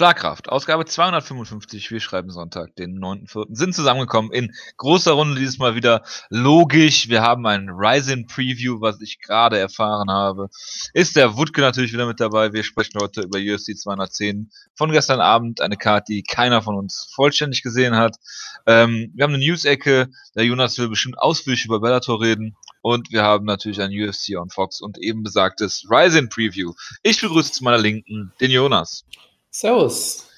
[0.00, 3.48] Schlagkraft, Ausgabe 255, wir schreiben Sonntag, den 9.4.
[3.50, 7.10] sind zusammengekommen in großer Runde dieses Mal wieder logisch.
[7.10, 10.48] Wir haben ein Ryzen Preview, was ich gerade erfahren habe.
[10.94, 12.54] Ist der Wutke natürlich wieder mit dabei.
[12.54, 17.12] Wir sprechen heute über UFC 210 von gestern Abend, eine Karte, die keiner von uns
[17.14, 18.16] vollständig gesehen hat.
[18.64, 22.56] Ähm, wir haben eine News-Ecke, der Jonas will bestimmt ausführlich über Bellator reden.
[22.80, 26.72] Und wir haben natürlich ein UFC on Fox und eben besagtes Ryzen Preview.
[27.02, 29.04] Ich begrüße zu meiner Linken den Jonas.
[29.50, 30.28] Servus.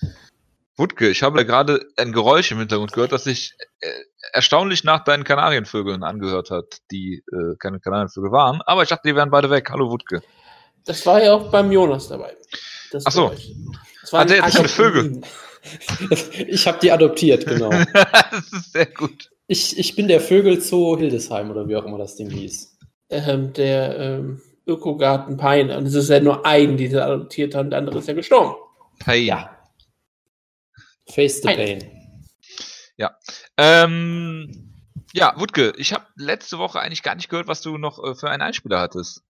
[0.76, 3.88] Wutke, ich habe gerade ein Geräusch im Hintergrund gehört, das sich äh,
[4.32, 8.62] erstaunlich nach deinen Kanarienvögeln angehört hat, die äh, keine Kanarienvögel waren.
[8.62, 9.68] Aber ich dachte, die wären beide weg.
[9.70, 10.22] Hallo Wutke.
[10.84, 12.36] Das war ja auch beim Jonas dabei.
[12.90, 13.32] Das Ach so.
[14.12, 15.20] Hat er jetzt eine Vögel?
[16.48, 17.70] ich habe die adoptiert, genau.
[18.30, 19.30] das ist sehr gut.
[19.46, 22.78] Ich, ich bin der Vögel zu Hildesheim oder wie auch immer das Ding hieß.
[23.10, 25.70] Ähm, der ähm, Ökogarten Pein.
[25.70, 28.54] Und es ist ja nur ein, die sie adoptiert haben, der andere ist ja gestorben.
[29.04, 29.24] Pain.
[29.24, 29.58] Ja.
[31.08, 31.78] Face the Pain.
[31.78, 32.02] pain.
[32.96, 33.16] Ja.
[33.56, 34.72] Ähm,
[35.12, 38.30] ja, Wutke, ich habe letzte Woche eigentlich gar nicht gehört, was du noch äh, für
[38.30, 39.22] einen Einspieler hattest.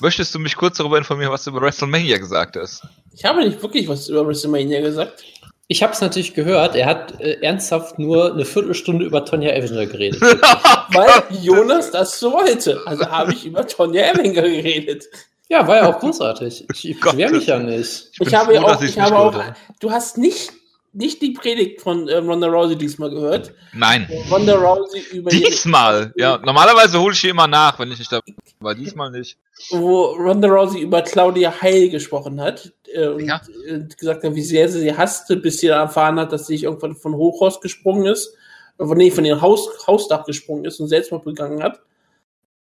[0.00, 2.82] Möchtest du mich kurz darüber informieren, was du über WrestleMania gesagt hast?
[3.12, 5.22] Ich habe nicht wirklich was über WrestleMania gesagt.
[5.68, 6.74] Ich habe es natürlich gehört.
[6.74, 10.20] Er hat äh, ernsthaft nur eine Viertelstunde über Tonja Evinger geredet.
[10.92, 12.82] Weil Jonas das so wollte.
[12.86, 15.06] Also habe ich über Tonja Evinger geredet.
[15.48, 16.66] Ja, war ja auch großartig.
[16.72, 18.10] Ich, beschwere mich ja nicht.
[18.12, 19.42] Ich, ich habe froh, auch, ich habe auch,
[19.80, 20.52] du hast nicht,
[20.92, 23.52] nicht die Predigt von äh, Ronda Rousey diesmal gehört.
[23.74, 24.08] Nein.
[24.30, 26.12] Ronda Rousey über Diesmal?
[26.16, 28.20] Ja, normalerweise hole ich die immer nach, wenn ich nicht da
[28.60, 28.74] war.
[28.74, 29.36] Diesmal nicht.
[29.70, 33.40] Wo Ronda Rousey über Claudia Heil gesprochen hat äh, und, ja.
[33.70, 36.96] und, gesagt hat, wie sehr sie sie hasste, bis sie erfahren hat, dass sie irgendwann
[36.96, 38.34] von Hochhaus gesprungen ist.
[38.78, 41.80] Von, nee, von ihrem Haus, Hausdach gesprungen ist und Selbstmord begangen hat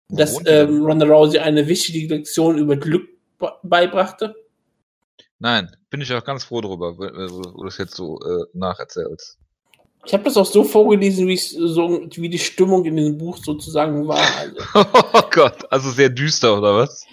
[0.09, 3.09] dass ähm, Ronda Rousey eine wichtige Lektion über Glück
[3.63, 4.35] beibrachte?
[5.39, 9.37] Nein, bin ich auch ganz froh darüber, wo du das jetzt so äh, nacherzählst.
[10.05, 14.07] Ich habe das auch so vorgelesen, wie, so, wie die Stimmung in diesem Buch sozusagen
[14.07, 14.25] war.
[14.37, 14.55] Also.
[15.13, 17.05] oh Gott, also sehr düster, oder was?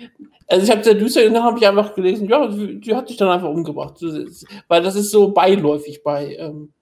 [0.46, 3.16] Also ich habe sehr düster, und dann habe ich einfach gelesen, ja, die hat sich
[3.16, 4.00] dann einfach umgebracht.
[4.68, 6.72] Weil das ist so beiläufig bei ähm,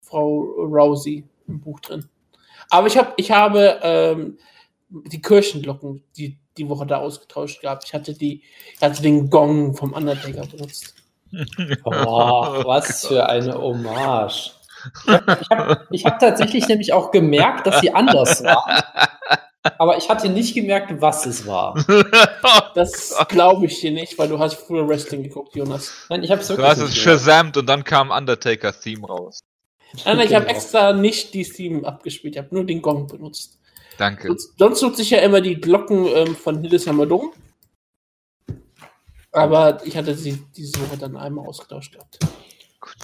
[0.00, 2.06] Frau Rousey im Buch drin.
[2.70, 4.38] Aber ich, hab, ich habe ähm,
[4.88, 7.84] die Kirchenglocken die, die Woche da ausgetauscht gehabt.
[7.86, 8.42] Ich hatte die,
[8.74, 10.94] ich hatte den Gong vom Undertaker benutzt.
[11.84, 14.52] Oh, was für eine Hommage.
[15.90, 18.84] Ich habe hab tatsächlich nämlich auch gemerkt, dass sie anders war.
[19.76, 21.74] Aber ich hatte nicht gemerkt, was es war.
[22.74, 25.92] Das glaube ich dir nicht, weil du hast früher Wrestling geguckt, Jonas.
[26.08, 29.40] Nein, ich habe es wirklich Du hast es shazamt und dann kam Undertakers Theme raus.
[30.04, 30.56] Nein, nein ich habe genau.
[30.56, 33.57] extra nicht die Theme abgespielt, ich habe nur den Gong benutzt.
[33.98, 34.28] Danke.
[34.28, 37.32] Sonst, sonst nutze ich ja immer die Glocken ähm, von Hildesheimer Dom.
[39.32, 42.18] Aber ich hatte sie diese Woche dann einmal ausgetauscht gehabt.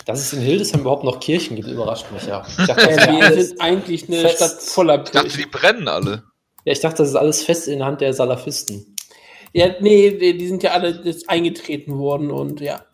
[0.06, 2.47] Dass es in Hildesheim überhaupt noch Kirchen gibt, überrascht mich ja.
[2.49, 4.37] Ich dachte, wir sind eigentlich eine fest.
[4.37, 5.27] Stadt voller Kirchen.
[5.27, 6.22] Ich dachte, die brennen alle.
[6.65, 8.97] Ja, ich dachte, das ist alles fest in der Hand der Salafisten.
[9.53, 12.84] Ja, nee, die sind ja alle jetzt eingetreten worden und ja.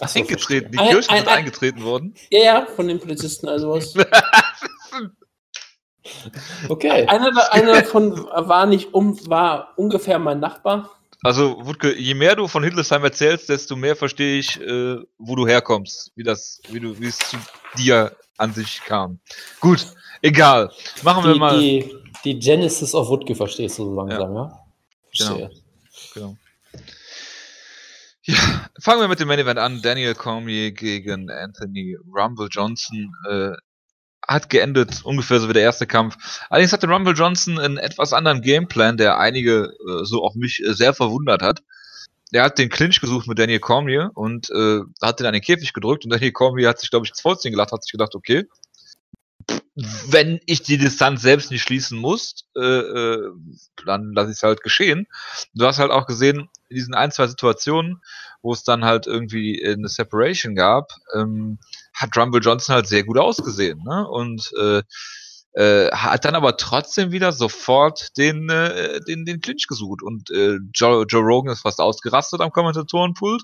[0.00, 0.72] Ach so, eingetreten?
[0.72, 2.14] Die Kirchen ein, ein, sind eingetreten worden?
[2.30, 3.94] Ja, ja, von den Polizisten, also was.
[6.68, 7.06] Okay.
[7.08, 10.90] Einer, einer davon war nicht um, war ungefähr mein Nachbar.
[11.22, 15.46] Also, Wutke, je mehr du von Hildesheim erzählst, desto mehr verstehe ich, äh, wo du
[15.46, 17.38] herkommst, wie das, wie du, wie es zu
[17.78, 19.20] dir an sich kam.
[19.60, 19.86] Gut,
[20.20, 20.70] egal.
[21.02, 21.58] Machen die, wir mal.
[21.58, 21.94] Die,
[22.24, 24.60] die Genesis of Wutke verstehst du so langsam, ja?
[25.12, 25.26] ja?
[25.28, 25.50] Genau.
[26.12, 26.36] genau.
[28.26, 28.36] Ja,
[28.80, 29.82] fangen wir mit dem Main Event an.
[29.82, 33.14] Daniel Cormier gegen Anthony Rumble Johnson.
[33.28, 33.52] Äh,
[34.26, 36.16] hat geendet, ungefähr so wie der erste Kampf.
[36.50, 40.74] Allerdings hatte Rumble Johnson einen etwas anderen Gameplan, der einige, äh, so auch mich, äh,
[40.74, 41.62] sehr verwundert hat.
[42.32, 45.72] Er hat den Clinch gesucht mit Daniel Cormier und äh, hat den an den Käfig
[45.72, 48.46] gedrückt und Daniel Cormier hat sich, glaube ich, ins Vollziehen gelacht, hat sich gedacht, okay,
[50.08, 53.32] wenn ich die Distanz selbst nicht schließen muss, äh, äh,
[53.84, 55.06] dann lasse ich es halt geschehen.
[55.54, 58.00] Du hast halt auch gesehen, in diesen ein, zwei Situationen,
[58.42, 61.58] wo es dann halt irgendwie eine Separation gab, ähm,
[61.94, 63.82] hat Rumble Johnson halt sehr gut ausgesehen.
[63.84, 64.06] Ne?
[64.08, 64.82] Und äh,
[65.54, 70.02] äh, hat dann aber trotzdem wieder sofort den, äh, den, den Clinch gesucht.
[70.02, 73.42] Und äh, Joe, Joe Rogan ist fast ausgerastet am Kommentatorenpult.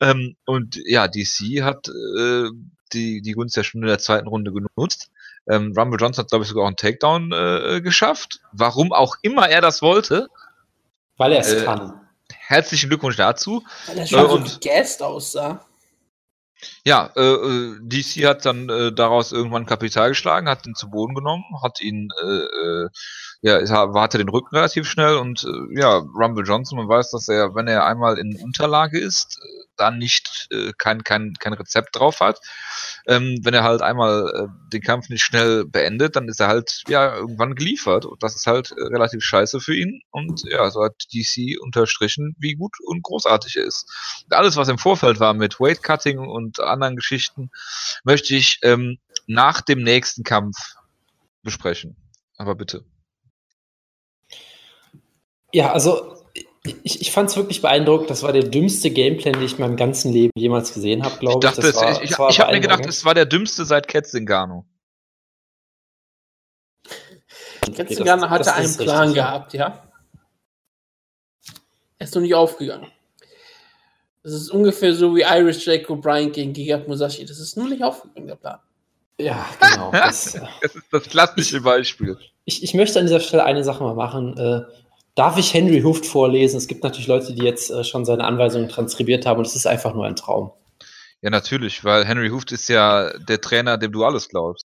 [0.00, 2.50] Ähm, und ja, DC hat äh,
[2.92, 5.10] die, die Gunst ja schon in der zweiten Runde genutzt.
[5.48, 8.40] Ähm, Rumble Johnson hat, glaube ich, sogar auch einen Takedown äh, geschafft.
[8.52, 10.28] Warum auch immer er das wollte.
[11.16, 12.00] Weil er es äh, kann.
[12.30, 13.64] Herzlichen Glückwunsch dazu.
[13.86, 14.60] Weil er schon äh, und,
[14.98, 15.64] so aussah.
[16.84, 21.14] Ja, äh, äh DC hat dann äh, daraus irgendwann Kapital geschlagen, hat ihn zu Boden
[21.14, 22.88] genommen, hat ihn äh, äh,
[23.42, 23.58] ja,
[23.94, 27.68] hatte den Rücken relativ schnell und äh, ja, Rumble Johnson, man weiß, dass er, wenn
[27.68, 32.38] er einmal in Unterlage ist, äh, dann nicht äh, kein, kein, kein Rezept drauf hat.
[33.06, 36.82] Ähm, wenn er halt einmal äh, den Kampf nicht schnell beendet, dann ist er halt
[36.86, 38.04] ja irgendwann geliefert.
[38.04, 40.02] Und das ist halt äh, relativ scheiße für ihn.
[40.10, 43.86] Und ja, so hat DC unterstrichen, wie gut und großartig er ist.
[44.24, 47.50] Und alles, was im Vorfeld war mit Weight Cutting und anderen Geschichten,
[48.04, 50.56] möchte ich ähm, nach dem nächsten Kampf
[51.42, 51.96] besprechen.
[52.36, 52.84] Aber bitte.
[55.52, 56.16] Ja, also
[56.82, 58.10] ich, ich fand es wirklich beeindruckend.
[58.10, 61.46] Das war der dümmste Gameplay, den ich in meinem ganzen Leben jemals gesehen habe, glaube
[61.46, 61.54] ich.
[61.54, 64.66] Dachte, war, ich, ich, ich habe mir gedacht, es war der dümmste seit Ketzingano.
[67.74, 69.90] Ketzingano okay, hatte das einen Plan richtig, gehabt, ja.
[71.98, 72.90] Er ist noch nicht aufgegangen.
[74.22, 77.24] Das ist ungefähr so wie Irish Jacob Bryant gegen Gigat Musashi.
[77.24, 78.58] Das ist nur nicht aufgegangen, der Plan.
[79.18, 79.90] Ja, genau.
[79.92, 82.18] Das, das ist das klassische Beispiel.
[82.44, 84.36] Ich, ich, möchte an dieser Stelle eine Sache mal machen.
[84.36, 84.62] Äh,
[85.20, 86.56] darf ich Henry Huft vorlesen?
[86.56, 89.66] Es gibt natürlich Leute, die jetzt äh, schon seine Anweisungen transkribiert haben und es ist
[89.66, 90.50] einfach nur ein Traum.
[91.20, 94.64] Ja, natürlich, weil Henry Huft ist ja der Trainer, dem du alles glaubst.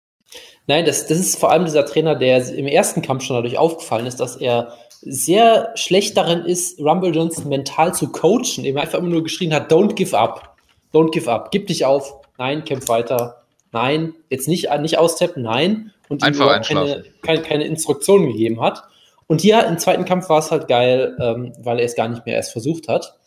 [0.66, 4.08] Nein, das, das ist vor allem dieser Trainer, der im ersten Kampf schon dadurch aufgefallen
[4.08, 8.98] ist, dass er sehr schlecht darin ist, Rumble Johnson mental zu coachen, indem er einfach
[8.98, 10.58] immer nur geschrien hat, don't give up,
[10.92, 15.94] don't give up, gib dich auf, nein, kämpf weiter, nein, jetzt nicht, nicht austappen, nein.
[16.10, 18.84] Und ihm Einfach keine, keine, keine Instruktionen gegeben hat.
[19.30, 22.26] Und hier im zweiten Kampf war es halt geil, ähm, weil er es gar nicht
[22.26, 23.20] mehr erst versucht hat,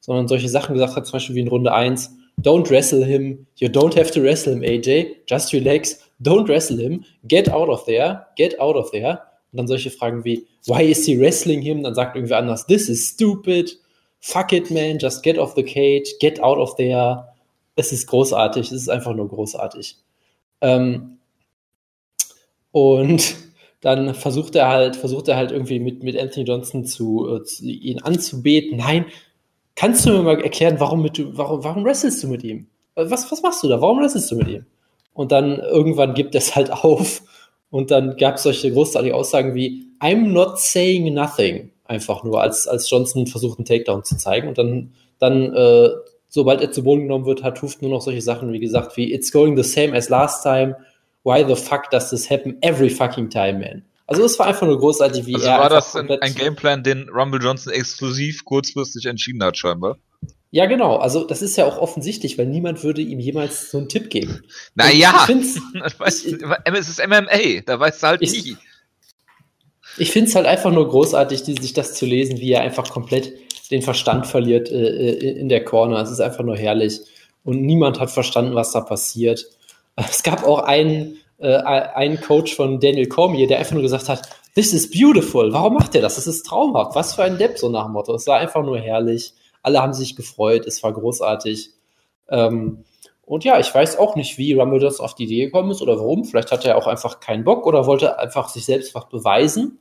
[0.00, 3.68] sondern solche Sachen gesagt hat, zum Beispiel wie in Runde 1, don't wrestle him, you
[3.68, 8.26] don't have to wrestle him, AJ, just relax, don't wrestle him, get out of there,
[8.36, 9.20] get out of there.
[9.52, 11.82] Und dann solche Fragen wie, why is he wrestling him?
[11.82, 13.78] Dann sagt irgendwer anders, this is stupid,
[14.18, 17.28] fuck it, man, just get off the cage, get out of there.
[17.76, 19.98] Es ist großartig, es ist einfach nur großartig.
[20.62, 21.18] Ähm,
[22.72, 23.36] und
[23.80, 27.64] dann versucht er halt, versucht er halt irgendwie mit, mit Anthony Johnson zu, äh, zu
[27.64, 28.78] ihn anzubeten.
[28.78, 29.06] Nein,
[29.74, 32.66] kannst du mir mal erklären, warum, mit, warum, warum wrestelst du mit ihm?
[32.94, 33.80] Was, was machst du da?
[33.80, 34.66] Warum wrestelst du mit ihm?
[35.14, 37.22] Und dann irgendwann gibt es halt auf.
[37.70, 41.70] Und dann gab es solche großartige Aussagen wie I'm not saying nothing.
[41.84, 44.48] Einfach nur, als, als Johnson versucht, einen Takedown zu zeigen.
[44.48, 45.90] Und dann, dann äh,
[46.28, 49.12] sobald er zu Boden genommen wird, hat Huft nur noch solche Sachen, wie gesagt, wie
[49.12, 50.76] It's going the same as last time
[51.24, 53.82] why the fuck does this happen every fucking time, man?
[54.06, 55.58] Also es war einfach nur großartig, wie also er.
[55.58, 59.98] War das ein, ein Gameplan, den Rumble Johnson exklusiv kurzfristig entschieden hat, scheinbar?
[60.50, 60.96] Ja, genau.
[60.96, 64.42] Also das ist ja auch offensichtlich, weil niemand würde ihm jemals so einen Tipp geben.
[64.74, 68.56] Naja, es ist MMA, da weißt du halt ich, nie.
[69.96, 72.90] Ich finde es halt einfach nur großartig, die, sich das zu lesen, wie er einfach
[72.90, 73.32] komplett
[73.70, 76.00] den Verstand verliert äh, äh in der Corner.
[76.00, 77.00] Es ist einfach nur herrlich.
[77.44, 79.46] Und niemand hat verstanden, was da passiert.
[79.96, 84.22] Es gab auch einen, äh, einen Coach von Daniel Cormier, der einfach nur gesagt hat,
[84.54, 85.52] this is beautiful.
[85.52, 86.16] Warum macht er das?
[86.16, 86.94] Das ist traumhaft.
[86.94, 88.14] Was für ein Depp, so nach dem Motto.
[88.14, 89.34] Es war einfach nur herrlich.
[89.62, 90.66] Alle haben sich gefreut.
[90.66, 91.70] Es war großartig.
[92.28, 92.84] Ähm,
[93.30, 95.96] und ja, ich weiß auch nicht, wie Rumble das auf die Idee gekommen ist oder
[95.96, 96.24] warum.
[96.24, 99.78] Vielleicht hatte er auch einfach keinen Bock oder wollte einfach sich selbst was beweisen,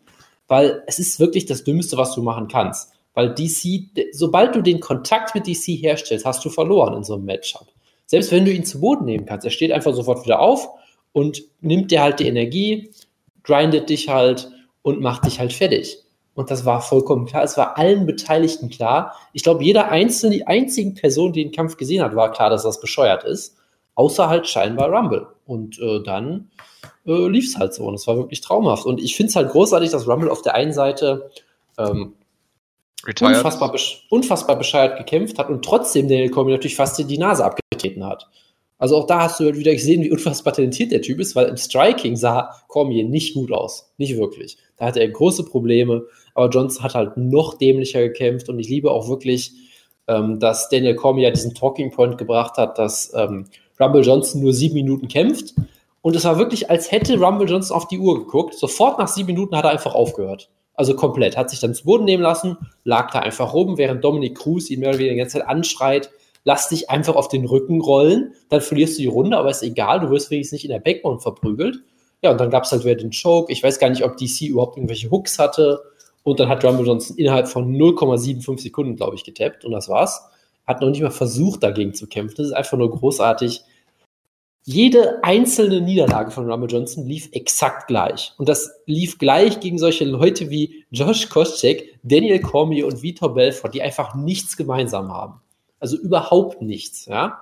[0.47, 2.91] weil es ist wirklich das Dümmste, was du machen kannst.
[3.15, 7.25] Weil DC, sobald du den Kontakt mit DC herstellst, hast du verloren in so einem
[7.25, 7.67] Matchup.
[8.09, 10.67] Selbst wenn du ihn zu Boden nehmen kannst, er steht einfach sofort wieder auf
[11.11, 12.89] und nimmt dir halt die Energie,
[13.43, 14.49] grindet dich halt
[14.81, 15.99] und macht dich halt fertig.
[16.33, 17.43] Und das war vollkommen klar.
[17.43, 19.13] Es war allen Beteiligten klar.
[19.31, 22.63] Ich glaube, jeder einzelne, die einzigen Person, die den Kampf gesehen hat, war klar, dass
[22.63, 23.57] das bescheuert ist.
[23.93, 25.27] Außer halt scheinbar Rumble.
[25.45, 26.49] Und äh, dann
[27.05, 27.85] äh, lief es halt so.
[27.85, 28.87] Und es war wirklich traumhaft.
[28.87, 31.29] Und ich finde es halt großartig, dass Rumble auf der einen Seite
[31.77, 32.15] ähm,
[33.05, 33.73] unfassbar,
[34.09, 38.27] unfassbar bescheuert gekämpft hat und trotzdem Daniel Cormier natürlich fast die Nase abgetreten hat.
[38.77, 41.47] Also auch da hast du halt wieder gesehen, wie unfassbar talentiert der Typ ist, weil
[41.47, 43.91] im Striking sah Cormier nicht gut aus.
[43.97, 44.57] Nicht wirklich.
[44.77, 46.03] Da hatte er große Probleme,
[46.33, 49.51] aber Johnson hat halt noch dämlicher gekämpft und ich liebe auch wirklich,
[50.07, 53.47] ähm, dass Daniel Cormier diesen Talking Point gebracht hat, dass ähm,
[53.79, 55.55] Rumble Johnson nur sieben Minuten kämpft.
[56.01, 58.53] Und es war wirklich, als hätte Rumble Johnson auf die Uhr geguckt.
[58.53, 60.49] Sofort nach sieben Minuten hat er einfach aufgehört.
[60.79, 61.35] Also komplett.
[61.35, 62.55] Hat sich dann zu Boden nehmen lassen,
[62.85, 66.09] lag da einfach rum, während Dominik Cruz ihn mehr oder weniger die ganze Zeit anschreit,
[66.45, 69.99] lass dich einfach auf den Rücken rollen, dann verlierst du die Runde, aber ist egal,
[69.99, 71.81] du wirst wenigstens nicht in der Backbone verprügelt.
[72.21, 73.51] Ja, und dann gab es halt wieder den Choke.
[73.51, 75.81] Ich weiß gar nicht, ob DC überhaupt irgendwelche Hooks hatte.
[76.23, 79.65] Und dann hat Rumble Johnson innerhalb von 0,75 Sekunden, glaube ich, getappt.
[79.65, 80.29] Und das war's.
[80.65, 82.35] Hat noch nicht mal versucht, dagegen zu kämpfen.
[82.37, 83.63] Das ist einfach nur großartig
[84.71, 88.33] jede einzelne Niederlage von Rumble Johnson lief exakt gleich.
[88.37, 93.71] Und das lief gleich gegen solche Leute wie Josh Koscheck, Daniel Cormier und Vitor Belfort,
[93.71, 95.41] die einfach nichts gemeinsam haben.
[95.79, 97.39] Also überhaupt nichts, ja.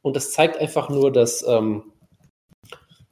[0.00, 1.82] Und das zeigt einfach nur, dass, ähm,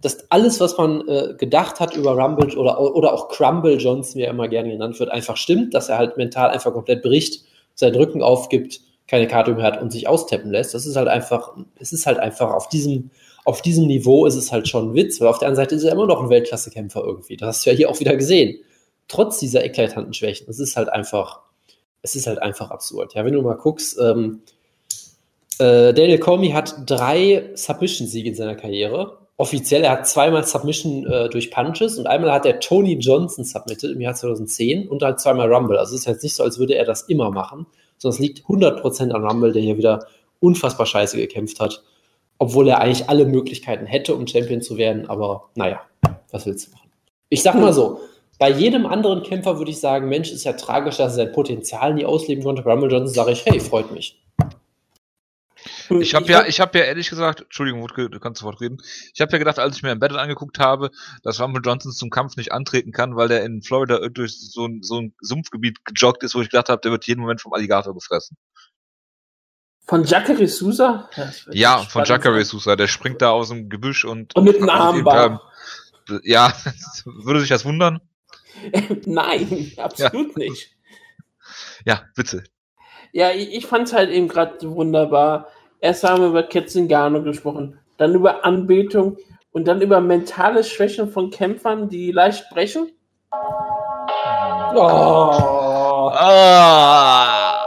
[0.00, 4.24] dass alles, was man äh, gedacht hat über Rumble oder, oder auch Crumble Johnson, wie
[4.24, 7.96] er immer gerne genannt wird, einfach stimmt, dass er halt mental einfach komplett bricht, seinen
[7.96, 10.72] Rücken aufgibt, keine Karte mehr hat und sich austappen lässt.
[10.72, 13.10] Das ist halt einfach, es ist halt einfach auf diesem,
[13.44, 15.84] auf diesem Niveau ist es halt schon ein Witz, weil auf der anderen Seite ist
[15.84, 17.36] er immer noch ein Weltklassekämpfer irgendwie.
[17.36, 18.58] Das hast du ja hier auch wieder gesehen.
[19.08, 20.46] Trotz dieser eklatanten Schwächen.
[20.48, 21.40] Es ist halt einfach,
[22.02, 23.14] es ist halt einfach absurd.
[23.14, 24.42] Ja, wenn du mal guckst, ähm,
[25.58, 29.18] äh, Daniel Comey hat drei Submission-Siege in seiner Karriere.
[29.36, 33.90] Offiziell, er hat zweimal Submission äh, durch Punches und einmal hat er Tony Johnson submitted
[33.90, 35.78] im Jahr 2010 und halt zweimal Rumble.
[35.78, 37.66] Also es ist jetzt nicht so, als würde er das immer machen,
[37.96, 40.06] sondern es liegt 100% an Rumble, der hier wieder
[40.40, 41.82] unfassbar scheiße gekämpft hat.
[42.40, 45.08] Obwohl er eigentlich alle Möglichkeiten hätte, um Champion zu werden.
[45.08, 45.82] Aber naja,
[46.32, 46.90] was willst du machen?
[47.28, 48.00] Ich sag mal so,
[48.38, 51.92] bei jedem anderen Kämpfer würde ich sagen, Mensch, ist ja tragisch, dass er sein Potenzial
[51.92, 52.64] nie ausleben konnte.
[52.64, 54.18] Rumble Johnson sage ich, hey, freut mich.
[55.90, 58.78] Ich habe ja, ich ja ehrlich gesagt, Entschuldigung, Wutke, du kannst sofort reden.
[59.12, 60.90] Ich habe ja gedacht, als ich mir Embedded angeguckt habe,
[61.22, 64.82] dass Rumble Johnson zum Kampf nicht antreten kann, weil der in Florida durch so ein,
[64.82, 67.92] so ein Sumpfgebiet gejoggt ist, wo ich gedacht habe, der wird jeden Moment vom Alligator
[67.92, 68.36] gefressen.
[69.90, 71.10] Von Jacare Sousa?
[71.50, 72.76] Ja, von Jacare Sousa.
[72.76, 74.36] Der springt da aus dem Gebüsch und.
[74.36, 75.42] Und mit einem Armbar.
[76.22, 76.52] Ja,
[77.04, 78.00] würde sich das wundern?
[79.04, 80.44] Nein, absolut ja.
[80.44, 80.70] nicht.
[81.84, 82.44] Ja, bitte.
[83.10, 85.48] Ja, ich, ich fand es halt eben gerade wunderbar,
[85.80, 89.16] Erst haben wir über Ketzingano gesprochen, dann über Anbetung
[89.50, 92.92] und dann über mentale Schwächen von Kämpfern, die leicht brechen.
[94.72, 96.12] Oh.
[96.14, 97.59] Ah.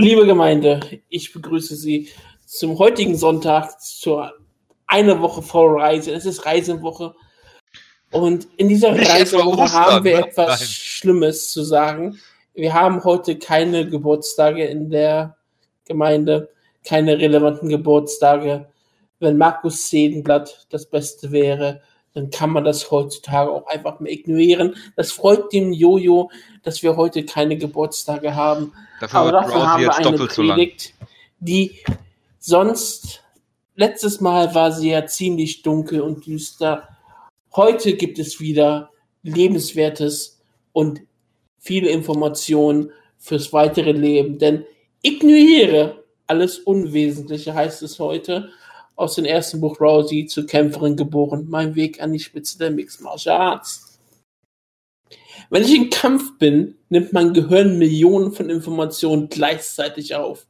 [0.00, 2.08] Liebe Gemeinde, ich begrüße Sie
[2.46, 4.32] zum heutigen Sonntag, zur
[4.86, 6.12] eine Woche vor Reise.
[6.12, 7.14] Es ist Reisewoche.
[8.10, 10.26] Und in dieser Nicht Reisewoche haben wir ne?
[10.28, 10.68] etwas Nein.
[10.68, 12.18] Schlimmes zu sagen
[12.58, 15.36] wir haben heute keine Geburtstage in der
[15.84, 16.50] Gemeinde,
[16.84, 18.66] keine relevanten Geburtstage.
[19.20, 21.82] Wenn Markus Sedenblatt das Beste wäre,
[22.18, 24.74] dann kann man das heutzutage auch einfach mal ignorieren.
[24.96, 26.32] Das freut dem Jojo,
[26.64, 28.72] dass wir heute keine Geburtstage haben.
[29.00, 30.94] Dafür Aber dafür haben wir eine Predigt,
[31.38, 31.78] die
[32.40, 33.22] sonst
[33.76, 36.88] letztes Mal war sie ja ziemlich dunkel und düster.
[37.54, 38.90] Heute gibt es wieder
[39.22, 40.40] lebenswertes
[40.72, 41.02] und
[41.60, 44.40] viele Informationen fürs weitere Leben.
[44.40, 44.64] Denn
[45.02, 48.50] ignoriere alles Unwesentliche, heißt es heute,
[48.98, 51.46] aus dem ersten Buch Rousey zur Kämpferin geboren.
[51.48, 54.00] Mein Weg an die Spitze der Mixed Martial Arts.
[55.50, 60.46] Wenn ich im Kampf bin, nimmt mein Gehirn Millionen von Informationen gleichzeitig auf.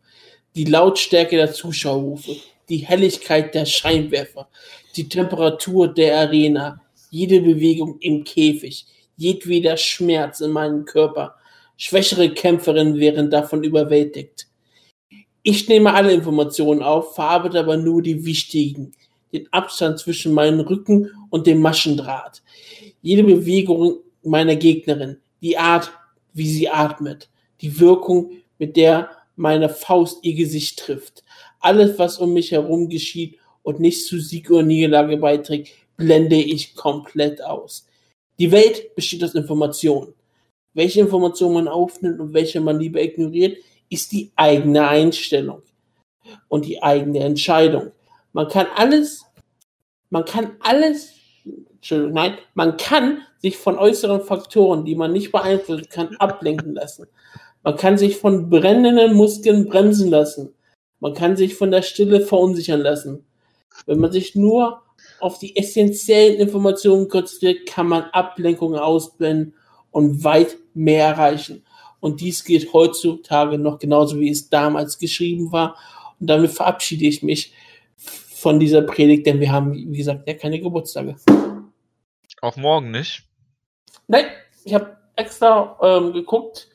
[0.56, 2.36] Die Lautstärke der Zuschauerrufe,
[2.70, 4.48] die Helligkeit der Scheinwerfer,
[4.96, 8.86] die Temperatur der Arena, jede Bewegung im Käfig,
[9.16, 11.36] jedweder Schmerz in meinem Körper.
[11.76, 14.47] Schwächere Kämpferinnen wären davon überwältigt.
[15.50, 18.92] Ich nehme alle Informationen auf, verarbeite aber nur die wichtigen.
[19.32, 22.42] Den Abstand zwischen meinem Rücken und dem Maschendraht.
[23.00, 25.90] Jede Bewegung meiner Gegnerin, die Art,
[26.34, 27.30] wie sie atmet,
[27.62, 31.24] die Wirkung, mit der meine Faust ihr Gesicht trifft.
[31.60, 36.74] Alles, was um mich herum geschieht und nicht zu Sieg oder Niederlage beiträgt, blende ich
[36.74, 37.86] komplett aus.
[38.38, 40.12] Die Welt besteht aus Informationen.
[40.74, 43.56] Welche Informationen man aufnimmt und welche man lieber ignoriert,
[43.90, 45.62] ist die eigene Einstellung
[46.49, 47.92] und die eigene Entscheidung.
[48.33, 49.25] Man kann alles,
[50.11, 51.12] man kann alles,
[51.75, 57.07] Entschuldigung, nein, man kann sich von äußeren Faktoren, die man nicht beeinflussen kann, ablenken lassen.
[57.62, 60.54] Man kann sich von brennenden Muskeln bremsen lassen.
[61.00, 63.25] Man kann sich von der Stille verunsichern lassen.
[63.87, 64.83] Wenn man sich nur
[65.21, 69.54] auf die essentiellen Informationen konzentriert, kann man Ablenkungen ausblenden
[69.90, 71.64] und weit mehr erreichen.
[72.00, 75.76] Und dies gilt heutzutage noch genauso, wie es damals geschrieben war.
[76.20, 77.52] Und damit verabschiede ich mich
[77.96, 81.16] von dieser Predigt, denn wir haben, wie gesagt, ja keine Geburtstage.
[82.40, 83.24] Auch morgen nicht?
[84.06, 84.26] Nein,
[84.64, 86.68] ich habe extra ähm, geguckt,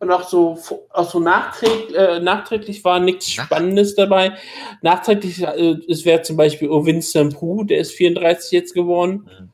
[0.00, 0.58] und auch so,
[0.90, 4.34] auch so nachträglich, äh, nachträglich war nichts Spannendes dabei.
[4.80, 9.28] Nachträglich, äh, es wäre zum Beispiel oh, Vincent Prue, der ist 34 jetzt geworden.
[9.40, 9.48] Mhm.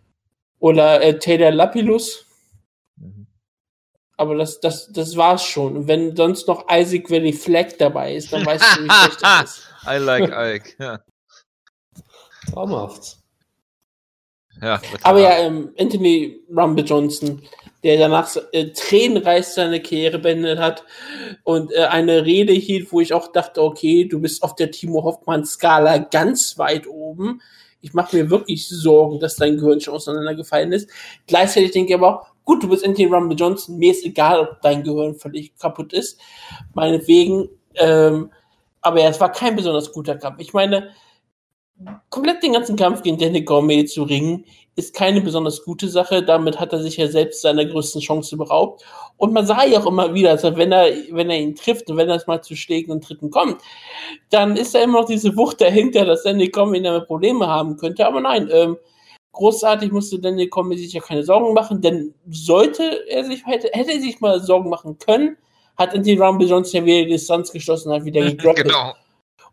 [0.58, 2.23] Oder äh, Taylor Lapilus.
[4.16, 5.76] Aber das, das, das war's schon.
[5.76, 9.44] Und wenn sonst noch Isaac Valley Flag dabei ist, dann weißt du, wie schlecht das
[9.44, 9.68] ist.
[9.86, 11.00] I like Ike, ja.
[12.52, 13.18] Traumhaft.
[14.62, 17.42] Ja, aber ja, ähm, Anthony Rumble Johnson
[17.84, 20.84] der danach äh, tränenreich seine Karriere beendet hat
[21.44, 25.04] und äh, eine Rede hielt, wo ich auch dachte, okay, du bist auf der Timo
[25.04, 27.42] Hoffmann-Skala ganz weit oben.
[27.82, 30.88] Ich mache mir wirklich Sorgen, dass dein Gehirn schon auseinandergefallen ist.
[31.26, 34.60] Gleichzeitig denke ich aber auch, gut, du bist Anthony Rumble Johnson, mir ist egal, ob
[34.62, 36.20] dein Gehirn völlig kaputt ist.
[36.74, 38.30] Meinetwegen, ähm,
[38.80, 40.40] aber ja, es war kein besonders guter Kampf.
[40.40, 40.90] Ich meine,
[42.10, 44.44] komplett den ganzen Kampf gegen Danny Gourmet zu ringen,
[44.76, 46.22] ist keine besonders gute Sache.
[46.22, 48.84] Damit hat er sich ja selbst seiner größten Chance beraubt.
[49.16, 51.96] Und man sah ja auch immer wieder, also wenn er, wenn er ihn trifft und
[51.96, 53.60] wenn er es mal zu Schlägen und Tritten kommt,
[54.30, 58.06] dann ist da immer noch diese Wucht dahinter, dass Danny Gourmet damit Probleme haben könnte.
[58.06, 58.76] Aber nein, ähm,
[59.34, 63.92] großartig musste Danny Gourmet sich ja keine Sorgen machen, denn sollte er sich, hätte, hätte
[63.92, 65.36] er sich mal Sorgen machen können,
[65.76, 68.66] hat Anthony Rumble Johnson ja wieder die Distanz geschlossen, hat wieder gegrappelt.
[68.66, 68.94] Genau.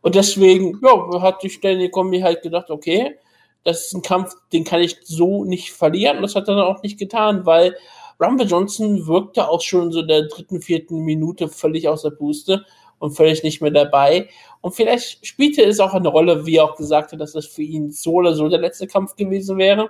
[0.01, 3.15] Und deswegen, ja, hat sich Danny Kombi halt gedacht, okay,
[3.63, 6.17] das ist ein Kampf, den kann ich so nicht verlieren.
[6.17, 7.75] Und das hat er dann auch nicht getan, weil
[8.19, 12.65] Rumble Johnson wirkte auch schon so in der dritten, vierten Minute völlig aus der Puste
[13.00, 14.29] und völlig nicht mehr dabei.
[14.62, 17.63] Und vielleicht spielte es auch eine Rolle, wie er auch gesagt hat, dass das für
[17.63, 19.89] ihn so oder so der letzte Kampf gewesen wäre.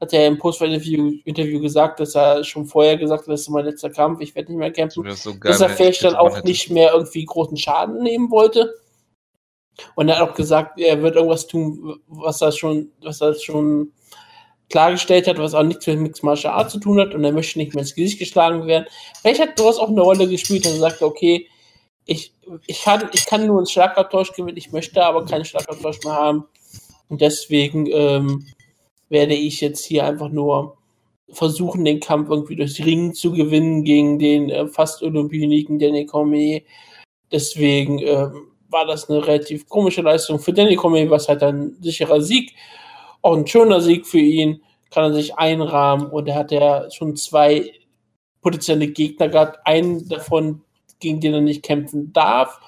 [0.00, 3.64] Hat er im Post-Interview Interview gesagt, dass er schon vorher gesagt hat, das ist mein
[3.64, 5.02] letzter Kampf, ich werde nicht mehr kämpfen.
[5.04, 8.74] Das so geil, dass er vielleicht dann auch nicht mehr irgendwie großen Schaden nehmen wollte.
[9.94, 13.92] Und er hat auch gesagt, er wird irgendwas tun, was er schon, was er schon
[14.70, 17.58] klargestellt hat, was auch nichts mit Mixed Martial Art zu tun hat und er möchte
[17.58, 18.86] nicht mehr ins Gesicht geschlagen werden.
[19.20, 21.48] Vielleicht hat daraus auch eine Rolle gespielt, dass er sagt, okay,
[22.04, 22.34] ich,
[22.66, 26.44] ich, kann, ich kann nur einen Schlagabtausch gewinnen, ich möchte aber keinen Schlagabtausch mehr haben.
[27.08, 28.46] Und deswegen ähm,
[29.08, 30.76] werde ich jetzt hier einfach nur
[31.30, 36.62] versuchen, den Kampf irgendwie durchs Ring zu gewinnen gegen den äh, fast Olympioniken Danny Cormier.
[37.32, 42.20] Deswegen ähm, war das eine relativ komische Leistung für Danny Cormier, was halt ein sicherer
[42.20, 42.54] Sieg.
[43.22, 47.16] Auch ein schöner Sieg für ihn, kann er sich einrahmen und er hat ja schon
[47.16, 47.72] zwei
[48.40, 49.58] potenzielle Gegner gehabt.
[49.64, 50.62] Einen davon,
[51.00, 52.58] gegen den er nicht kämpfen darf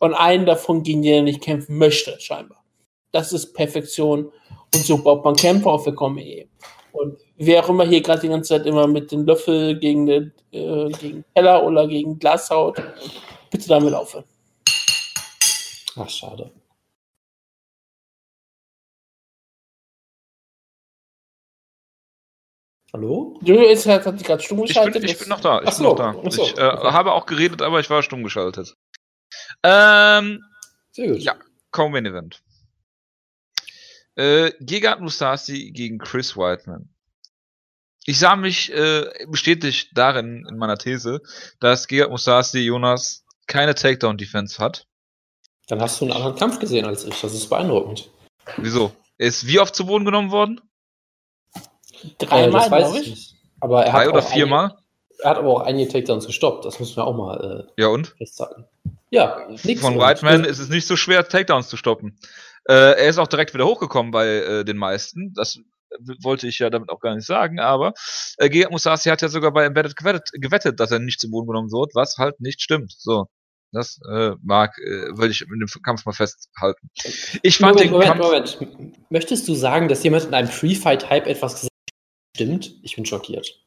[0.00, 2.62] und einen davon, gegen den er nicht kämpfen möchte, scheinbar.
[3.12, 4.30] Das ist Perfektion
[4.74, 6.46] und so baut man Kämpfer auf für Cormier.
[6.92, 10.32] Und wer auch immer hier gerade die ganze Zeit immer mit dem Löffel gegen, den,
[10.52, 12.82] äh, gegen Heller oder gegen Glas haut,
[13.50, 14.24] bitte damit aufhören.
[15.96, 16.50] Ach, schade.
[22.92, 23.38] Hallo?
[23.42, 24.96] Du ist halt, hat dich gerade stumm geschaltet.
[24.96, 25.60] Ich bin, ich bin noch da.
[25.62, 26.30] Ich, so, bin noch da.
[26.30, 26.92] So, ich äh, okay.
[26.92, 28.76] habe auch geredet, aber ich war stumm geschaltet.
[29.62, 30.42] Ähm,
[30.92, 31.18] Sehr gut.
[31.18, 31.36] Ja,
[31.70, 32.42] kaum Main Event.
[34.14, 36.88] Äh, Gegard Musasi gegen Chris Whiteman.
[38.06, 41.20] Ich sah mich äh, bestätigt darin in meiner These,
[41.60, 44.86] dass Gegard Musasi Jonas keine Takedown-Defense hat.
[45.68, 47.20] Dann hast du einen anderen Kampf gesehen als ich.
[47.20, 48.10] Das ist beeindruckend.
[48.56, 48.92] Wieso?
[49.18, 50.60] Er ist wie oft zu Boden genommen worden?
[52.18, 53.10] Dreimal, äh, glaube ich.
[53.10, 53.34] Nicht.
[53.60, 54.76] Aber er Drei hat oder viermal?
[55.20, 56.64] Er hat aber auch einige Takedowns gestoppt.
[56.64, 58.08] Das müssen wir auch mal äh, ja, und?
[58.18, 58.64] festhalten.
[59.10, 59.80] Ja, nichts.
[59.80, 62.18] Von Whiteman ist es nicht so schwer, Takedowns zu stoppen.
[62.68, 65.32] Äh, er ist auch direkt wieder hochgekommen bei äh, den meisten.
[65.34, 65.58] Das
[66.22, 67.94] wollte ich ja damit auch gar nicht sagen, aber
[68.36, 71.48] äh, Gegard Musasi hat ja sogar bei Embedded gewettet, gewettet, dass er nicht zu Boden
[71.48, 72.92] genommen wird, was halt nicht stimmt.
[72.96, 73.26] So.
[73.72, 76.90] Das äh, mag, äh, wollte ich in dem Kampf mal festhalten.
[77.42, 79.10] Ich fand Moment, den Moment, Kampf Moment.
[79.10, 81.77] Möchtest du sagen, dass jemand in einem Free-Fight-Hype etwas gesagt hat?
[82.38, 82.70] Stimmt?
[82.84, 83.58] Ich bin schockiert.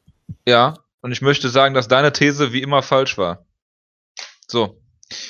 [0.48, 3.46] Ja, und ich möchte sagen, dass deine These wie immer falsch war.
[4.48, 4.80] So.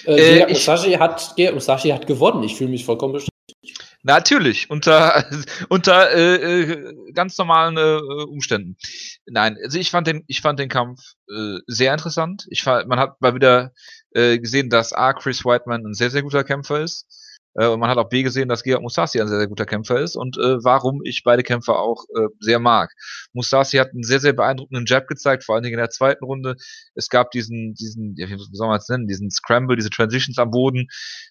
[0.06, 2.44] Äh, äh, Musashi, hat, Musashi hat gewonnen.
[2.44, 3.32] Ich fühle mich vollkommen bestätigt.
[4.04, 5.26] Natürlich, unter,
[5.70, 8.78] unter äh, äh, ganz normalen äh, Umständen.
[9.26, 12.46] Nein, also ich fand den, ich fand den Kampf äh, sehr interessant.
[12.52, 13.72] Ich fand, man hat mal wieder
[14.12, 15.14] äh, gesehen, dass A.
[15.14, 17.08] Chris Whiteman ein sehr, sehr guter Kämpfer ist.
[17.56, 20.00] Äh, und man hat auch B gesehen, dass Gerard Musasi ein sehr, sehr guter Kämpfer
[20.00, 22.92] ist und äh, warum ich beide Kämpfer auch äh, sehr mag.
[23.34, 26.56] Musasi hat einen sehr, sehr beeindruckenden Jab gezeigt, vor allen Dingen in der zweiten Runde.
[26.96, 30.52] Es gab diesen, diesen, ja, wie soll man es nennen, diesen Scramble, diese Transitions am
[30.52, 30.88] Boden,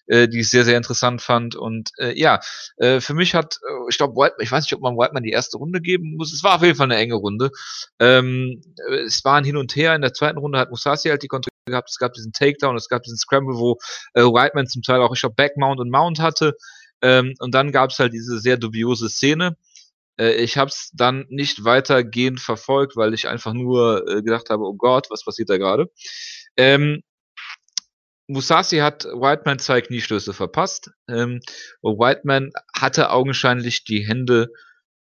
[0.07, 1.55] äh, die ich sehr, sehr interessant fand.
[1.55, 2.39] Und äh, ja,
[2.77, 5.57] äh, für mich hat, äh, ich glaube, ich weiß nicht, ob man Whiteman die erste
[5.57, 6.33] Runde geben muss.
[6.33, 7.51] Es war auf jeden Fall eine enge Runde.
[7.99, 8.61] Ähm,
[9.05, 9.95] es war ein Hin und Her.
[9.95, 12.89] In der zweiten Runde hat Musasi halt die Kontrolle gehabt, es gab diesen Takedown, es
[12.89, 13.77] gab diesen Scramble, wo
[14.13, 16.55] äh, Whiteman zum Teil auch, ich glaube, Backmount und Mount hatte.
[17.01, 19.57] Ähm, und dann gab es halt diese sehr dubiose Szene.
[20.19, 24.63] Äh, ich habe es dann nicht weitergehend verfolgt, weil ich einfach nur äh, gedacht habe,
[24.63, 25.91] oh Gott, was passiert da gerade?
[26.57, 27.03] Ähm,
[28.27, 30.91] Musasi hat Whiteman zwei Kniestöße verpasst.
[31.09, 31.41] Ähm,
[31.81, 34.49] Whiteman hatte augenscheinlich die Hände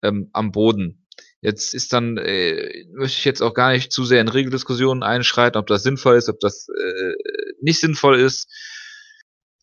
[0.01, 1.05] ähm, am Boden.
[1.41, 5.57] Jetzt ist dann, äh, möchte ich jetzt auch gar nicht zu sehr in Regeldiskussionen einschreiten,
[5.57, 7.13] ob das sinnvoll ist, ob das äh,
[7.61, 8.47] nicht sinnvoll ist,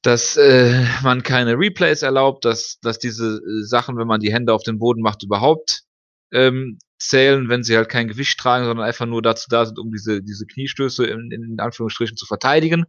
[0.02, 4.54] dass äh, man keine Replays erlaubt, dass, dass diese äh, Sachen, wenn man die Hände
[4.54, 5.82] auf den Boden macht, überhaupt
[6.32, 9.90] ähm, zählen, wenn sie halt kein Gewicht tragen, sondern einfach nur dazu da sind, um
[9.92, 12.84] diese, diese Kniestöße in, in Anführungsstrichen zu verteidigen.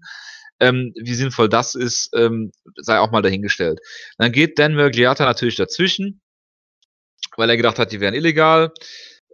[0.60, 3.80] Ähm, wie sinnvoll das ist, ähm, sei auch mal dahingestellt.
[4.18, 6.22] Dann geht Dan Mergliata natürlich dazwischen
[7.36, 8.72] weil er gedacht hat, die wären illegal.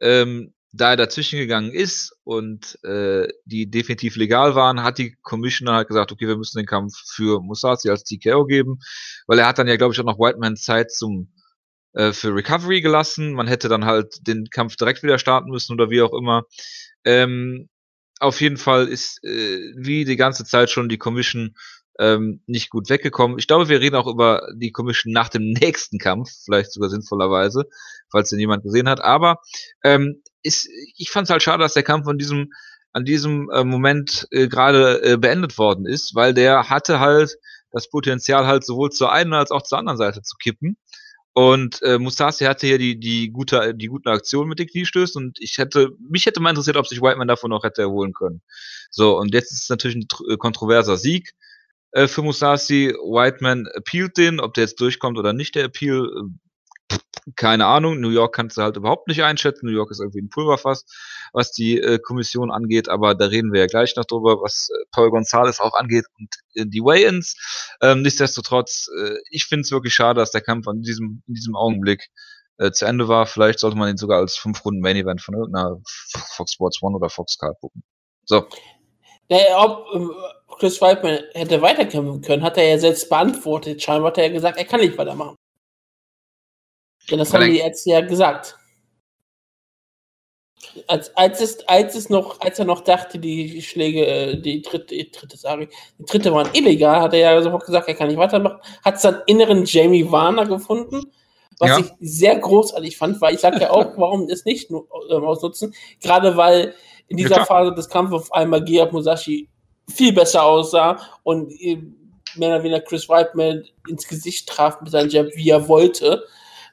[0.01, 5.67] Ähm, da er dazwischen gegangen ist und äh, die definitiv legal waren, hat die Commission
[5.67, 8.79] dann halt gesagt, okay, wir müssen den Kampf für Musashi als TKO geben,
[9.27, 11.31] weil er hat dann ja, glaube ich, auch noch Whiteman Zeit zum
[11.93, 13.33] äh, für Recovery gelassen.
[13.33, 16.43] Man hätte dann halt den Kampf direkt wieder starten müssen oder wie auch immer.
[17.05, 17.69] Ähm,
[18.19, 21.55] auf jeden Fall ist äh, wie die ganze Zeit schon die Commission
[21.99, 23.37] ähm, nicht gut weggekommen.
[23.37, 27.65] Ich glaube, wir reden auch über die Commission nach dem nächsten Kampf, vielleicht sogar sinnvollerweise,
[28.11, 29.01] falls den jemand gesehen hat.
[29.01, 29.39] Aber
[29.83, 32.51] ähm, ist, ich fand es halt schade, dass der Kampf an diesem
[32.95, 37.37] an diesem äh, Moment äh, gerade äh, beendet worden ist, weil der hatte halt
[37.71, 40.77] das Potenzial halt sowohl zur einen als auch zur anderen Seite zu kippen.
[41.33, 45.39] Und äh, Mustafi hatte hier die, die, gute, die guten Aktionen mit den Kniestößen und
[45.41, 48.43] ich hätte, mich hätte mal interessiert, ob sich Whiteman davon noch hätte erholen können.
[48.91, 51.33] So, und jetzt ist es natürlich ein äh, kontroverser Sieg
[51.93, 52.89] äh, für Musashi.
[52.89, 56.97] Whiteman appealt den, ob der jetzt durchkommt oder nicht, der Appeal, äh,
[57.35, 57.99] keine Ahnung.
[57.99, 59.67] New York kannst du halt überhaupt nicht einschätzen.
[59.67, 60.85] New York ist irgendwie ein Pulverfass,
[61.31, 64.85] was die äh, Kommission angeht, aber da reden wir ja gleich noch drüber, was äh,
[64.91, 67.37] Paul Gonzalez auch angeht und äh, die Weigh-ins.
[67.81, 71.55] Ähm, nichtsdestotrotz, äh, ich finde es wirklich schade, dass der Kampf an diesem, in diesem
[71.55, 72.09] Augenblick
[72.73, 73.25] zu Ende war.
[73.25, 75.81] Vielleicht sollte man ihn sogar als fünf Runden Main Event von irgendeiner
[76.35, 77.83] Fox Sports One oder Fox Card gucken.
[78.25, 78.47] So.
[79.55, 79.87] Ob
[80.57, 83.81] Chris Weidman hätte weiterkämpfen können, hat er ja selbst beantwortet.
[83.81, 85.35] Scheinbar hat er ja gesagt, er kann nicht weitermachen.
[87.09, 88.57] Denn das haben die Ärzte ja gesagt.
[90.87, 94.95] Als, als, es, als es noch, als er noch dachte, die Schläge, äh, die dritte,
[94.95, 95.67] die dritte, sage
[95.99, 98.59] die dritte waren illegal, hat er ja sofort gesagt, er kann nicht weitermachen.
[98.83, 101.11] Hat seinen inneren Jamie Warner gefunden,
[101.59, 101.79] was ja.
[101.79, 105.75] ich sehr großartig fand, weil ich sage ja auch, warum es nicht nur, äh, ausnutzen?
[105.99, 106.73] Gerade weil
[107.07, 109.49] in dieser ja, Phase des Kampfes auf einmal Gia Musashi
[109.89, 111.51] viel besser aussah und
[112.35, 116.23] mehr oder weniger Chris Whiteman ins Gesicht traf mit seinem Jab, wie er wollte.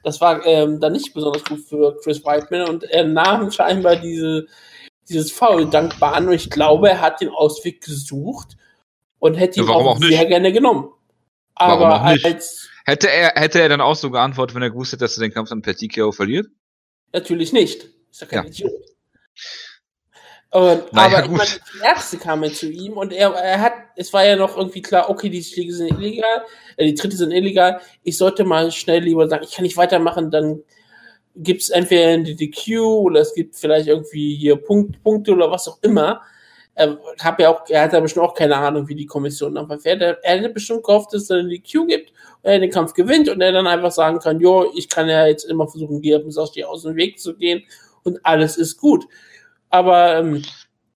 [0.02, 4.46] Das war ähm, dann nicht besonders gut für Chris Whiteman und er nahm scheinbar diese,
[5.08, 8.56] dieses Foul dankbar an und ich glaube, er hat den Ausweg gesucht
[9.18, 10.90] und hätte ihn ja, auch, auch sehr gerne genommen.
[11.54, 15.18] Aber als hätte er hätte er dann auch so geantwortet, wenn er gewusst hätte, dass
[15.18, 16.46] er den Kampf dann per TKO verliert?
[17.12, 17.86] Natürlich nicht.
[18.10, 18.50] Ist ja kein ja.
[18.50, 18.72] Idiot.
[20.52, 21.38] Und, naja, aber gut.
[21.38, 24.82] Meine, die Ärzte kamen zu ihm und er, er hat, es war ja noch irgendwie
[24.82, 26.44] klar, okay, die Schläge sind illegal,
[26.76, 30.32] äh, die Tritte sind illegal, ich sollte mal schnell lieber sagen, ich kann nicht weitermachen,
[30.32, 30.64] dann
[31.36, 35.68] gibt es entweder ein DDQ oder es gibt vielleicht irgendwie hier Punkt, Punkte oder was
[35.68, 36.20] auch immer.
[36.74, 39.68] Er, hab ja auch, er hat ja bestimmt auch keine Ahnung, wie die Kommission dann
[39.68, 40.02] verfährt.
[40.02, 42.10] Er, er hätte bestimmt gehofft, dass es dann die Q gibt
[42.42, 45.26] und er den Kampf gewinnt und er dann einfach sagen kann, jo, ich kann ja
[45.26, 47.64] jetzt immer versuchen, Gerbens aus dem Weg zu gehen
[48.02, 49.06] und alles ist gut.
[49.70, 50.42] Aber ähm,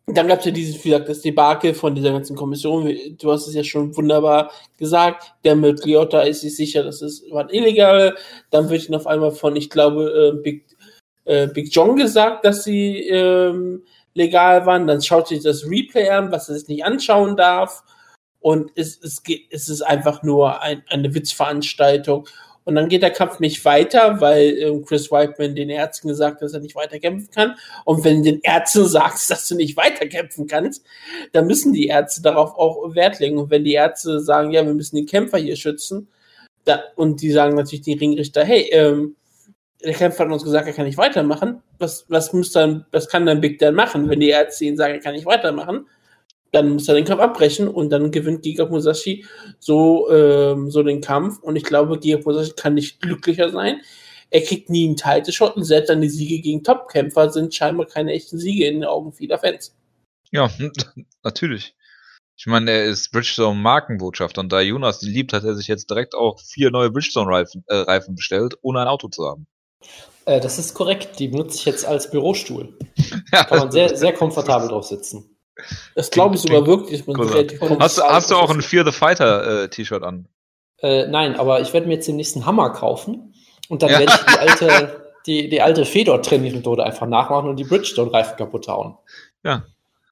[0.06, 2.94] dann gab es ja dieses, wie gesagt, das Debakel von dieser ganzen Kommission.
[3.18, 5.32] Du hast es ja schon wunderbar gesagt.
[5.44, 8.14] Der mit Liotta ist sich sicher, dass es war illegal.
[8.50, 10.66] Dann wird ihnen auf einmal von, ich glaube, äh, Big,
[11.24, 13.82] äh, Big John gesagt, dass sie ähm,
[14.12, 14.86] legal waren.
[14.86, 17.82] Dann schaut sich das Replay an, was er sich nicht anschauen darf.
[18.40, 22.28] Und es, es, geht, es ist einfach nur ein, eine Witzveranstaltung.
[22.64, 26.42] Und dann geht der Kampf nicht weiter, weil ähm, Chris Whiteman den Ärzten gesagt hat,
[26.42, 27.56] dass er nicht weiterkämpfen kann.
[27.84, 30.84] Und wenn den Ärzten sagst, dass du nicht weiterkämpfen kannst,
[31.32, 33.38] dann müssen die Ärzte darauf auch Wert legen.
[33.38, 36.08] Und wenn die Ärzte sagen, ja, wir müssen den Kämpfer hier schützen,
[36.64, 39.16] da, und die sagen natürlich die Ringrichter, hey, ähm,
[39.84, 41.62] der Kämpfer hat uns gesagt, er kann nicht weitermachen.
[41.78, 44.94] Was, was muss dann, was kann dann Big Dan machen, wenn die Ärzte ihn sagen,
[44.94, 45.86] er kann nicht weitermachen?
[46.54, 49.26] Dann muss er den Kampf abbrechen und dann gewinnt Giga Musashi
[49.58, 51.38] so, ähm, so den Kampf.
[51.40, 53.80] Und ich glaube, Giga Musashi kann nicht glücklicher sein.
[54.30, 58.12] Er kriegt nie einen Title-Shot und selbst dann die Siege gegen Top-Kämpfer sind scheinbar keine
[58.12, 59.76] echten Siege in den Augen vieler Fans.
[60.30, 60.50] Ja,
[61.22, 61.74] natürlich.
[62.36, 65.88] Ich meine, er ist Bridgestone Markenbotschafter und da Jonas die liebt, hat er sich jetzt
[65.88, 69.46] direkt auch vier neue Bridgestone Reifen, äh, Reifen bestellt, ohne ein Auto zu haben.
[70.24, 71.18] Äh, das ist korrekt.
[71.18, 72.76] Die benutze ich jetzt als Bürostuhl.
[73.32, 75.33] ja, Kann man sehr, sehr komfortabel drauf sitzen.
[75.94, 77.04] Das glaube ich sogar wirklich.
[77.78, 80.28] Hast, hast du auch ein Fear the Fighter äh, T-Shirt an?
[80.78, 83.34] Äh, nein, aber ich werde mir jetzt den nächsten Hammer kaufen
[83.68, 84.00] und dann ja.
[84.00, 88.98] werde ich die alte, die, die alte Fedor-Trainingsmethode einfach nachmachen und die Bridgestone-Reifen kaputt hauen.
[89.44, 89.64] Ja.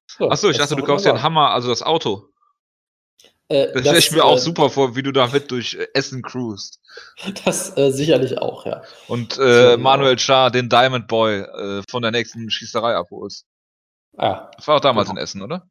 [0.07, 2.29] So, Achso, ich dachte, du kaufst dir einen Hammer, also das Auto.
[3.49, 6.21] Äh, das stelle ich mir auch äh, super vor, wie du damit durch äh, Essen
[6.21, 6.79] cruist.
[7.45, 8.83] Das äh, sicherlich auch, ja.
[9.07, 13.45] Und äh, Manuel Schar den Diamond Boy äh, von der nächsten Schießerei abholst.
[14.17, 14.51] Ja.
[14.55, 15.19] Das war auch damals genau.
[15.19, 15.67] in Essen, oder?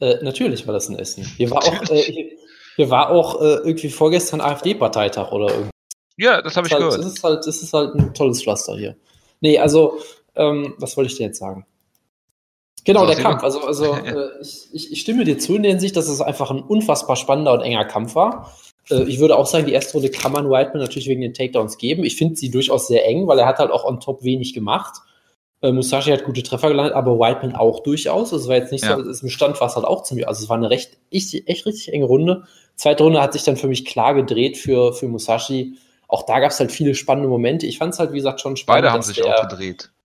[0.00, 1.24] Äh, natürlich war das in Essen.
[1.24, 2.28] Hier war auch, äh,
[2.76, 5.70] hier, war auch äh, irgendwie vorgestern AfD-Parteitag oder irgendwas.
[6.16, 6.98] Ja, das habe ich halt, gehört.
[6.98, 8.96] Das ist, halt, das ist halt ein tolles Pflaster hier.
[9.40, 9.98] Nee, also,
[10.34, 11.66] ähm, was wollte ich dir jetzt sagen?
[12.84, 13.42] Genau, der Kampf.
[13.42, 16.50] Also, also äh, ich, ich, ich, stimme dir zu in der Hinsicht, dass es einfach
[16.50, 18.52] ein unfassbar spannender und enger Kampf war.
[18.90, 21.78] Äh, ich würde auch sagen, die erste Runde kann man Whiteman natürlich wegen den Takedowns
[21.78, 22.04] geben.
[22.04, 24.96] Ich finde sie durchaus sehr eng, weil er hat halt auch on top wenig gemacht.
[25.62, 28.32] Äh, Musashi hat gute Treffer gelandet, aber Whiteman auch durchaus.
[28.32, 28.96] Also es war jetzt nicht Ja.
[28.96, 31.34] so, es im Stand war es halt auch ziemlich, also es war eine recht, echt,
[31.48, 32.44] echt richtig enge Runde.
[32.74, 35.76] Zweite Runde hat sich dann für mich klar gedreht für, für Musashi.
[36.08, 37.66] Auch da gab es halt viele spannende Momente.
[37.66, 38.82] Ich fand es halt, wie gesagt, schon spannend.
[38.82, 39.90] Beide haben sich der- auch gedreht.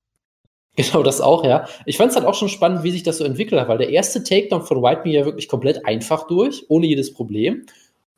[0.75, 1.67] Genau, das auch, ja.
[1.87, 3.89] Ich fand es halt auch schon spannend, wie sich das so entwickelt hat, weil der
[3.89, 7.65] erste Takedown von Whiteman ja wirklich komplett einfach durch, ohne jedes Problem.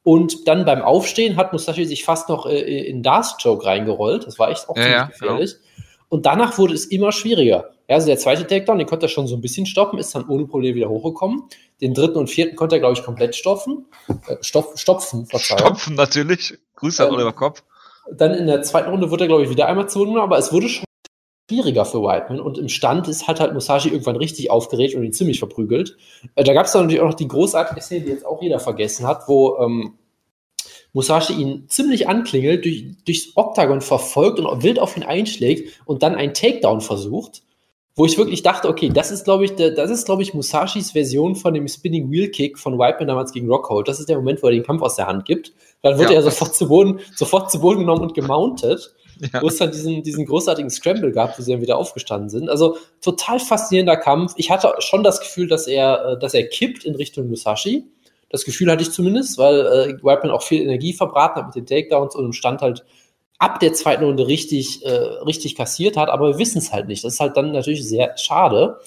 [0.03, 4.27] Und dann beim Aufstehen hat Musashi sich fast noch äh, in Darts Choke reingerollt.
[4.27, 5.55] Das war echt auch Ja, ziemlich ja, gefährlich.
[6.09, 7.69] Und danach wurde es immer schwieriger.
[7.87, 10.27] Ja, also der zweite Takedown, den konnte er schon so ein bisschen stoppen, ist dann
[10.27, 11.43] ohne Probleme wieder hochgekommen.
[11.81, 13.85] Den dritten und vierten konnte er, glaube ich, komplett stopfen.
[14.27, 15.59] Äh, stopf, stopfen, Verzeihung.
[15.59, 16.57] Stopfen natürlich.
[16.75, 17.63] Grüße an Ähm, Oliver Kopp.
[18.11, 20.67] Dann in der zweiten Runde wurde er, glaube ich, wieder einmal zu aber es wurde
[20.67, 20.85] schon
[21.49, 25.13] schwieriger für Whiteman und im Stand ist hat halt Musashi irgendwann richtig aufgeregt und ihn
[25.13, 25.97] ziemlich verprügelt.
[26.35, 28.59] Äh, da gab es dann natürlich auch noch die großartige Szene, die jetzt auch jeder
[28.59, 29.97] vergessen hat, wo ähm,
[30.93, 36.15] Musashi ihn ziemlich anklingelt, durch, durchs Oktagon verfolgt und wild auf ihn einschlägt und dann
[36.15, 37.43] einen Takedown versucht,
[37.95, 41.35] wo ich wirklich dachte, okay, das ist, glaube ich, das ist, glaube ich, Musashis Version
[41.35, 43.87] von dem Spinning Wheel Kick von Whiteman damals gegen Rockhold.
[43.87, 45.51] Das ist der Moment, wo er den Kampf aus der Hand gibt.
[45.81, 46.15] Dann wird Ja.
[46.15, 48.93] er sofort zu Boden, sofort zu Boden genommen und gemountet
[49.33, 49.41] Ja.
[49.41, 52.49] wo es dann diesen, diesen großartigen Scramble gab, wo sie dann wieder aufgestanden sind.
[52.49, 54.33] Also total faszinierender Kampf.
[54.37, 57.83] Ich hatte schon das Gefühl, dass er, äh, dass er kippt in Richtung Musashi.
[58.29, 61.65] Das Gefühl hatte ich zumindest, weil äh, Whiteman auch viel Energie verbraten hat mit den
[61.65, 62.85] Takedowns und im Stand halt
[63.39, 67.03] ab der zweiten Runde richtig, äh, richtig kassiert hat, aber wir wissen es halt nicht.
[67.03, 68.79] Das ist halt dann natürlich sehr schade.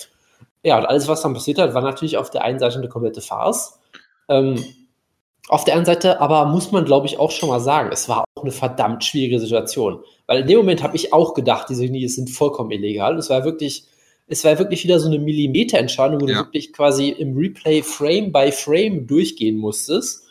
[0.63, 3.21] Ja, und alles, was dann passiert hat, war natürlich auf der einen Seite eine komplette
[3.21, 3.81] Farce.
[4.29, 4.63] Ähm,
[5.49, 8.25] auf der anderen Seite aber muss man, glaube ich, auch schon mal sagen, es war
[8.37, 10.05] auch eine verdammt schwierige Situation.
[10.27, 13.19] Weil in dem Moment habe ich auch gedacht, diese Knies sind vollkommen illegal.
[13.19, 13.85] Es war wirklich,
[14.27, 16.39] es war wirklich wieder so eine Millimeterentscheidung, wo Ja.
[16.39, 20.25] du wirklich quasi im Replay Frame by Frame durchgehen musstest.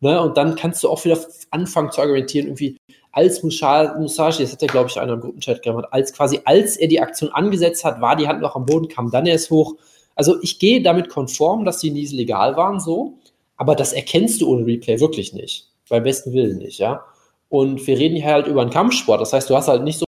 [0.00, 0.20] Ne?
[0.20, 1.18] Und dann kannst du auch wieder
[1.50, 2.76] anfangen zu argumentieren, irgendwie
[3.12, 6.76] als Musa- Musashi, das hat ja, glaube ich, einer im Gruppenchat gemacht, als quasi, als
[6.76, 9.76] er die Aktion angesetzt hat, war die Hand noch am Boden, kam dann erst hoch.
[10.16, 13.18] Also ich gehe damit konform, dass die Knies legal waren, so.
[13.56, 15.68] Aber das erkennst du ohne Replay wirklich nicht.
[15.88, 17.04] Beim besten Willen nicht, ja.
[17.48, 19.20] Und wir reden hier halt über einen Kampfsport.
[19.20, 20.04] Das heißt, du hast halt nicht so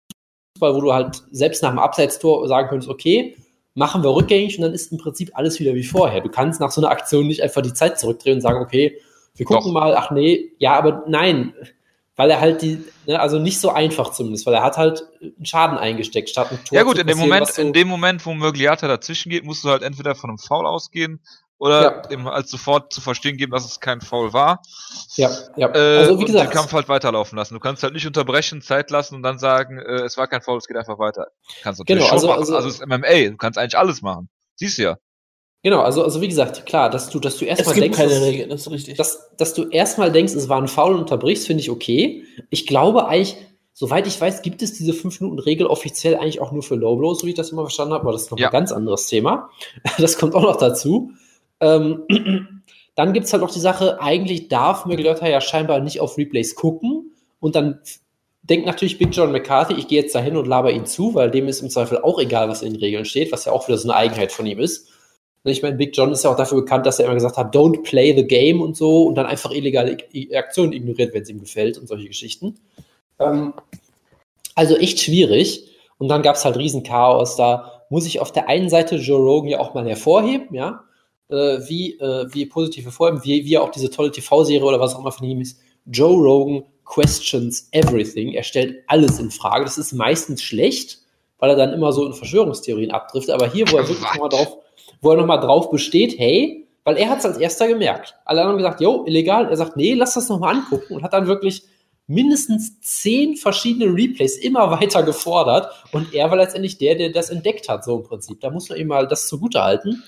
[0.61, 3.37] Fußball, wo du halt selbst nach dem Abseitstor sagen könntest, okay,
[3.75, 6.21] machen wir rückgängig und dann ist im Prinzip alles wieder wie vorher.
[6.21, 8.99] Du kannst nach so einer Aktion nicht einfach die Zeit zurückdrehen und sagen, okay,
[9.37, 9.73] wir gucken Doch.
[9.81, 11.55] mal, ach nee, ja, aber nein,
[12.17, 15.47] weil er halt die, ne, also nicht so einfach zumindest, weil er hat halt einen
[15.47, 18.35] Schaden eingesteckt, statt ein Tor Ja gut, in dem Moment, so- in dem Moment, wo
[18.35, 21.21] Mögliata dazwischen geht, musst du halt entweder von einem Foul ausgehen
[21.61, 21.91] oder Ja.
[22.09, 24.61] dem als sofort zu verstehen geben, dass es kein Foul war.
[25.17, 25.69] ja, ja.
[25.73, 27.55] Äh, also wie und gesagt, den Kampf halt weiterlaufen lassen.
[27.55, 30.57] Du kannst halt nicht unterbrechen, Zeit lassen und dann sagen, äh, es war kein Foul,
[30.59, 31.29] es geht einfach weiter.
[31.63, 32.39] Kannst du natürlich Genau, schon also- machen.
[32.41, 34.29] also- Also, es ist MMA, du kannst eigentlich alles machen.
[34.57, 34.97] Siehst du ja.
[35.63, 38.49] genau, also, also wie gesagt, klar, dass du, dass du erstmal denkst, keine dass- Regeln,
[38.49, 38.97] das ist richtig.
[38.97, 42.25] dass, dass du erstmal denkst, es war ein Foul und unterbrichst, finde ich okay.
[42.49, 43.37] Ich glaube eigentlich,
[43.75, 47.27] soweit ich weiß, gibt es diese 5-Minuten-Regel offiziell eigentlich auch nur für Low Blows, so
[47.27, 48.49] wie ich das immer verstanden habe, aber das ist noch Ja.
[48.49, 49.51] ein ganz anderes Thema.
[49.99, 51.13] Das kommt auch noch dazu.
[51.61, 52.05] Ähm,
[52.95, 56.55] dann gibt es halt noch die Sache, eigentlich darf Mögliata ja scheinbar nicht auf Replays
[56.55, 57.81] gucken und dann
[58.43, 61.49] denkt natürlich Big John McCarthy, ich gehe jetzt dahin und laber ihn zu, weil dem
[61.49, 63.89] ist im Zweifel auch egal, was in den Regeln steht, was ja auch wieder so
[63.89, 64.89] eine Eigenheit von ihm ist.
[65.43, 67.55] Und Ich meine, Big John ist ja auch dafür bekannt, dass er immer gesagt hat,
[67.55, 69.97] don't play the game und so und dann einfach illegale
[70.35, 72.59] Aktionen ignoriert, wenn es ihm gefällt und solche Geschichten.
[73.19, 73.55] Ähm,
[74.55, 75.67] also echt schwierig.
[75.99, 77.37] Und dann gab es halt riesen Chaos.
[77.37, 80.85] Da muss ich auf der einen Seite Joe Rogan ja auch mal hervorheben, ja,
[81.31, 85.01] äh, wie, äh, wie positiv hervorheben, wie, wie auch diese tolle TV-Serie oder was auch
[85.01, 85.61] immer von ihm ist.
[85.87, 88.33] Joe Rogan questions everything.
[88.33, 89.65] Er stellt alles in Frage.
[89.65, 90.99] Das ist meistens schlecht,
[91.39, 93.31] weil er dann immer so in Verschwörungstheorien abtrifft.
[93.31, 94.59] Aber hier, wo er wirklich nochmal drauf,
[95.01, 98.15] wo er noch mal drauf besteht, hey, weil er hat es als erster gemerkt.
[98.25, 99.49] Alle anderen haben gesagt, jo, illegal.
[99.49, 101.63] Er sagt, nee, lass das nochmal angucken und hat dann wirklich
[102.07, 105.71] mindestens zehn verschiedene Replays immer weiter gefordert.
[105.93, 108.41] Und er war letztendlich der, der das entdeckt hat, so im Prinzip.
[108.41, 110.03] Da muss man ihm mal das zugute halten.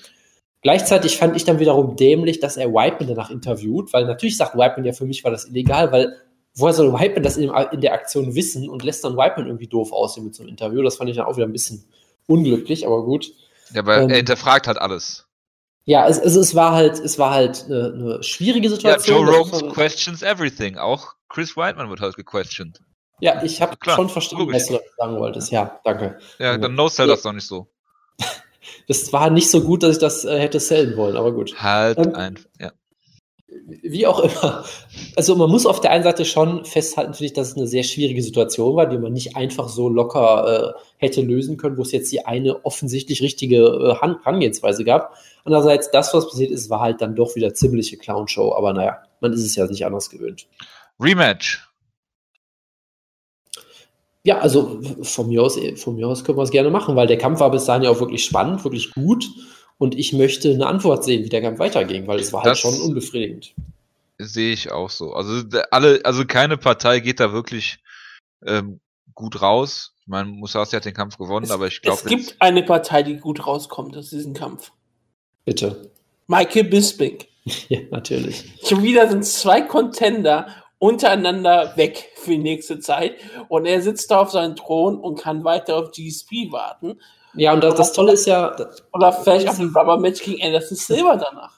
[0.63, 4.85] Gleichzeitig fand ich dann wiederum dämlich, dass er Whiteman danach interviewt, weil natürlich sagt Whiteman
[4.85, 6.15] ja, für mich war das illegal, weil
[6.55, 9.91] woher soll Whiteman das in, in der Aktion wissen und lässt dann Whiteman irgendwie doof
[9.91, 10.81] aussehen mit so einem Interview?
[10.81, 11.83] Das fand ich dann auch wieder ein bisschen
[12.27, 13.31] unglücklich, aber gut.
[13.73, 15.27] Ja, aber Ähm, er hinterfragt halt alles.
[15.85, 19.25] Ja, es, es, es war halt, es war halt eine, eine schwierige Ja, Situation.
[19.25, 20.77] Joe Das muss Rogan questions everything.
[20.77, 22.79] Auch Chris Whiteman wird halt gequestioned.
[23.19, 25.51] ja, ich habe schon verstanden, was du sagen wolltest.
[25.51, 26.19] Ja, danke.
[26.39, 26.57] Ja, Ja.
[26.57, 27.15] dann no-sell Ja.
[27.15, 27.67] das doch nicht so.
[28.87, 31.55] Das war nicht so gut, dass ich das äh, hätte sellen wollen, aber gut.
[31.61, 32.45] Halt Ähm, einfach.
[32.59, 32.71] Ja.
[33.65, 34.65] Wie auch immer.
[35.15, 37.83] Also man muss auf der einen Seite schon festhalten, finde ich, dass es eine sehr
[37.83, 41.91] schwierige Situation war, die man nicht einfach so locker äh, hätte lösen können, wo es
[41.91, 45.15] jetzt die eine offensichtlich richtige äh, Herangehensweise gab.
[45.45, 49.33] Andererseits, das, was passiert ist, war halt dann doch wieder ziemliche Clownshow, aber naja, man
[49.33, 50.47] ist es ja nicht anders gewöhnt.
[50.99, 51.67] Rematch.
[54.25, 57.17] Ja, also von mir aus, von mir aus können wir es gerne machen, weil der
[57.17, 59.25] Kampf war bis dahin ja auch wirklich spannend, wirklich gut.
[59.77, 62.59] Und ich möchte eine Antwort sehen, wie der Kampf weiterging, weil es war halt Das-
[62.59, 63.53] schon unbefriedigend.
[64.19, 65.13] Sehe ich auch so.
[65.13, 67.79] Also alle, also keine Partei geht da wirklich
[68.45, 68.79] ähm,
[69.15, 69.93] gut raus.
[70.01, 73.03] Ich meine, Musasi hat den Kampf gewonnen, Es, aber ich glaube, es gibt eine Partei,
[73.03, 74.71] die gut rauskommt aus diesem Kampf.
[75.43, 75.91] Bitte.
[76.27, 77.17] Michael Bisping.
[77.67, 78.53] Ja, natürlich.
[78.65, 80.47] Schon wieder sind zwei Contender
[80.83, 83.13] untereinander weg für die nächste Zeit
[83.47, 86.99] und er sitzt da auf seinem Thron und kann weiter auf GSP warten
[87.35, 88.53] Ja, und das, das Tolle ist ja,
[88.91, 91.53] oder vielleicht auf ein Rubber Match gegen Anderson Silva danach.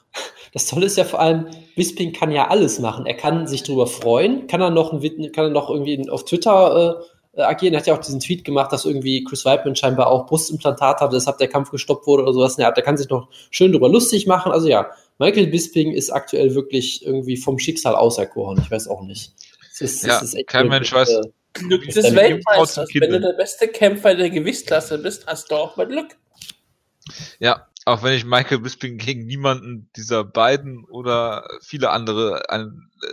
[0.52, 3.04] das Tolle ist ja vor allem, Bisping kann ja alles machen.
[3.04, 7.02] Er kann sich darüber freuen, kann er noch, ein, kann er noch irgendwie auf Twitter
[7.34, 7.74] äh, agieren.
[7.74, 11.16] Er hat ja auch diesen Tweet gemacht, dass irgendwie Chris Weidman scheinbar auch Brustimplantat hatte,
[11.16, 12.56] deshalb der Kampf gestoppt wurde oder sowas.
[12.56, 14.52] in der kann sich noch schön darüber lustig machen.
[14.52, 14.86] Also ja,
[15.18, 18.60] Michael Bisping ist aktuell wirklich irgendwie vom Schicksal auserkoren.
[18.62, 19.32] Ich weiß auch nicht.
[19.72, 21.20] Es ist, Ja, es ist echt kein Mensch weiß.
[21.54, 22.88] Glück Ist des dein Weltmeisters.
[22.88, 26.16] Kind Wenn du der beste Kämpfer der Gewichtsklasse bist, hast du auch mal Glück.
[27.38, 32.42] Ja, auch wenn ich Michael Bisping gegen niemanden dieser beiden oder viele andere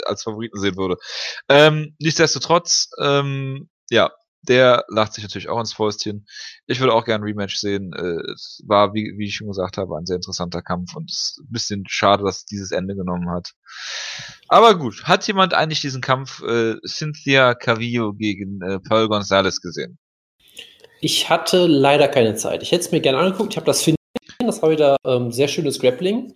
[0.05, 0.97] als Favoriten sehen würde.
[1.47, 4.11] Ähm, nichtsdestotrotz, ähm, ja,
[4.47, 6.27] der lacht sich natürlich auch ins Fäustchen.
[6.67, 7.93] Ich würde auch gerne ein Rematch sehen.
[7.93, 11.17] Äh, es war, wie, wie ich schon gesagt habe, ein sehr interessanter Kampf und es
[11.17, 13.53] ist ein bisschen schade, dass dieses Ende genommen hat.
[14.49, 19.97] Aber gut, hat jemand eigentlich diesen Kampf äh, Cynthia Cavillo gegen äh, Pearl Gonzalez gesehen?
[21.01, 22.63] Ich hatte leider keine Zeit.
[22.63, 23.53] Ich hätte es mir gerne angeguckt.
[23.53, 23.97] Ich habe das Finale,
[24.39, 26.33] das war wieder ähm, sehr schönes Grappling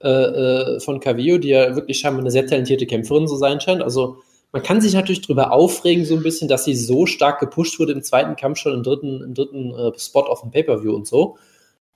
[0.00, 3.82] äh, äh, von Cavillo, die ja wirklich scheinbar eine sehr talentierte Kämpferin zu sein scheint.
[3.82, 7.78] Also man kann sich natürlich darüber aufregen, so ein bisschen, dass sie so stark gepusht
[7.78, 11.06] wurde im zweiten Kampf schon im dritten, im dritten äh, Spot auf dem Pay-Per-View und
[11.06, 11.36] so.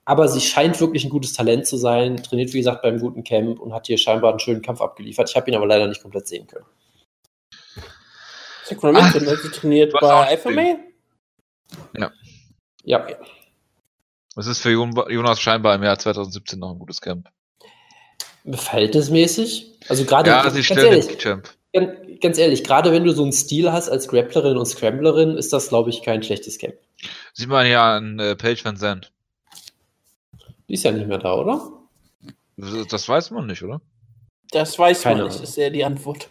[0.05, 3.59] Aber sie scheint wirklich ein gutes Talent zu sein, trainiert, wie gesagt, beim guten Camp
[3.59, 5.29] und hat hier scheinbar einen schönen Kampf abgeliefert.
[5.29, 6.65] Ich habe ihn aber leider nicht komplett sehen können.
[8.65, 9.37] Sacramento, ne?
[9.37, 10.75] Sie trainiert bei FMA.
[11.97, 12.11] Ja,
[14.35, 17.29] Es ist für Jon- Jonas scheinbar im Jahr 2017 noch ein gutes Camp.
[18.51, 19.71] verhältnismäßig.
[19.87, 21.49] Also gerade, Ja, sie ehrlich, den Champ.
[21.73, 25.69] Ganz, ehrlich, gerade wenn du so einen Stil hast als Grapplerin und Scramblerin, ist das,
[25.69, 26.75] glaube ich, kein schlechtes Camp.
[27.33, 29.11] Sieht man ja an äh, Paige Van Zandt.
[30.69, 31.71] Die ist ja nicht mehr da, oder?
[32.57, 33.81] Das, das weiß man nicht, oder?
[34.51, 35.43] Das weiß Keine man nicht, Ahnung.
[35.43, 36.29] ist ja die Antwort.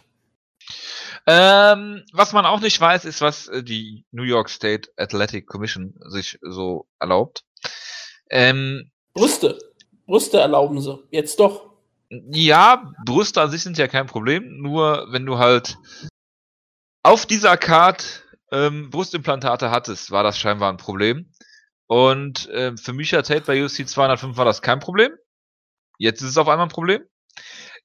[1.27, 5.93] Ähm, was man auch nicht weiß, ist, was äh, die New York State Athletic Commission
[6.07, 7.43] sich so erlaubt.
[8.29, 9.57] Ähm, Brüste.
[10.05, 10.99] Brüste erlauben sie.
[11.11, 11.72] Jetzt doch.
[12.31, 15.77] Ja, Brüste an sich sind ja kein Problem, nur wenn du halt
[17.03, 21.31] auf dieser Card ähm, Brustimplantate hattest, war das scheinbar ein Problem.
[21.87, 25.11] Und ähm, für Misha Tate bei UFC 205 war das kein Problem.
[25.97, 27.03] Jetzt ist es auf einmal ein Problem.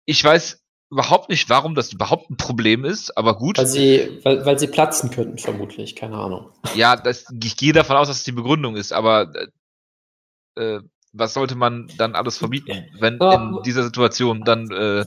[0.05, 3.59] Ich weiß überhaupt nicht, warum das überhaupt ein Problem ist, aber gut.
[3.59, 5.97] Weil sie, weil, weil sie platzen könnten, vermutlich.
[5.97, 6.53] Keine Ahnung.
[6.75, 9.33] Ja, das, ich gehe davon aus, dass es die Begründung ist, aber
[10.57, 10.81] äh, äh,
[11.19, 13.35] was sollte man dann alles verbieten, wenn Ja.
[13.35, 15.05] in dieser Situation dann äh,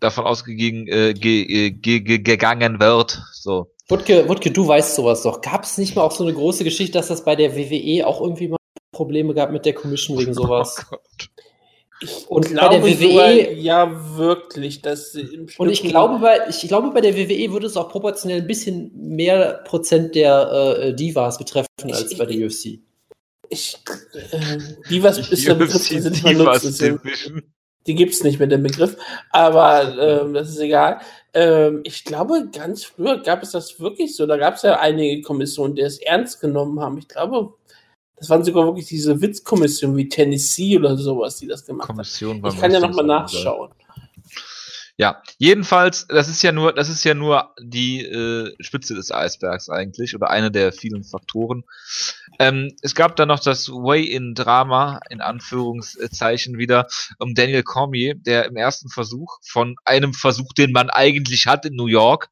[0.00, 3.20] davon ausgegangen äh, ge, äh, ge, ge, gegangen wird?
[3.32, 3.70] So.
[3.88, 5.40] Wutke, Wutke, du weißt sowas doch.
[5.40, 8.20] Gab es nicht mal auch so eine große Geschichte, dass das bei der WWE auch
[8.20, 8.56] irgendwie mal
[8.92, 10.76] Probleme gab mit der Commission wegen sowas?
[10.90, 11.30] Oh Gott.
[12.02, 16.18] Ich Und bei glaube der WWE sogar, ja wirklich, dass sie im Und ich glaube,
[16.18, 20.76] bei, ich glaube, bei der WWE würde es auch proportionell ein bisschen mehr Prozent der
[20.78, 22.80] äh, Divas betreffen als Ich- bei der UFC.
[23.50, 23.78] Ich,
[24.30, 24.58] äh,
[24.90, 26.62] die was ist der Begriff, die sind Divas.
[26.62, 27.42] Division.
[27.86, 28.96] Die gibt's nicht mehr, den Begriff.
[29.30, 31.00] Aber ähm, das ist egal.
[31.34, 34.26] Ähm, ich glaube, ganz früher gab es das wirklich so.
[34.26, 36.98] Da gab es ja einige Kommissionen, die es ernst genommen haben.
[36.98, 37.54] Ich glaube,
[38.16, 41.96] das waren sogar wirklich diese Witzkommissionen wie Tennessee oder sowas, die das gemacht haben.
[41.96, 43.70] Kommission Ich kann ja nochmal nachschauen.
[44.98, 49.68] Ja, jedenfalls, das ist ja nur, das ist ja nur die äh, Spitze des Eisbergs
[49.68, 51.64] eigentlich oder eine der vielen Faktoren.
[52.38, 56.86] Ähm, es gab dann noch das Way-in-Drama in Anführungszeichen wieder
[57.18, 61.74] um Daniel Cormier, der im ersten Versuch von einem Versuch, den man eigentlich hat in
[61.74, 62.28] New York,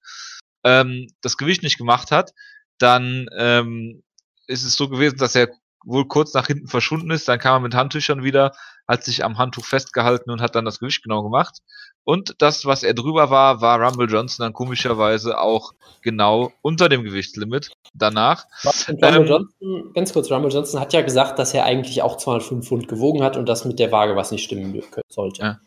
[0.64, 2.32] ähm, das Gewicht nicht gemacht hat.
[2.78, 4.02] Dann ähm,
[4.46, 5.48] ist es so gewesen, dass er
[5.84, 7.28] wohl kurz nach hinten verschwunden ist.
[7.28, 8.52] Dann kam er mit Handtüchern wieder,
[8.88, 11.58] hat sich am Handtuch festgehalten und hat dann das Gewicht genau gemacht.
[12.06, 17.02] Und das, was er drüber war, war Rumble Johnson dann komischerweise auch genau unter dem
[17.02, 18.44] Gewichtslimit danach.
[18.88, 22.88] Ähm, Johnson, ganz kurz, Rumble Johnson hat ja gesagt, dass er eigentlich auch 205 Pfund
[22.88, 25.42] gewogen hat und dass mit der Waage was nicht stimmen sollte.
[25.42, 25.60] Ja.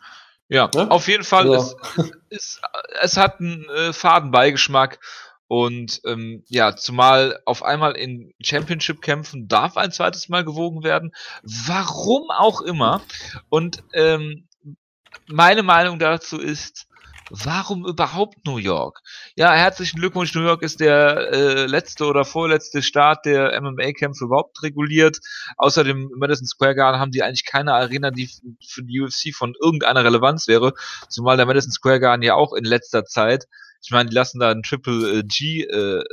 [0.50, 0.90] Ja, Ne?
[0.90, 2.62] auf jeden Fall, Also- es, es,
[3.02, 5.00] es hat einen äh, faden Beigeschmack
[5.48, 12.30] und ähm, ja, zumal auf einmal in Championship-Kämpfen darf ein zweites Mal gewogen werden, warum
[12.30, 13.02] auch immer.
[13.50, 14.48] Und ähm,
[15.28, 16.88] meine Meinung dazu ist,
[17.30, 19.02] warum überhaupt New York?
[19.36, 24.62] ja, herzlichen Glückwunsch, New York ist der äh, letzte oder vorletzte Staat, der MMA-Kämpfe überhaupt
[24.64, 25.20] reguliert.
[25.58, 28.30] Außerdem im Madison Square Garden haben die eigentlich keine Arena, die
[28.66, 30.74] für die UFC von irgendeiner Relevanz wäre,
[31.10, 33.48] zumal der Madison Square Garden ja auch in letzter Zeit
[33.82, 36.04] ich meine, die lassen da einen Triple äh, äh,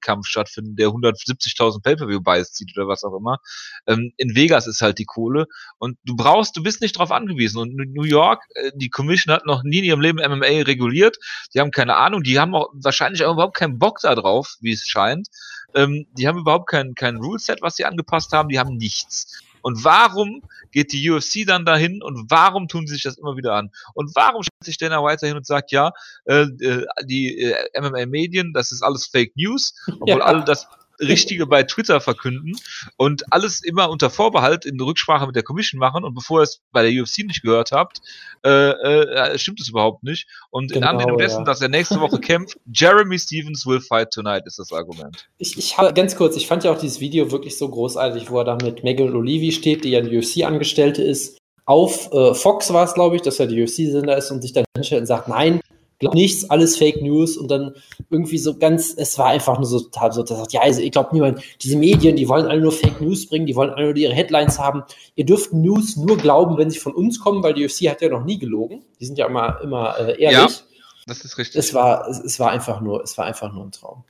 [0.00, 3.38] Kampf stattfinden, der 170.000 Pay-per-View Buys zieht oder was auch immer.
[3.86, 5.46] Ähm, in Vegas ist halt die Kohle
[5.78, 7.58] und du brauchst, du bist nicht darauf angewiesen.
[7.58, 11.16] Und New York, äh, die Commission hat noch nie in ihrem Leben MMA reguliert.
[11.54, 14.72] Die haben keine Ahnung, die haben auch wahrscheinlich auch überhaupt keinen Bock da drauf, wie
[14.72, 15.28] es scheint.
[15.74, 18.48] Ähm, die haben überhaupt kein, kein Ruleset, was sie angepasst haben.
[18.48, 19.40] Die haben nichts.
[19.64, 20.42] Und warum
[20.72, 23.70] geht die UFC dann dahin und warum tun sie sich das immer wieder an?
[23.94, 25.90] Und warum stellt sich Dana White dahin und sagt, ja,
[26.26, 30.24] äh, äh die äh, MMA-Medien, das ist alles Fake News, obwohl ja.
[30.24, 30.68] alle das
[31.00, 32.56] Richtige bei Twitter verkünden
[32.96, 36.60] und alles immer unter Vorbehalt in Rücksprache mit der Commission machen und bevor ihr es
[36.72, 38.00] bei der UFC nicht gehört habt,
[38.44, 40.28] äh, äh, stimmt es überhaupt nicht.
[40.50, 41.44] Und genau, in Anlehnung dessen, ja.
[41.44, 45.28] dass er nächste Woche kämpft, Jeremy Stevens will fight tonight, ist das Argument.
[45.38, 48.38] Ich, ich habe ganz kurz, ich fand ja auch dieses Video wirklich so großartig, wo
[48.38, 51.38] er da mit Megan Olivi steht, die ja die UFC-Angestellte ist.
[51.66, 54.64] Auf äh, Fox war es, glaube ich, dass er die UFC-Sender ist und sich dann
[54.76, 55.60] hinstellt und sagt, nein,
[55.98, 57.74] glaub nichts, alles Fake News und dann
[58.10, 60.92] irgendwie so ganz, es war einfach nur so total so, dass sagt, ja, also ich
[60.92, 63.96] glaube niemand, diese Medien, die wollen alle nur Fake News bringen, die wollen alle nur
[63.96, 64.82] ihre Headlines haben.
[65.14, 68.08] Ihr dürft News nur glauben, wenn sie von uns kommen, weil die UFC hat ja
[68.08, 68.84] noch nie gelogen.
[69.00, 70.58] Die sind ja immer, immer äh, ehrlich.
[70.58, 70.64] Ja,
[71.06, 71.56] das ist richtig.
[71.56, 74.04] Es war, es, es war einfach nur, es war einfach nur ein Traum.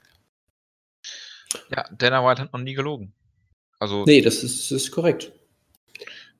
[1.70, 3.12] Ja, Dana White hat noch nie gelogen.
[3.78, 4.04] Also.
[4.04, 5.32] Nee, das ist, das ist korrekt.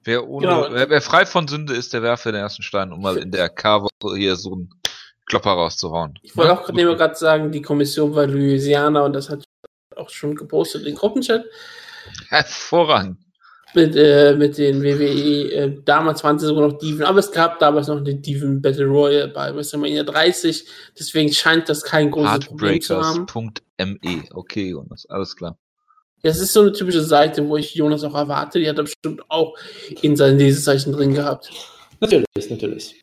[0.04, 0.66] Wer, ohne, genau.
[0.70, 3.48] wer, wer, frei von Sünde ist, der werfe den ersten Stein, um mal in der
[3.48, 4.70] K-Woche hier so ein
[5.26, 6.18] Klopper rauszuhauen.
[6.22, 6.58] Ich wollte ja?
[6.58, 9.44] auch gerade sagen, die Kommission war Louisiana und das hat
[9.96, 11.44] auch schon gepostet in Gruppenchat.
[12.28, 13.18] Hervorragend.
[13.74, 17.58] Mit, äh, mit den WWE, äh, damals waren sie sogar noch Diven, aber es gab
[17.58, 20.64] damals noch den Diven Battle Royale bei WrestleMania 30,
[20.96, 23.26] deswegen scheint das kein großes Problem zu haben.
[23.78, 25.58] .me, okay Jonas, alles klar.
[26.22, 29.22] Das ist so eine typische Seite, wo ich Jonas auch erwarte, die hat er bestimmt
[29.28, 29.56] auch
[30.02, 31.50] in seinen Lesezeichen drin gehabt.
[31.98, 33.00] Natürlich, natürlich.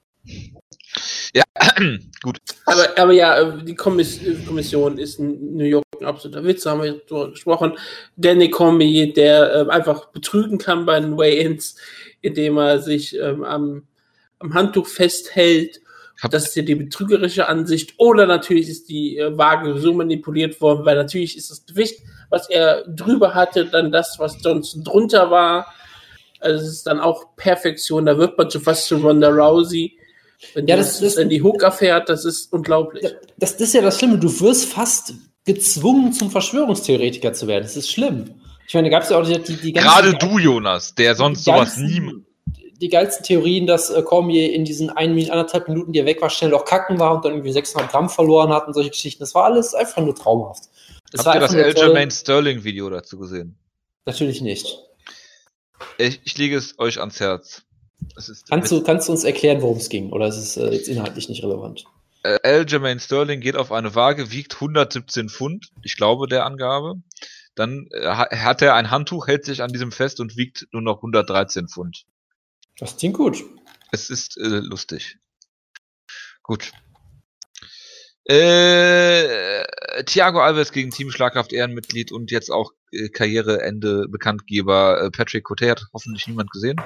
[1.34, 1.44] Ja,
[2.24, 2.38] gut.
[2.66, 7.02] Aber, aber ja, äh, die Kommission ist in New York ein absoluter Witz, haben wir
[7.08, 7.78] darüber gesprochen.
[8.18, 11.76] Danny Comey, der äh, einfach betrügen kann bei den Weigh-Ins,
[12.22, 13.84] indem er sich ähm, am,
[14.40, 15.82] am Handtuch festhält.
[16.30, 17.96] Das ist ja die betrügerische Ansicht.
[17.98, 22.50] Oder natürlich ist die äh, Waage so manipuliert worden, weil natürlich ist das Gewicht, was
[22.50, 25.74] er drüber hatte, dann das, was Johnson drunter war.
[26.40, 28.06] Also es ist dann auch Perfektion.
[28.06, 29.98] Da wird man schon fast zu Ronda Rousey.
[30.54, 33.04] Wenn ja, das, das, wenn die Hook erfährt, das ist unglaublich.
[33.38, 34.18] Das, das ist ja das Schlimme.
[34.18, 35.14] Du wirst fast
[35.46, 37.64] gezwungen, zum Verschwörungstheoretiker zu werden.
[37.64, 38.42] Das ist schlimm.
[38.68, 41.44] Ich meine, da gab es ja auch die, die, die Gerade du, Jonas, der sonst
[41.44, 42.24] sowas nie.
[42.80, 46.32] Die geilsten Theorien, dass äh, Cormier in diesen ein, anderthalb Minuten, die er weg war,
[46.32, 49.20] schnell auch kacken war und dann irgendwie 600 Gramm verloren hat und solche Geschichten.
[49.20, 50.64] Das war alles einfach nur traumhaft.
[51.12, 53.56] Das Habt ihr das Aljamain Sterling Video dazu gesehen?
[54.06, 54.80] Natürlich nicht.
[55.98, 57.64] Ich, ich lege es euch ans Herz
[58.50, 60.12] kannst, du, kannst du uns erklären, worum es ging?
[60.12, 61.86] Oder ist es äh, jetzt inhaltlich nicht relevant?
[62.24, 66.96] Äh, Aljamain Sterling geht auf eine Waage, wiegt 117 Pfund, ich glaube der Angabe.
[67.56, 70.98] Dann äh, hat er ein Handtuch, hält sich an diesem fest und wiegt nur noch
[70.98, 72.06] 113 Pfund.
[72.78, 73.44] Das klingt gut.
[73.92, 75.18] Es ist äh, lustig.
[76.44, 76.72] Gut.
[78.26, 79.64] Äh,
[80.06, 85.86] Thiago Alves gegen Team Schlagkraft Ehrenmitglied und jetzt auch äh, Karriereende Bekanntgeber äh, Patrick hat
[85.94, 86.80] hoffentlich niemand gesehen.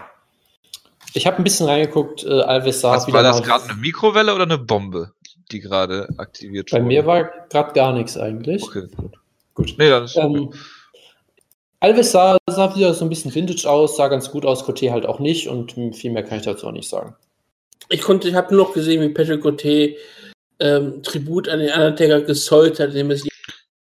[1.16, 4.44] Ich habe ein bisschen reingeguckt, äh, Alves sah Was, War das gerade eine Mikrowelle oder
[4.44, 5.14] eine Bombe,
[5.50, 6.82] die gerade aktiviert wurde?
[6.82, 8.62] Bei mir war gerade gar nichts eigentlich.
[8.62, 9.18] Okay, gut.
[9.54, 9.76] Gut.
[9.78, 10.58] Nee, das ist ähm, okay.
[11.80, 15.06] Alves sah, sah wieder so ein bisschen Vintage aus, sah ganz gut aus, Coté halt
[15.06, 17.16] auch nicht und viel mehr kann ich dazu auch nicht sagen.
[17.90, 19.96] Ich konnte, ich habe nur noch gesehen, wie Patrick Coté
[20.60, 23.32] ähm, Tribut an den Undertaker gesollt hat, indem er sich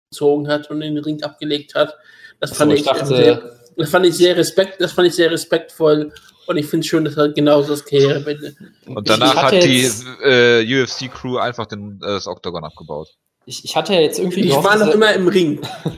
[0.09, 1.95] gezogen hat und in den Ring abgelegt hat.
[2.41, 3.41] Das fand, so, ich, ich dachte, sehr,
[3.77, 6.11] das fand ich sehr respekt, das fand ich sehr respektvoll
[6.52, 8.56] und ich finde es schön, dass er genauso das Karriereende.
[8.86, 9.89] Und danach hat die
[10.24, 13.10] äh, UFC-Crew einfach den, äh, das Octagon abgebaut.
[13.45, 14.41] Ich, ich hatte ja jetzt irgendwie.
[14.41, 15.60] Ich gehofft, war noch immer im Ring.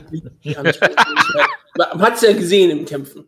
[1.76, 3.26] Man hat es ja gesehen im Kämpfen.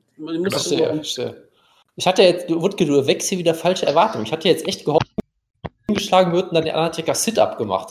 [1.97, 4.25] Ich hatte jetzt, Wutke, du wächst hier wieder falsche Erwartungen.
[4.25, 5.07] Ich hatte jetzt echt gehofft,
[5.87, 7.91] dass geschlagen wird und dann der Undertaker Sit-Up gemacht.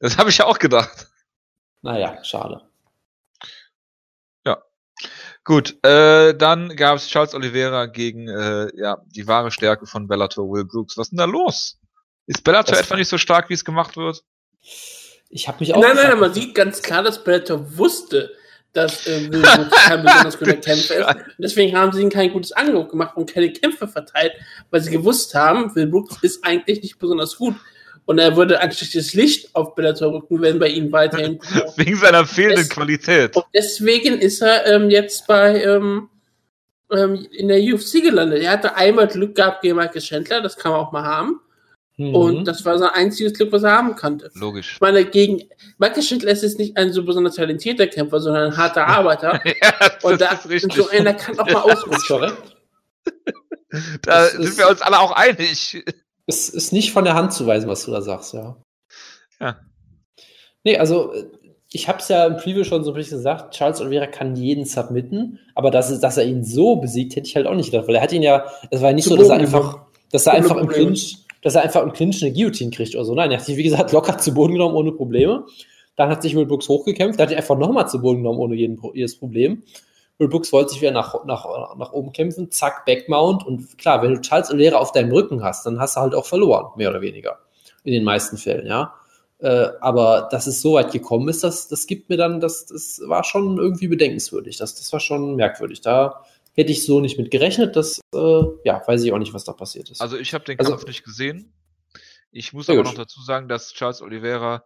[0.00, 1.08] Das habe ich ja auch gedacht.
[1.82, 2.62] Naja, schade.
[5.44, 10.50] Gut, äh, dann gab es Charles Oliveira gegen äh, ja, die wahre Stärke von Bellator,
[10.50, 10.96] Will Brooks.
[10.96, 11.78] Was ist denn da los?
[12.26, 14.24] Ist Bellator das etwa nicht so stark, wie es gemacht wird?
[15.28, 15.82] Ich habe mich auch.
[15.82, 18.32] Nein, nein, man sieht ganz klar, dass Bellator wusste,
[18.72, 21.08] dass äh, Will Brooks kein besonders guter Kämpfer ist.
[21.08, 24.32] Und deswegen haben sie ihm kein gutes Angebot gemacht und keine Kämpfe verteilt,
[24.70, 27.54] weil sie gewusst haben, Will Brooks ist eigentlich nicht besonders gut.
[28.06, 31.40] Und er würde ein schlechtes Licht auf Bellator rücken, wenn bei ihm weiterhin.
[31.76, 33.34] Wegen seiner fehlenden Qualität.
[33.34, 36.08] Und deswegen ist er ähm, jetzt bei ähm,
[36.90, 38.42] ähm, in der UFC gelandet.
[38.42, 41.40] Er hatte einmal Glück gehabt gegen Michael Chandler, das kann man auch mal haben.
[41.96, 42.14] Mhm.
[42.14, 44.30] Und das war sein einziges Glück, was er haben konnte.
[44.34, 44.74] Logisch.
[44.74, 45.42] Ich meine, gegen
[45.78, 49.40] Michael Chandler ist es nicht ein so besonders talentierter Kämpfer, sondern ein harter Arbeiter.
[49.44, 50.74] Ja, das Und da ist richtig.
[50.74, 52.32] so einer kann auch mal das ausrutschen.
[54.02, 55.84] da das sind wir uns alle auch einig.
[56.26, 58.56] Es ist nicht von der Hand zu weisen, was du da sagst, ja.
[59.40, 59.56] Ja.
[60.64, 61.24] Nee, also äh,
[61.70, 64.64] ich habe es ja im Preview schon so ein bisschen gesagt, Charles Oliveira kann jeden
[64.64, 67.88] submitten, aber dass, es- dass er ihn so besiegt, hätte ich halt auch nicht gedacht,
[67.88, 69.78] weil er hat ihn ja, es war ja nicht Zu so, dass er einfach,
[70.12, 70.68] dass er einfach im.
[70.68, 73.14] Clinch, dass er einfach im Clinch eine Guillotine kriegt oder so.
[73.14, 75.44] Nein, er hat sich, wie gesagt, locker zu Boden genommen ohne Probleme.
[75.96, 78.54] Dann hat sich Will Brooks hochgekämpft, dann hat er einfach nochmal zu Boden genommen ohne
[78.54, 79.62] jeden, jedes Problem.
[80.18, 81.44] Will Brooks wollte sich wieder nach, nach,
[81.76, 83.44] nach oben kämpfen, zack, Backmount.
[83.44, 86.26] Und klar, wenn du Charles Oliveira auf deinem Rücken hast, dann hast du halt auch
[86.26, 87.40] verloren, mehr oder weniger.
[87.82, 88.94] In den meisten Fällen, ja.
[89.38, 93.00] Äh, aber dass es so weit gekommen ist, das, das gibt mir dann, das, das
[93.06, 94.56] war schon irgendwie bedenkenswürdig.
[94.56, 95.80] Das, das war schon merkwürdig.
[95.80, 97.74] Da hätte ich so nicht mit gerechnet.
[97.74, 100.00] Das, äh, ja, weiß ich auch nicht, was da passiert ist.
[100.00, 101.52] Also ich habe den Also- Kampf nicht gesehen.
[102.30, 102.86] Ich muss aber gut.
[102.86, 104.64] noch dazu sagen, dass Charles Oliveira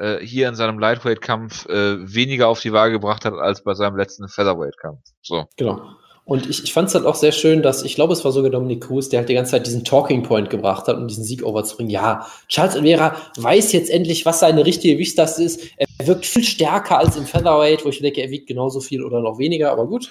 [0.00, 3.96] äh, hier in seinem Lightweight-Kampf äh, weniger auf die Waage gebracht hat als bei seinem
[3.96, 4.98] letzten Featherweight-Kampf.
[5.22, 5.44] So.
[5.56, 5.80] Genau.
[6.24, 8.50] Und ich, ich fand es halt auch sehr schön, dass, ich glaube, es war sogar
[8.50, 11.44] Dominik Cruz, der halt die ganze Zeit diesen Talking Point gebracht hat, um diesen Sieg
[11.44, 11.90] overzubringen.
[11.90, 15.60] Ja, Charles Oliveira weiß jetzt endlich, was seine richtige Gewichtslast ist.
[15.76, 19.20] Er wirkt viel stärker als im Featherweight, wo ich denke, er wiegt genauso viel oder
[19.20, 20.10] noch weniger, aber gut.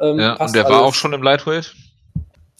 [0.00, 0.82] Ähm, Ja, und der war alles.
[0.82, 1.74] auch schon im Lightweight.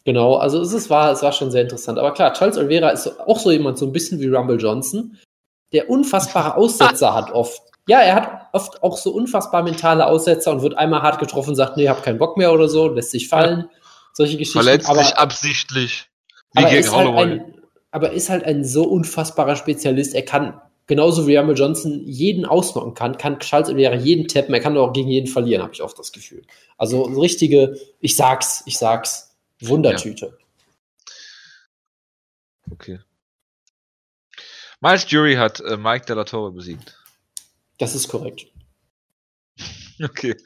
[0.04, 1.98] Genau, also es, ist, war, es war schon sehr interessant.
[1.98, 5.16] Aber klar, Charles Oliveira ist auch so jemand, so ein bisschen wie Rumble Johnson,
[5.72, 7.62] der unfassbare Aussetzer hat oft.
[7.88, 11.56] Ja, er hat oft auch so unfassbar mentale Aussetzer und wird einmal hart getroffen und
[11.56, 13.68] sagt, nee, hab keinen Bock mehr oder so, lässt sich fallen.
[14.12, 14.62] Solche Geschichten.
[14.62, 16.08] Verletzt aber, sich absichtlich.
[16.52, 17.54] Wie aber, er gegen ist halt ein,
[17.90, 20.14] aber er ist halt ein so unfassbarer Spezialist.
[20.14, 24.54] Er kann, genauso wie Rumble Johnson jeden ausnocken kann, kann Charles Oliveira jeden tappen.
[24.54, 26.42] Er kann auch gegen jeden verlieren, habe ich oft das Gefühl.
[26.78, 30.36] Also so richtige, ich sag's, ich sag's, Wundertüte.
[32.70, 32.98] Okay.
[34.80, 36.96] Miles Jury hat äh, Mike Della Torre besiegt.
[37.78, 38.46] Das ist korrekt.
[40.04, 40.36] Okay.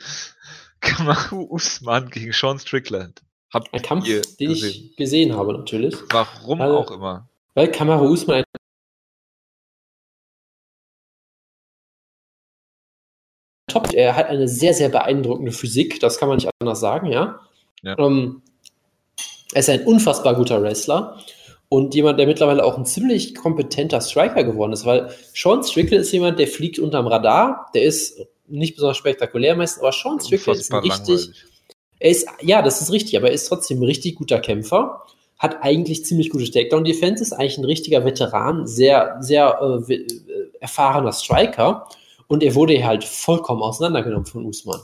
[0.78, 3.20] Kamaru Usman gegen Sean Strickland.
[3.52, 4.90] Habt Ein Kampf, den gesehen?
[4.92, 5.96] ich gesehen habe, natürlich.
[6.10, 7.28] Warum Weil- auch immer.
[7.54, 8.44] Weil Kamaru Usman ein
[13.68, 17.40] Top, er hat eine sehr, sehr beeindruckende Physik, das kann man nicht anders sagen, ja.
[17.82, 17.96] Ja.
[17.98, 18.42] Ähm,
[19.52, 21.18] er ist ein unfassbar guter Wrestler
[21.72, 26.12] und jemand, der mittlerweile auch ein ziemlich kompetenter Striker geworden ist, weil Sean Strickland ist
[26.12, 30.72] jemand, der fliegt unterm Radar, der ist nicht besonders spektakulär meistens, aber Sean Strickland ist
[30.72, 31.44] richtig, langweilig.
[32.00, 35.04] er ist, ja, das ist richtig, aber er ist trotzdem ein richtig guter Kämpfer,
[35.38, 40.06] hat eigentlich ziemlich gute Takedown-Defense, ist eigentlich ein richtiger Veteran, sehr, sehr äh, äh,
[40.58, 41.86] erfahrener Striker
[42.26, 44.80] und er wurde halt vollkommen auseinandergenommen von Usman.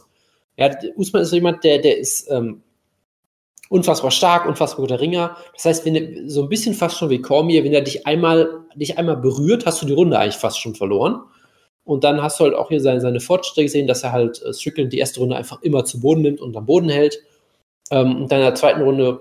[0.55, 2.62] Er hat, Usman ist so jemand, der, der ist ähm,
[3.69, 5.37] unfassbar stark, unfassbar guter Ringer.
[5.55, 8.99] Das heißt, wenn so ein bisschen fast schon wie Cormier, wenn er dich einmal, dich
[8.99, 11.21] einmal berührt, hast du die Runde eigentlich fast schon verloren.
[11.85, 14.53] Und dann hast du halt auch hier seine, seine Fortschritte gesehen, dass er halt äh,
[14.53, 17.23] Strickland die erste Runde einfach immer zu Boden nimmt und am Boden hält.
[17.91, 19.21] Ähm, und dann in der zweiten Runde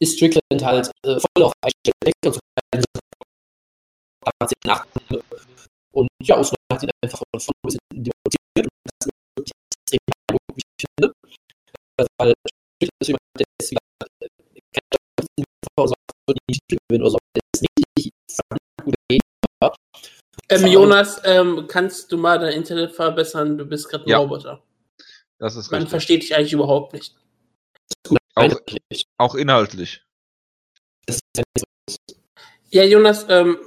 [0.00, 2.40] ist Strickland halt äh, voll auf eingestellt und so.
[5.92, 8.66] Und ja, Usman hat ihn einfach von vorne bis hinten demontiert.
[8.66, 9.52] Und das ist wirklich
[9.92, 9.98] extrem
[10.54, 11.12] wie ich finde.
[12.18, 12.34] Weil
[12.86, 14.28] Strickland ist jemand, der ist wie gesagt, äh,
[14.72, 15.44] kein
[15.76, 15.94] Pause
[16.26, 17.18] wird nicht gewinnen oder so.
[17.36, 19.74] Der ist richtig verdammt guter Gegner.
[20.50, 23.58] Ähm, Jonas, ähm, kannst du mal dein Internet verbessern?
[23.58, 24.18] Du bist gerade ein Ja.
[24.18, 24.62] Roboter.
[25.38, 25.90] Das ist Man richtig.
[25.90, 27.14] versteht dich eigentlich überhaupt nicht.
[28.34, 28.50] Auch,
[29.18, 30.02] auch inhaltlich.
[31.08, 31.20] Nicht.
[32.70, 33.58] Ja, Jonas, ähm,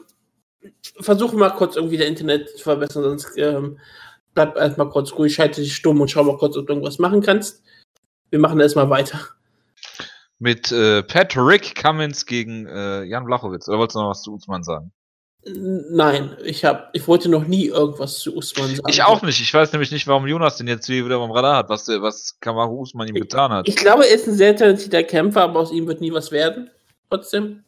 [0.99, 3.79] versuche mal kurz irgendwie dein Internet zu verbessern, sonst ähm,
[4.33, 7.21] bleib erstmal kurz ruhig, schalte dich stumm und schau mal kurz, ob du irgendwas machen
[7.21, 7.63] kannst.
[8.29, 9.19] Wir machen erstmal weiter.
[10.39, 13.67] Mit äh, Patrick Cummins gegen äh, Jan Blachowitz.
[13.67, 14.91] Oder wolltest du noch was zu Usman sagen?
[15.45, 18.89] Nein, ich hab, ich wollte noch nie irgendwas zu Usman sagen.
[18.89, 19.39] Ich auch nicht.
[19.39, 22.37] Ich weiß nämlich nicht, warum Jonas den jetzt wieder beim Radar hat, was, der- was
[22.41, 23.67] Kamaru Usman ihm getan hat.
[23.67, 26.69] Ich glaube, er ist ein sehr talentierter Kämpfer, aber aus ihm wird nie was werden.
[27.09, 27.63] Trotzdem.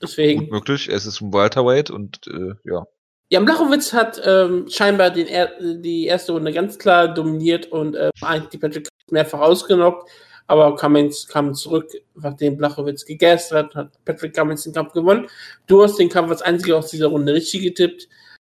[0.00, 0.48] Gut Deswegen.
[0.48, 0.88] möglich.
[0.88, 2.84] Es ist ein Welterweight und äh, ja.
[3.28, 8.10] Jan Blachowitz hat ähm, scheinbar den er die erste Runde ganz klar dominiert und äh,
[8.22, 10.08] eigentlich Patrick mehrfach ausgenockt.
[10.48, 15.26] Aber Cummins kam zurück, nachdem Blachowitz gegessen hat, hat Patrick Cummins den Kampf gewonnen.
[15.66, 18.08] Du hast den Kampf als einziger aus dieser Runde richtig getippt.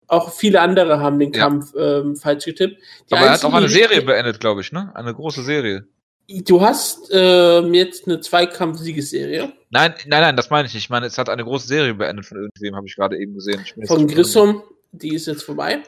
[0.09, 1.41] Auch viele andere haben den Ja.
[1.41, 2.81] Kampf ähm, falsch getippt.
[3.11, 4.91] Die Aber er hat auch eine die Serie beendet, glaube ich, ne?
[4.95, 5.87] Eine große Serie.
[6.29, 10.85] Du hast ähm, jetzt eine Zweikampf-Siegesserie Nein, nein, nein, das meine ich nicht.
[10.85, 13.64] Ich meine, es hat eine große Serie beendet von irgendwem, habe ich gerade eben gesehen.
[13.87, 14.62] Von Grissom,
[14.93, 15.83] die ist jetzt vorbei.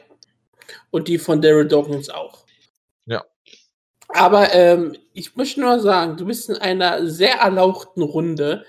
[0.89, 2.45] Und die von Daryl Dawkins auch.
[3.05, 3.23] Ja.
[4.07, 8.65] Aber ähm, ich möchte nur sagen, du bist in einer sehr erlauchten Runde,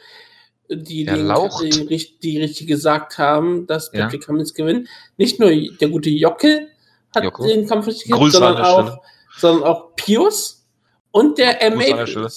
[0.69, 1.33] die, den,
[1.89, 4.03] die, die richtig gesagt haben, dass Ja.
[4.05, 4.87] Patrick Cummins gewinnt.
[5.17, 6.69] Nicht nur der gute Jockel
[7.15, 7.49] hat Jockel.
[7.49, 9.03] den Kampf richtig an sondern auch,
[9.39, 10.56] sondern auch Pius
[11.17, 12.07] und der Grüße an der MA.
[12.07, 12.31] Stelle.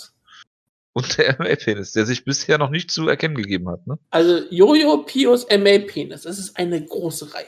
[0.94, 4.00] Und der MA-Penis, der sich bisher noch nicht zu erkennen gegeben hat, ne?
[4.10, 6.24] Also Jojo, Pius, MA Penis.
[6.24, 7.46] Das ist eine große Reihe.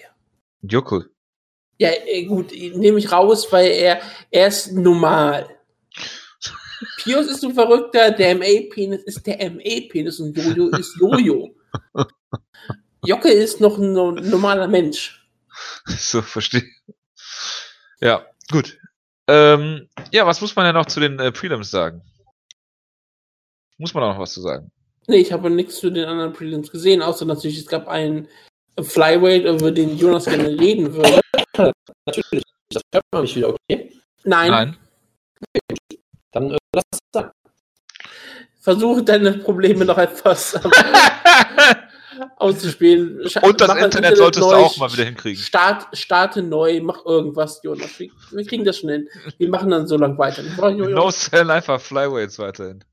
[0.61, 1.09] Jockel.
[1.79, 5.49] Ja, äh, gut, nehme ich raus, weil er, er ist normal.
[7.03, 11.55] Pius ist ein Verrückter, der MA-Penis ist der MA-Penis und Jojo ist Jojo.
[13.03, 15.27] Jocke ist noch ein no- normaler Mensch.
[15.87, 16.63] So, verstehe.
[17.99, 18.77] Ja, gut.
[19.27, 22.01] Ähm, ja, was muss man denn noch zu den äh, Prelims sagen?
[23.77, 24.71] Muss man da noch was zu sagen?
[25.07, 28.27] Nee, ich habe nichts zu den anderen Prelims gesehen, außer natürlich, es gab einen
[28.79, 31.19] Flyweight, über den Jonas gerne reden würde.
[32.05, 32.43] Natürlich.
[32.69, 33.91] Das hört man nicht wieder, okay?
[34.23, 34.77] Nein, Nein.
[36.31, 37.31] Dann äh, lass es sagen.
[38.59, 40.53] versuche deine Probleme noch etwas
[42.37, 43.21] auszuspielen.
[43.41, 45.41] Und das mach Internet solltest du neu, auch mal wieder hinkriegen.
[45.41, 47.99] Start, starte neu, mach irgendwas, Jonas.
[47.99, 49.07] Wir, wir kriegen das schon hin.
[49.37, 50.43] Wir machen dann so lang weiter.
[50.43, 52.83] No Sell einfach Flyweights weiterhin.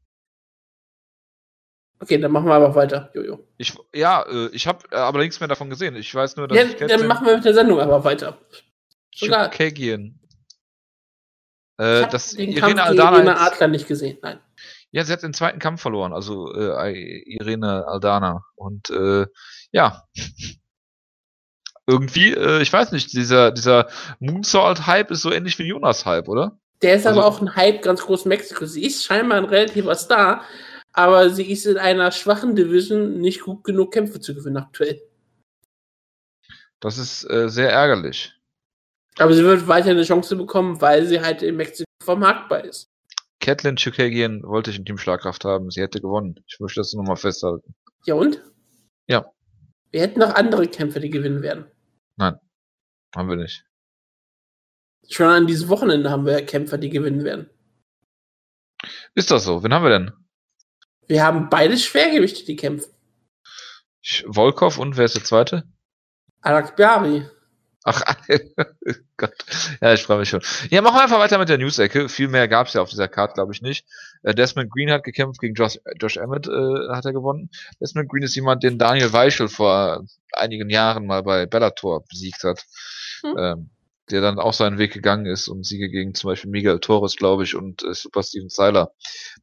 [2.01, 3.45] Okay, dann machen wir aber weiter, Jojo.
[3.57, 5.97] Ich, ja, äh, ich habe aber nichts mehr davon gesehen.
[5.97, 8.39] Ich weiß nur, dass Ja, ich dann machen wir mit der Sendung aber weiter.
[9.13, 10.21] Chukagian.
[11.79, 13.17] Ich Äh, das Irene Aldana.
[13.17, 14.19] Irene Adler nicht gesehen.
[14.23, 14.41] Nein.
[14.91, 18.45] Ja, sie hat den zweiten Kampf verloren, also äh, Irene Aldana.
[18.57, 19.27] Und äh,
[19.73, 20.05] ja.
[21.87, 23.89] Irgendwie, äh, ich weiß nicht, dieser, dieser
[24.21, 26.59] Moonsault-Hype ist so ähnlich wie Jonas-Hype, oder?
[26.83, 28.67] Der ist Also- aber auch ein Hype ganz groß in Mexiko.
[28.67, 30.45] Sie ist scheinbar ein relativer Star,
[30.93, 35.01] aber sie ist in einer schwachen Division nicht gut genug Kämpfe zu gewinnen aktuell.
[36.81, 38.35] Das ist äh, sehr ärgerlich.
[39.19, 42.89] Aber sie wird weiter eine Chance bekommen, weil sie halt in Mexiko vermarktbar ist.
[43.41, 45.71] Catelyn Chukagian wollte ich in Team Schlagkraft haben.
[45.71, 46.43] Sie hätte gewonnen.
[46.47, 47.75] Ich möchte das nochmal festhalten.
[48.05, 48.43] Ja und?
[49.07, 49.33] Ja.
[49.91, 51.67] Wir hätten noch andere Kämpfe, die gewinnen werden.
[53.15, 53.65] Haben wir nicht.
[55.09, 57.49] Schon an diesem Wochenende haben wir Kämpfer, die gewinnen werden.
[59.15, 59.63] Ist das so?
[59.63, 60.13] Wen haben wir denn?
[61.07, 62.93] Wir haben beide Schwergewichte, die kämpfen.
[64.29, 65.65] Volkov und wer ist der zweite?
[66.43, 67.27] Alakbari.
[67.85, 68.03] Ach,
[69.17, 69.33] Gott.
[69.81, 70.43] Ja, ich freue mich schon.
[70.71, 72.09] Ja, machen wir einfach weiter mit der News-Ecke.
[72.09, 73.87] Viel mehr gab es ja auf dieser Card, glaube ich, nicht.
[74.23, 77.51] Äh, Desmond Green hat gekämpft gegen Josh, Josh Emmett, äh, hat er gewonnen.
[77.81, 82.65] Desmond Green ist jemand, den Daniel Weichel vor einigen Jahren mal bei Bellator besiegt hat.
[83.23, 83.37] Hm.
[83.39, 83.71] Ähm,
[84.11, 87.45] der dann auch seinen Weg gegangen ist und Siege gegen zum Beispiel Miguel Torres, glaube
[87.45, 88.93] ich, und äh, Super Steven Seiler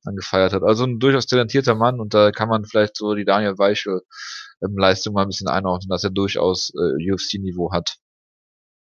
[0.03, 0.63] dann gefeiert hat.
[0.63, 4.01] Also ein durchaus talentierter Mann und da kann man vielleicht so die Daniel Weichel
[4.63, 7.97] ähm, Leistung mal ein bisschen einordnen, dass er durchaus äh, UFC-Niveau hat.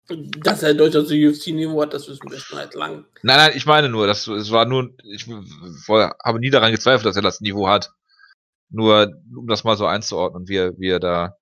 [0.08, 3.04] Dass er durchaus ein UFC-Niveau hat, das wissen wir schon seit langem.
[3.22, 5.26] Nein, nein, ich meine nur, das, es war nur, ich
[6.24, 7.92] habe nie daran gezweifelt, dass er das Niveau hat.
[8.68, 11.36] Nur, um das mal so einzuordnen, wie er, wie er da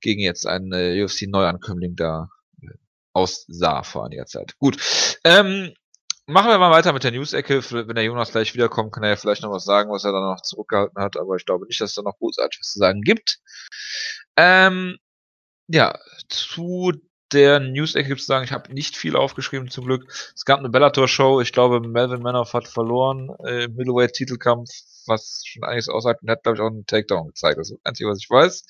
[0.00, 2.28] gegen jetzt einen äh, UFC-Neuankömmling da
[3.12, 4.56] aussah vor einiger Zeit.
[4.58, 4.78] Gut.
[5.24, 5.72] Ähm,
[6.26, 7.62] machen wir mal weiter mit der News-Ecke.
[7.70, 10.22] Wenn der Jonas gleich wiederkommt, kann er ja vielleicht noch was sagen, was er dann
[10.22, 13.02] noch zurückgehalten hat, aber ich glaube nicht, dass es da noch großartig was zu sagen
[13.02, 13.40] gibt.
[14.36, 14.98] Ähm,
[15.68, 16.92] ja, zu
[17.32, 20.06] der News-Ecke gibt es sagen, ich habe nicht viel aufgeschrieben zum Glück.
[20.34, 24.70] Es gab eine Bellator-Show, ich glaube, Melvin Manoff hat verloren äh, im Middleweight-Titelkampf,
[25.06, 27.58] was schon einiges aussagt und hat, glaube ich, auch einen Takedown gezeigt.
[27.58, 28.64] Das ist das Einzige, was ich weiß.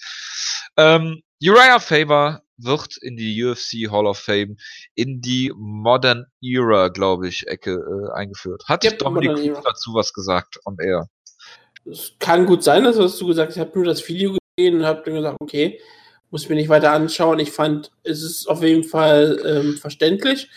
[0.77, 4.57] Ähm, Uriah Faber wird in die UFC Hall of Fame
[4.95, 8.65] in die Modern Era, glaube ich, Ecke äh, eingeführt.
[8.67, 11.09] Hat Ja, Dominik dazu was gesagt on air?
[11.85, 13.57] Es kann gut sein, dass du gesagt hast.
[13.57, 15.81] Ich habe nur das Video gesehen und habe dann gesagt, okay,
[16.31, 17.39] muss mir nicht weiter anschauen.
[17.39, 20.49] Ich fand, es ist auf jeden Fall ähm, verständlich.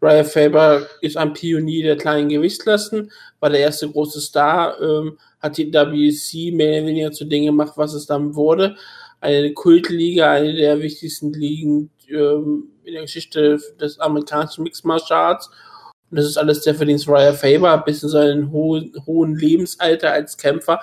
[0.00, 3.10] Ryan Faber ist ein Pionier der kleinen Gewichtsklassen,
[3.40, 7.72] war der erste große Star, ähm, hat die WC mehr oder weniger zu dem gemacht,
[7.76, 8.76] was es dann wurde.
[9.20, 15.50] Eine Kultliga, eine der wichtigsten Ligen ähm, in der Geschichte des amerikanischen Mixed Martial Arts.
[16.10, 20.36] Und das ist alles der Verdienst Ryan Faber, bis in seinen hohen, hohen Lebensalter als
[20.36, 20.80] Kämpfer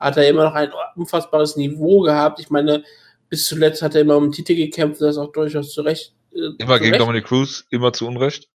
[0.00, 2.40] hat er immer noch ein unfassbares Niveau gehabt.
[2.40, 2.82] Ich meine,
[3.28, 6.14] bis zuletzt hat er immer um den Titel gekämpft, das ist auch durchaus zu Recht.
[6.32, 7.00] Äh, Immer zu gegen Recht.
[7.00, 8.48] Dominic Cruz, immer zu Unrecht.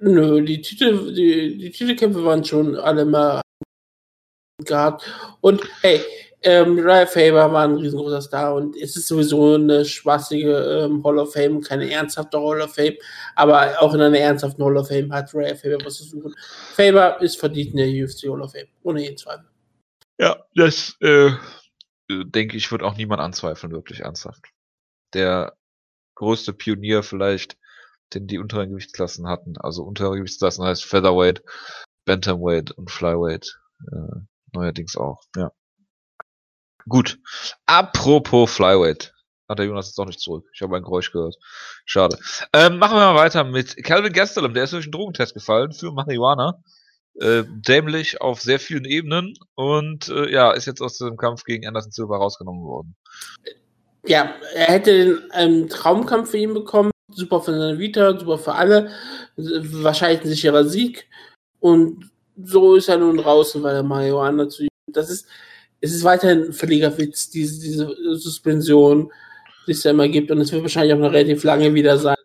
[0.00, 3.40] Nö, die Titel, die, die Titelkämpfe waren schon alle mal
[4.64, 5.04] gehabt.
[5.40, 6.00] Und hey,
[6.42, 10.44] ähm, Ryan Faber war ein riesengroßer Star und es ist sowieso eine spaßige
[10.84, 12.96] ähm, Hall of Fame, keine ernsthafte Hall of Fame,
[13.34, 16.34] aber auch in einer ernsthaften Hall of Fame hat Ryan Faber was zu suchen.
[16.74, 19.46] Faber ist verdient in der UFC Hall of Fame, ohne jeden Zweifel.
[20.18, 21.30] Ja, das äh,
[22.22, 24.46] denke ich, wird auch niemand anzweifeln, wirklich ernsthaft.
[25.12, 25.56] Der
[26.14, 27.56] größte Pionier vielleicht,
[28.12, 29.56] den die unteren Gewichtsklassen hatten.
[29.58, 31.42] Also untere Gewichtsklassen heißt Featherweight,
[32.04, 33.58] Bantamweight und Flyweight.
[33.90, 34.20] Äh,
[34.52, 35.50] neuerdings auch, ja.
[36.88, 37.18] Gut.
[37.66, 39.14] Apropos Flyweight.
[39.48, 40.48] Hat der Jonas jetzt doch nicht zurück.
[40.54, 41.36] Ich habe ein Geräusch gehört.
[41.84, 42.18] Schade.
[42.52, 44.54] Ähm, machen wir mal weiter mit Calvin Gastelum.
[44.54, 46.62] Der ist durch einen Drogentest gefallen für Marihuana.
[47.20, 51.64] Äh, dämlich auf sehr vielen Ebenen und äh, ja, ist jetzt aus dem Kampf gegen
[51.64, 52.96] Anderson Silva rausgenommen worden.
[54.04, 56.90] Ja, er hätte den ähm, Traumkampf für ihn bekommen.
[57.12, 58.90] Super für seine Vita, super für alle.
[59.36, 61.06] Wahrscheinlich ein sicherer Sieg.
[61.60, 64.68] Und so ist er nun draußen, weil er Marihuana zu ihm.
[64.88, 65.28] Das ist,
[65.80, 69.12] es ist weiterhin ein völliger Witz, diese, diese Suspension,
[69.68, 70.32] die es ja immer gibt.
[70.32, 72.16] Und es wird wahrscheinlich auch noch relativ lange wieder sein.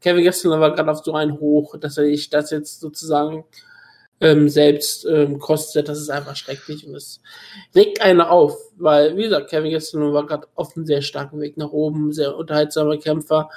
[0.00, 3.44] Kevin Gessler war gerade auf so einen Hoch, dass er sich das jetzt sozusagen
[4.20, 5.88] ähm, selbst ähm, kostet.
[5.88, 7.20] Das ist einfach schrecklich und es
[7.74, 11.56] regt einen auf, weil, wie gesagt, Kevin Gessler war gerade auf einem sehr starken Weg
[11.56, 13.50] nach oben, sehr unterhaltsamer Kämpfer.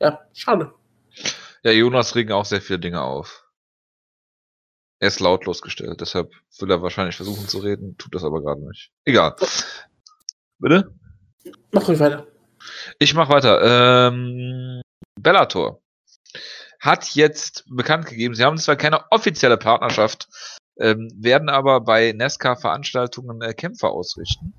[0.00, 0.72] Ja, schade.
[1.62, 3.44] Ja, Jonas regen auch sehr viele Dinge auf.
[4.98, 8.66] Er ist lautlos gestellt, deshalb will er wahrscheinlich versuchen zu reden, tut das aber gerade
[8.66, 8.90] nicht.
[9.04, 9.36] Egal.
[10.58, 10.90] Bitte?
[11.70, 12.26] Mach ruhig weiter.
[12.98, 14.08] Ich mach weiter.
[14.08, 14.80] Ähm,
[15.20, 15.82] Bellator
[16.86, 20.28] hat jetzt bekannt gegeben, sie haben zwar keine offizielle Partnerschaft,
[20.78, 24.54] ähm, werden aber bei Nesca-Veranstaltungen äh, Kämpfer ausrichten.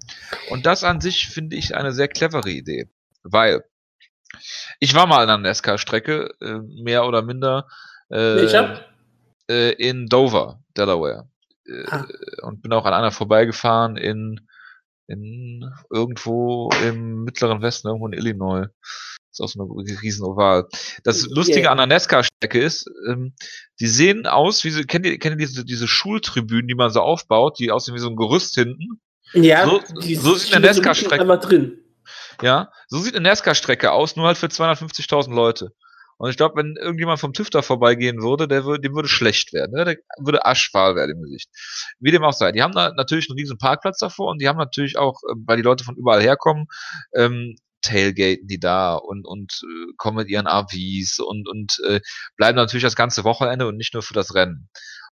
[0.50, 2.90] Und das an sich finde ich eine sehr clevere Idee,
[3.24, 3.64] weil
[4.80, 7.68] ich war mal an einer Nesca-Strecke, äh, mehr oder minder.
[8.12, 8.36] Äh,
[9.50, 11.30] äh, in Dover, Delaware.
[11.66, 12.06] Äh, Ah.
[12.44, 14.48] Und bin auch an einer vorbeigefahren in,
[15.08, 18.68] in irgendwo im mittleren Westen, irgendwo in Illinois.
[19.40, 20.68] Ist auch so eine riesen Oval.
[21.04, 21.72] Das Lustige Yeah.
[21.72, 23.34] an der Nesca-Strecke ist, ähm,
[23.80, 27.02] die sehen aus, wie sie, kennt ihr, kennt ihr diese, diese Schultribünen, die man so
[27.02, 29.00] aufbaut, die aussehen wie so ein Gerüst hinten?
[29.34, 29.82] Ja, So-
[30.16, 31.80] so sieht eine Nesca-Strecke- drin.
[32.42, 35.72] Ja, so sieht eine NASCAR-Strecke aus, nur halt für 250.000 Leute.
[36.20, 39.54] Und ich glaube, wenn irgendjemand vom TÜV da vorbeigehen würde, der würde, dem würde schlecht
[39.54, 39.74] werden.
[39.76, 39.86] Ne?
[39.86, 41.50] Der würde aschfahl werden im Gesicht.
[42.00, 42.52] Wie dem auch sei.
[42.52, 45.58] Die haben da natürlich einen riesen Parkplatz davor und die haben natürlich auch, äh, weil
[45.58, 46.68] die Leute von überall herkommen,
[47.14, 47.56] ähm,
[47.88, 52.02] Tailgaten die da und, und äh, kommen mit ihren RVs und, und äh,
[52.36, 54.70] bleiben natürlich das ganze Wochenende und nicht nur für das Rennen.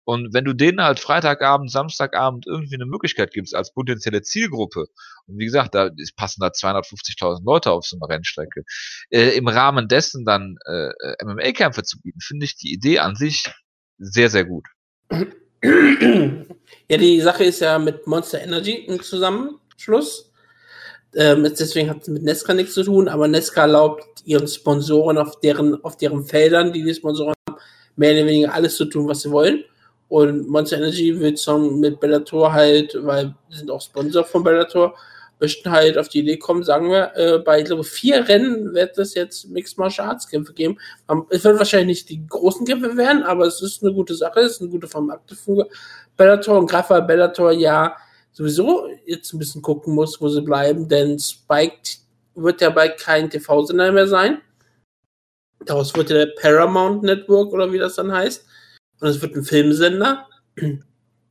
[0.06, 4.88] Und wenn du denen halt Freitagabend, Samstagabend irgendwie eine Möglichkeit gibst als potenzielle Zielgruppe,
[5.28, 8.64] und wie gesagt, da passen da 250.000 Leute auf so einer Rennstrecke,
[9.12, 10.90] äh, im Rahmen dessen dann äh,
[11.24, 13.46] MMA-Kämpfe zu bieten, finde ich die Idee an sich
[13.98, 14.66] sehr, sehr gut.
[16.90, 20.33] Ja, die Sache ist ja mit Monster Energy ein Zusammenschluss.
[21.16, 25.40] Ähm, deswegen hat es mit Nesca nichts zu tun, aber Nesca erlaubt ihren Sponsoren auf
[25.40, 27.58] deren, auf deren Feldern, die die Sponsoren haben,
[27.96, 29.64] mehr oder weniger alles zu tun, was sie wollen.
[30.10, 34.96] Und Monster Energy wird zusammen mit Bellator halt, weil sie sind auch Sponsor von Bellator,
[35.40, 38.98] möchten halt auf die Idee kommen, sagen wir, äh, bei, ich glaube, vier Rennen wird
[38.98, 40.78] es jetzt Mixed Martial Arts Kämpfe geben.
[41.10, 44.42] Ähm, Es wird wahrscheinlich nicht die großen Kämpfe werden, aber es ist eine gute Sache,
[44.42, 45.68] es ist eine gute Vermarktung für
[46.16, 47.96] Bellator und gerade Bellator ja
[48.34, 51.78] sowieso jetzt ein bisschen gucken muss, wo sie bleiben, denn Spike
[52.36, 54.42] wird ja bald kein TV-Sender mehr sein.
[55.66, 58.46] Daraus wird ja der Paramount Network oder wie das dann heißt.
[59.00, 60.28] Und es wird ein Filmsender.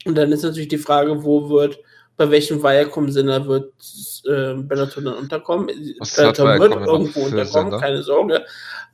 [0.04, 1.78] Und dann ist natürlich die Frage, wo wird,
[2.16, 3.72] bei welchem Viacom-Sender wird
[4.26, 5.68] äh, Bellator dann unterkommen?
[5.98, 7.78] Was Bellator wird irgendwo unterkommen, Sender?
[7.78, 8.44] keine Sorge.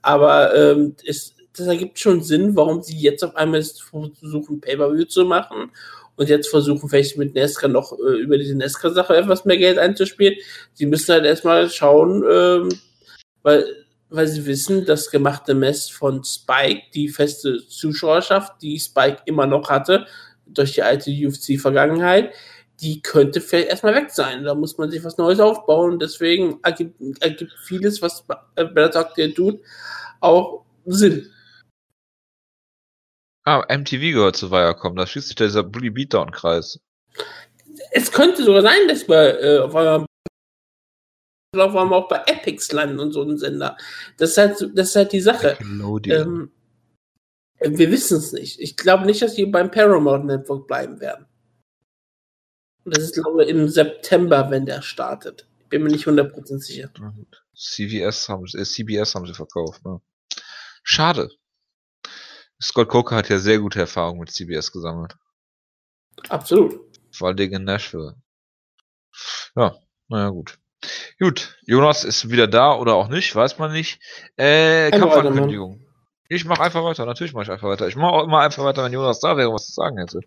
[0.03, 5.25] Aber ähm, es, das ergibt schon Sinn, warum sie jetzt auf einmal versuchen, Pay-Per-View zu
[5.25, 5.71] machen
[6.19, 10.35] und jetzt versuchen, vielleicht mit Nesca noch äh, über diese Nesca-Sache etwas mehr Geld einzuspielen.
[10.75, 12.69] Sie müssen halt erstmal schauen, ähm,
[13.43, 13.65] weil,
[14.11, 19.71] weil sie wissen, das gemachte Mess von Spike, die feste Zuschauerschaft, die Spike immer noch
[19.71, 20.07] hatte,
[20.45, 22.33] durch die alte UFC-Vergangenheit,
[22.81, 24.43] die könnte vielleicht erstmal weg sein.
[24.43, 26.01] Da muss man sich was Neues aufbauen.
[26.01, 28.25] Deswegen ergibt, ergibt vieles, was
[28.57, 29.61] Bellator aktuell tut,
[30.19, 31.31] auch Sinn.
[33.49, 36.81] Ah, MTV gehört zu Viacom, da schließt sich dieser Bully Beatdown-Kreis.
[37.93, 40.05] Es könnte sogar sein, dass wir äh, auf einmal
[41.57, 43.79] auf einmal auch bei Epics landen und so ein Sender.
[44.19, 45.57] Das ist halt, das ist halt die Sache.
[45.61, 46.51] Ähm,
[47.59, 48.61] wir wissen es nicht.
[48.61, 51.25] Ich glaube nicht, dass die beim Paramount Network bleiben werden.
[52.85, 55.49] Und das ist, glaube ich, im September, wenn der startet.
[55.61, 56.93] Ich bin mir nicht 100% sicher.
[57.57, 60.03] CVS haben äh, CBS haben sie verkauft, ne?
[60.83, 61.31] Schade.
[62.61, 65.17] Scott Coker hat ja sehr gute Erfahrungen mit CBS gesammelt.
[66.29, 66.81] Absolut.
[67.13, 68.15] Vor Dingen in Nashville.
[70.09, 70.59] Naja, gut.
[71.19, 74.01] Gut, Jonas ist wieder da oder auch nicht, weiß man nicht.
[74.37, 75.85] Äh, Kampfankündigung.
[76.29, 77.89] Ich mache einfach weiter, natürlich mache ich einfach weiter.
[77.89, 80.21] Ich mache auch immer einfach weiter, wenn Jonas da wäre, was zu sagen hätte.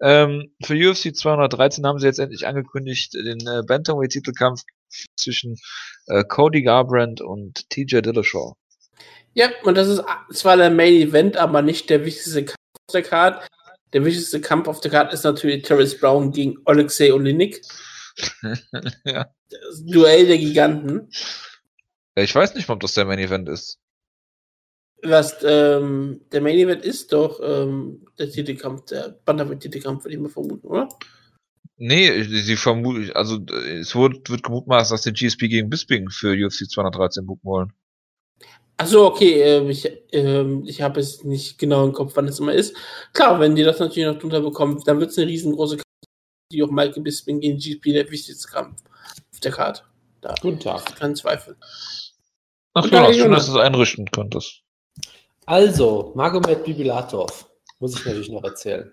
[0.00, 4.62] Ähm, für UFC 213 haben sie jetzt endlich angekündigt, den äh, Bantamweight-Titelkampf
[5.16, 5.56] zwischen
[6.06, 8.56] äh, Cody Garbrandt und TJ Dillashaw.
[9.36, 12.56] Ja, und das ist zwar der Main Event, aber nicht der wichtigste Kampf
[12.88, 13.46] auf der Karte.
[13.92, 17.60] Der wichtigste Kampf auf der Karte ist natürlich Terrence Brown gegen Alexei Olinik.
[19.04, 19.26] ja.
[19.50, 21.10] Das Duell der Giganten.
[22.16, 23.78] Ja, Ich weiß nicht, ob das der Main Event ist.
[25.02, 30.30] Was ähm, der Main Event ist doch ähm, der Titelkampf, der Bantamweight-Titelkampf, würde ich mal
[30.30, 30.88] vermuten, oder?
[31.76, 36.70] Nee, sie vermuten, also es wird, wird gemutmaßt, dass die GSP gegen Bisping für UFC
[36.70, 37.72] 213 buchen wollen.
[38.78, 42.52] Achso, okay, ähm, ich, ähm, ich habe es nicht genau im Kopf, wann es immer
[42.52, 42.76] ist.
[43.14, 45.84] Klar, wenn die das natürlich noch drunter bekommen, dann wird es eine riesengroße Kampf,
[46.52, 48.82] die auch Michael Bisping gegen GSP der wichtigste Kampf
[49.32, 49.82] auf der Karte.
[50.20, 50.96] Da Guten Tag.
[50.96, 51.56] kein Zweifel.
[52.74, 54.60] Ach ja, schön, dass du es einrichten konntest.
[55.46, 57.48] Also, Magomed Bibilatov.
[57.78, 58.92] Muss ich natürlich noch erzählen.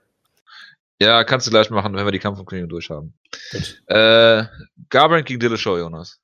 [1.01, 3.13] Ja, kannst du gleich machen, wenn wir die Kampfankündigung durch haben.
[3.87, 4.45] Äh,
[4.89, 6.21] Garbrandt gegen Dillashaw, Jonas.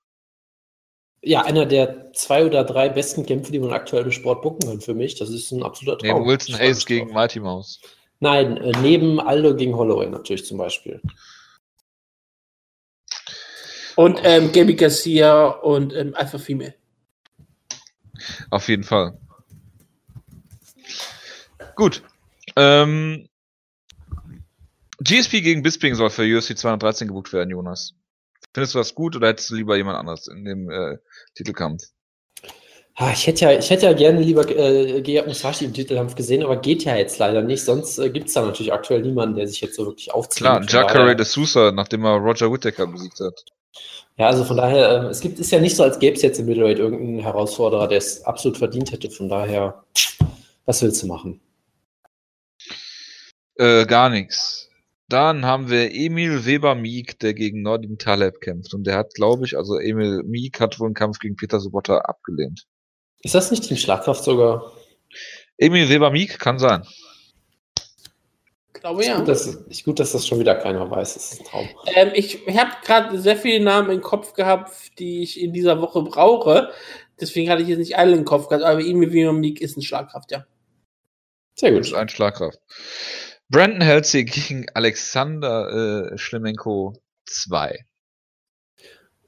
[1.22, 4.82] Ja, einer der zwei oder drei besten Kämpfe, die man aktuell im Sport bucken kann
[4.82, 5.15] für mich.
[5.15, 6.20] Das ist ein absoluter Traum.
[6.20, 7.13] Neben Wilson Hayes gegen.
[7.13, 7.82] Mighty Mouse.
[8.20, 11.01] Nein, äh, neben Aldo gegen Holloway natürlich zum Beispiel.
[13.95, 16.74] Und ähm, Gabby Garcia und ähm, Alpha Female.
[18.49, 19.17] Auf jeden Fall.
[21.76, 22.01] Gut.
[22.55, 23.28] Ähm,
[25.01, 27.93] GSP gegen Bisping soll für UFC 213 gebucht werden, Jonas.
[28.53, 30.97] Findest du das gut oder hättest du lieber jemand anderes in dem äh,
[31.35, 31.83] Titelkampf?
[32.95, 36.43] Ah, ich hätte ja, ich hätte ja gerne lieber äh, Gea Musashi im Titelkampf gesehen,
[36.43, 37.63] aber geht ja jetzt leider nicht.
[37.63, 40.43] Sonst äh, gibt es da natürlich aktuell niemanden, der sich jetzt so wirklich aufzieht.
[40.43, 43.45] Klar, Jacare de Sousa, nachdem er Roger Whittaker besiegt hat.
[44.17, 46.39] Ja, also von daher, ähm, es gibt, ist ja nicht so, als gäbe es jetzt
[46.39, 49.09] im Middleweight irgendeinen Herausforderer, der es absolut verdient hätte.
[49.09, 49.81] Von daher,
[50.65, 51.39] was willst du machen?
[53.55, 54.68] Äh, gar nichts.
[55.10, 58.76] Dann haben wir Emil Weber Meek, der gegen Nordin Taleb kämpft.
[58.76, 61.97] Und der hat, glaube ich, also Emil Meek hat wohl einen Kampf gegen Peter Sobotta
[61.97, 62.66] abgelehnt.
[63.22, 64.72] Ist das nicht Team Schlagkraft sogar?
[65.57, 66.84] Emil Weber Meek kann sein.
[68.76, 69.18] Ich glaube ja.
[69.18, 71.16] Gut, dass, ich, gut, dass das schon wieder keiner weiß.
[71.16, 71.70] Das ist ein Traum.
[71.95, 76.03] Ähm, ich habe gerade sehr viele Namen im Kopf gehabt, die ich in dieser Woche
[76.03, 76.70] brauche.
[77.20, 80.32] Deswegen hatte ich jetzt nicht alle im Kopf gehabt, aber Emil Meek ist ein Schlagkraft,
[80.32, 80.45] ja.
[81.55, 81.99] Sehr Das ist gut.
[81.99, 82.60] ein Schlagkraft.
[83.49, 86.93] Brandon Halsey gegen Alexander äh, Schlemenko
[87.25, 87.85] 2.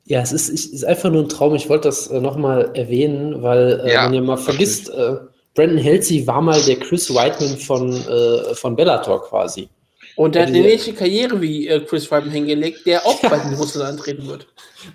[0.05, 1.55] Ja, es ist, ich, ist einfach nur ein Traum.
[1.55, 5.17] Ich wollte das äh, nochmal erwähnen, weil äh, Ja, man ja mal vergisst, äh,
[5.53, 9.69] Brandon Halsey war mal der Chris Whiteman von, äh, von Bellator quasi.
[10.15, 13.53] Und der hat eine ähnliche Karriere wie äh, Chris Weidman hingelegt, der auch bei den
[13.53, 14.47] Russen antreten wird.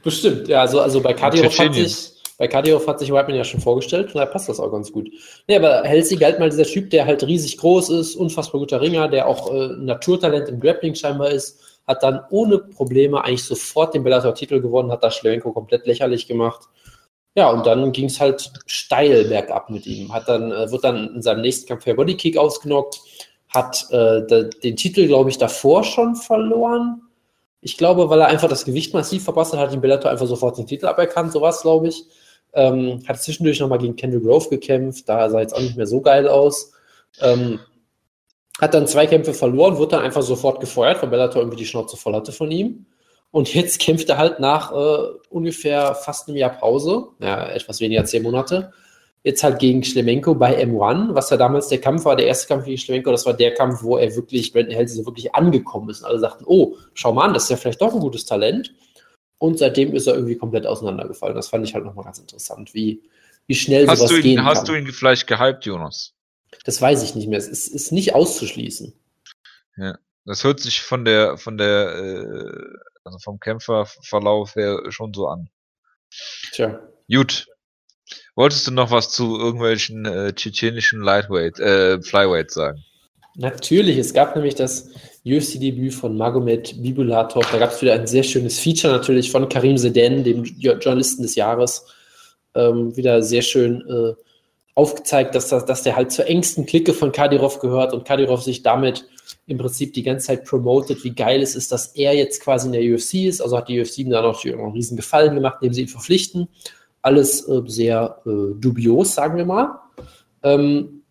[0.03, 3.61] Bestimmt, ja, also, also bei Kadyrov hat sich, bei Kadyrov hat sich Whiteman ja schon
[3.61, 5.11] vorgestellt, von daher passt das auch ganz gut.
[5.49, 9.09] Nee, aber Halsey galt mal dieser Typ, der halt riesig groß ist, unfassbar guter Ringer,
[9.09, 14.03] der auch äh, Naturtalent im Grappling scheinbar ist, hat dann ohne Probleme eigentlich sofort den
[14.03, 16.69] Bellator-Titel gewonnen, hat da Schlewenko komplett lächerlich gemacht.
[17.37, 20.13] Ja, und dann ging es halt steil bergab mit ihm.
[20.13, 23.01] Hat dann, äh, wird dann in seinem nächsten Kampf per Bodykick ausgenockt,
[23.49, 27.03] hat äh, da, den Titel, glaube ich, davor schon verloren.
[27.61, 30.59] Ich glaube, weil er einfach das Gewicht massiv verpasst hat, hat ihm Bellator einfach sofort
[30.59, 32.05] den Titel aberkannt, sowas, glaube ich.
[32.57, 36.01] Ähm, hat zwischendurch nochmal gegen Kendrick Grove gekämpft, da sah jetzt auch nicht mehr so
[36.01, 36.73] geil aus.
[37.21, 37.61] Ähm,
[38.61, 41.97] hat dann zwei Kämpfe verloren, wurde dann einfach sofort gefeuert, weil Bellator irgendwie die Schnauze
[41.97, 42.87] voll hatte von ihm.
[43.31, 48.01] Und jetzt kämpft er halt nach äh, ungefähr fast einem Jahr Pause, ja, etwas weniger
[48.01, 48.73] als zehn Monate,
[49.25, 52.65] jetzt halt gegen Schlemenko bei M1, was ja damals der Kampf war, der erste Kampf
[52.65, 56.01] gegen Schlemenko, das war der Kampf, wo er wirklich, Brandon Halsey so wirklich angekommen ist.
[56.01, 58.73] Und alle sagten, oh, schau mal an, das ist ja vielleicht doch ein gutes Talent.
[59.39, 61.37] Und seitdem ist er irgendwie komplett auseinandergefallen.
[61.37, 63.03] Das fand ich halt nochmal ganz interessant, wie,
[63.47, 64.67] wie schnell Hast, sowas du gehen ihn, hast kann.
[64.67, 66.17] du ihn vielleicht gehypt, Jonas?
[66.65, 67.39] das weiß ich nicht mehr.
[67.39, 68.93] Es ist, ist nicht auszuschließen.
[70.25, 75.49] Das hört sich von der, von der, äh, also vom Kämpferverlauf her schon so an.
[76.53, 76.81] Tja.
[77.11, 77.47] Gut.
[78.35, 82.85] Wolltest du noch was zu irgendwelchen äh, tschetschenischen Lightweight, äh, Flyweight sagen?
[83.35, 84.91] Natürlich, es gab nämlich das
[85.27, 87.51] UFC-Debüt von Magomed Bibulatov.
[87.51, 91.23] Da gab es wieder ein sehr schönes Feature natürlich von Karim Sedan, dem Jo- Journalisten
[91.23, 91.85] des Jahres.
[92.55, 94.15] Ähm, wieder sehr schön äh,
[94.75, 98.63] aufgezeigt, dass, das, dass der halt zur engsten Clique von Kadyrov gehört und Kadyrov sich
[98.63, 99.05] damit
[99.47, 102.73] im Prinzip die ganze Zeit promotet, wie geil es ist, dass er jetzt quasi in
[102.73, 103.41] der UFC ist.
[103.41, 106.49] Also hat die UFC ihm da noch einen riesen Gefallen gemacht, indem sie ihn verpflichten.
[107.03, 109.81] Alles äh, sehr äh, dubios, sagen wir mal.
[110.43, 111.03] Ähm,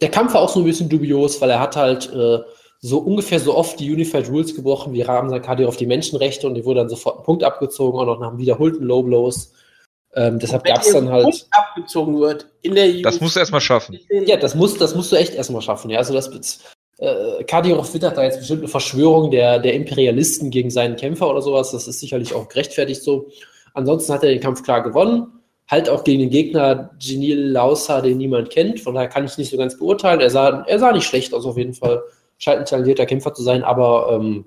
[0.00, 2.38] der Kampf war auch so ein bisschen dubios, weil er hat halt äh,
[2.80, 6.64] so ungefähr so oft die Unified Rules gebrochen wie Ramsan Kadyrov die Menschenrechte und die
[6.64, 9.52] wurde dann sofort ein Punkt abgezogen und auch nach einem wiederholten Low Blows.
[10.14, 11.24] Ähm, deshalb gab es dann halt.
[11.24, 13.98] Punkt abgezogen wird in der Das musst du erstmal schaffen.
[14.26, 15.90] Ja, das, muss, das musst du echt erstmal schaffen.
[15.90, 16.60] Ja, also das
[16.98, 21.42] äh, Kadyrov wittert da jetzt bestimmt eine Verschwörung der, der Imperialisten gegen seinen Kämpfer oder
[21.42, 21.70] sowas.
[21.72, 23.28] Das ist sicherlich auch gerechtfertigt so.
[23.74, 25.26] Ansonsten hat er den Kampf klar gewonnen.
[25.68, 28.80] Halt auch gegen den Gegner Genil Lausa, den niemand kennt.
[28.80, 30.20] Von daher kann ich nicht so ganz beurteilen.
[30.20, 32.02] Er sah, er sah nicht schlecht aus auf jeden Fall.
[32.40, 34.46] Scheint ein talentierter Kämpfer zu sein, aber ähm,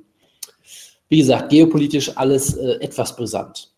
[1.07, 3.71] wie gesagt, geopolitisch alles äh, etwas brisant.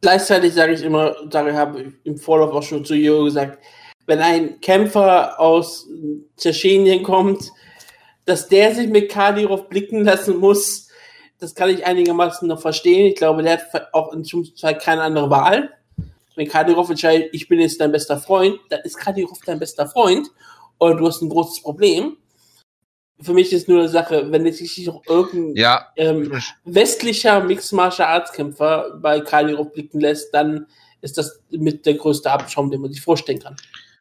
[0.00, 3.58] Gleichzeitig sage ich immer, sage, habe ich im Vorlauf auch schon zu Jo gesagt,
[4.06, 5.86] wenn ein Kämpfer aus
[6.36, 7.52] Tschetschenien kommt,
[8.24, 10.88] dass der sich mit Kadyrov blicken lassen muss,
[11.38, 13.06] das kann ich einigermaßen noch verstehen.
[13.06, 15.70] Ich glaube, der hat auch in zum Fall keine andere Wahl.
[16.34, 20.28] Wenn Kadyrov entscheidet, ich bin jetzt dein bester Freund, dann ist Kadyrov dein bester Freund
[20.78, 22.16] oder du hast ein großes Problem.
[23.22, 27.72] Für mich ist nur eine Sache, wenn jetzt sich noch irgendein Ja, ähm, westlicher Mixed
[27.72, 30.66] Martial Arts Kämpfer bei Kadyrov blicken lässt, dann
[31.00, 33.56] ist das mit der größte Abschaum, den man sich vorstellen kann.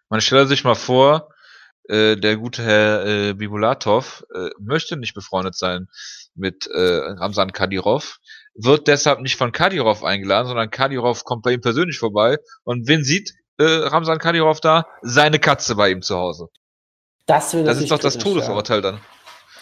[0.10, 1.30] man stelle sich mal vor,
[1.90, 5.88] äh, der gute Herr äh, Bibulatov äh, möchte nicht befreundet sein
[6.36, 8.20] mit äh, Ramsan Kadyrov,
[8.54, 13.04] wird deshalb nicht von Kadyrov eingeladen, sondern Kadyrov kommt bei ihm persönlich vorbei und wen
[13.04, 14.86] sieht äh, Ramsan Kadyrov da?
[15.02, 16.48] Seine Katze bei ihm zu Hause.
[17.32, 18.18] Das, Das ist doch das.
[18.18, 19.00] Todesurteil dann.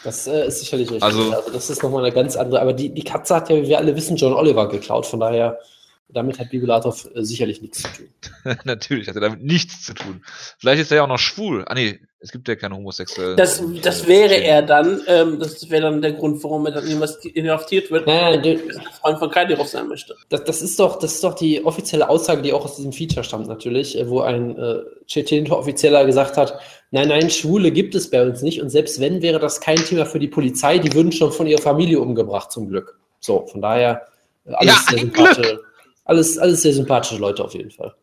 [0.03, 1.03] Das äh, ist sicherlich richtig.
[1.03, 2.61] Also- Also, das ist nochmal eine ganz andere.
[2.61, 5.05] Aber die, die Katze hat ja, wie wir alle wissen, John Oliver geklaut.
[5.05, 5.59] Von daher,
[6.07, 8.09] damit hat Bibulatov äh, sicherlich nichts zu tun.
[8.63, 10.23] Natürlich hat er damit nichts zu tun.
[10.57, 11.65] Vielleicht ist er ja auch noch schwul.
[11.67, 13.37] Ah nee, es gibt ja keine homosexuellen.
[13.37, 17.91] Das, das wäre er dann, ähm, das wäre dann der Grund, warum er dann inhaftiert
[17.91, 20.15] wird, Nein, wenn nein, er Freund von Kadyrov sein möchte.
[20.29, 23.23] Das, das, ist doch, das ist doch die offizielle Aussage, die auch aus diesem Feature
[23.23, 26.59] stammt natürlich, äh, wo ein äh, tschetschenischer Offizieller gesagt hat,
[26.91, 30.05] nein, nein, Schwule gibt es bei uns nicht und selbst wenn, wäre das kein Thema
[30.05, 32.99] für die Polizei, die würden schon von ihrer Familie umgebracht, zum Glück.
[33.19, 34.07] So, von daher
[34.45, 35.61] äh, alles, Ja, sehr sympathische,
[36.05, 37.95] alles, alles sehr sympathische Leute auf jeden Fall.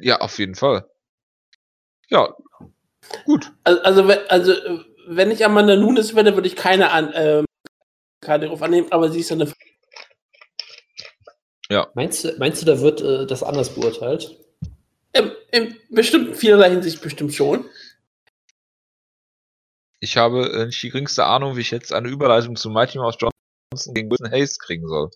[0.00, 0.86] ja, auf jeden Fall.
[2.08, 2.34] Ja,
[3.24, 3.52] gut.
[3.64, 4.54] Also, also,
[5.06, 7.44] wenn- ich Amanda Nunes wäre, würde ich keine an, ähm,
[8.20, 9.50] Kadyrov annehmen, aber sie ist ja eine
[11.94, 14.36] Meinst du, meinst du, da wird äh, das anders beurteilt?
[15.12, 17.64] In, in bestimmt vielerlei Hinsicht bestimmt schon.
[20.00, 23.16] Ich habe äh, nicht die geringste Ahnung, wie ich jetzt eine Überleitung zu Mighty Mouse
[23.20, 25.10] Johnson gegen Wilson Hayes kriegen soll.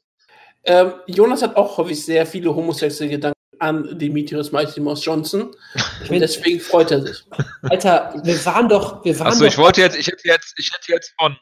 [0.64, 5.54] Ähm, Jonas hat auch häufig sehr viele homosexuelle Gedanken an Demetrius Mighty Mouse Johnson.
[6.08, 7.24] Und deswegen freut er sich.
[7.62, 10.92] Alter, wir waren doch, wir waren Achso, ich wollte jetzt, ich hätte jetzt, ich hätte
[10.92, 11.36] jetzt von,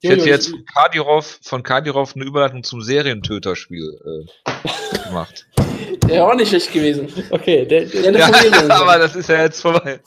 [0.00, 5.46] ich hätte jetzt Kadirov, von Kadirov eine Überleitung zum Serientöterspiel äh, gemacht.
[6.08, 7.08] Der war auch nicht schlecht gewesen.
[7.30, 10.00] Okay, der, der, der, das- ja, aber das ist ja jetzt vorbei.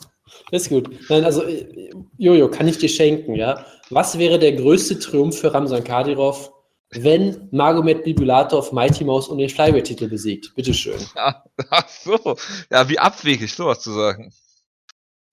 [0.50, 0.90] ist gut.
[1.08, 3.64] Nein, also, äh, Jojo, kann ich dir schenken, ja?
[3.90, 6.50] Was wäre der größte Triumph für Ramsan Kadyrov,
[6.90, 10.54] wenn Magomed Bibulatov Mighty Mouse um den Flyweight-Titel besiegt?
[10.54, 10.98] Bitteschön.
[11.16, 12.36] Ja, ach so.
[12.70, 14.32] Ja, wie abwegig, sowas zu sagen.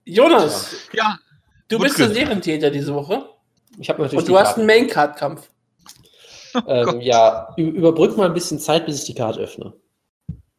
[0.04, 1.18] Jonas, Ja.
[1.68, 3.28] du Gut bist der Serientäter diese Woche.
[3.78, 4.60] Ich habe natürlich Und du die hast Karte.
[4.60, 5.48] einen Main-Card-Kampf.
[6.66, 9.72] ähm, ja, ü- überbrück mal ein bisschen Zeit, bis ich die Karte öffne.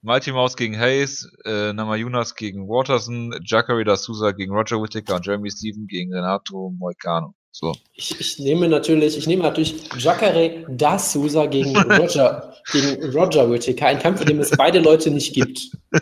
[0.01, 5.25] Mighty Mouse gegen Hayes, äh, Namajunas gegen Waterson, Jacare da Souza gegen Roger Whittaker und
[5.25, 7.33] Jeremy Steven gegen Renato Moicano.
[7.51, 7.71] So.
[7.93, 13.85] Ich, ich nehme natürlich, ich nehme natürlich Jacare da Souza gegen Roger, gegen Roger Whittaker,
[13.85, 15.59] ein Kampf, in dem es beide Leute nicht gibt.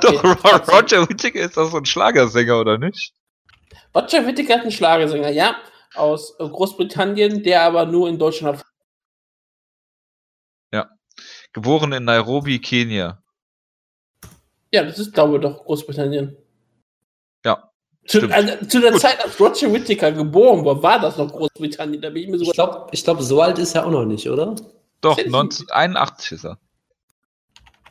[0.00, 3.12] Doch, Ro- Roger Whittaker ist das so ein Schlagersänger, oder nicht?
[3.94, 5.56] Roger Whittaker hat einen Schlagersänger, ja,
[5.94, 8.62] aus Großbritannien, der aber nur in Deutschland
[11.54, 13.22] Geboren in Nairobi, Kenia.
[14.70, 16.36] Ja, das ist, glaube ich, doch Großbritannien.
[17.44, 17.70] Ja,
[18.06, 18.32] Zu, stimmt.
[18.34, 22.02] also, zu der Zeit, als Roger Whittaker geboren war, war das noch Großbritannien.
[22.02, 22.52] Da bin ich mir Ich sogar.
[22.54, 24.54] glaube, ich glaub, so alt ist er auch noch nicht, oder?
[25.00, 26.58] Doch, Sind- 1981 ist er.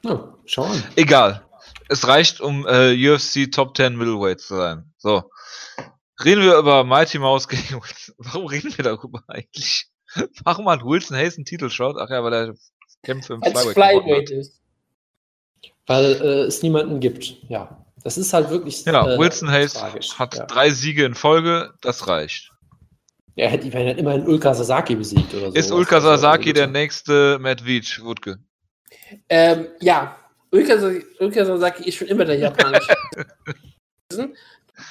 [0.03, 0.83] Ja, schau an.
[0.95, 1.43] Egal.
[1.89, 4.93] Es reicht, um äh, UFC Top 10 Middleweight zu sein.
[4.97, 5.23] So.
[6.23, 8.15] Reden wir über Mighty Mouse gegen Wilson.
[8.17, 9.87] Warum reden wir darüber eigentlich?
[10.43, 11.95] Warum hat Wilson Hayes einen Titelshot?
[11.99, 12.55] Ach ja, weil er
[13.03, 14.59] Kämpfe im Flyweight Flyweight ist.
[15.85, 17.37] Weil äh, es niemanden gibt.
[17.49, 18.83] Ja, das ist halt wirklich.
[18.83, 20.17] Genau, äh, Wilson Hayes tragisch.
[20.17, 20.45] hat ja.
[20.45, 22.51] drei Siege in Folge, das reicht.
[23.35, 25.53] Er hätte immerhin Ulka Sasaki besiegt oder so.
[25.53, 28.39] Ist Ulka Sasaki der Also, nächste Matt Veach, Wutke?
[29.29, 30.17] Ähm, ja,
[30.51, 30.79] Ulka
[31.45, 32.95] Sasaki ist schon immer der japanische.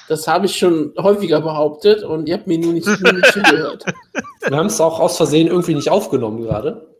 [0.07, 3.85] Das habe ich schon häufiger behauptet und ihr habt mir nur nicht, nur nicht zugehört.
[4.47, 6.95] Wir haben es auch aus Versehen irgendwie nicht aufgenommen gerade.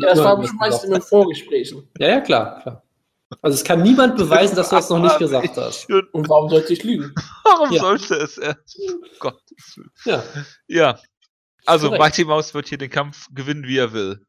[0.00, 1.88] Ja, das war meist in den Vorgesprächen.
[1.98, 2.82] Ja, ja, klar, klar.
[3.40, 5.88] Also es kann niemand beweisen, dass du das noch nicht gesagt hast.
[6.12, 7.14] Und warum sollte ich lügen?
[7.44, 7.80] Warum Ja.
[7.80, 8.78] sollte es erst?
[9.18, 9.90] Gottes Willen.
[10.04, 10.22] Ja.
[10.68, 10.98] Ja.
[11.64, 12.02] Also, Korrekt.
[12.02, 14.24] Mighty Mouse wird hier den Kampf gewinnen, wie er will.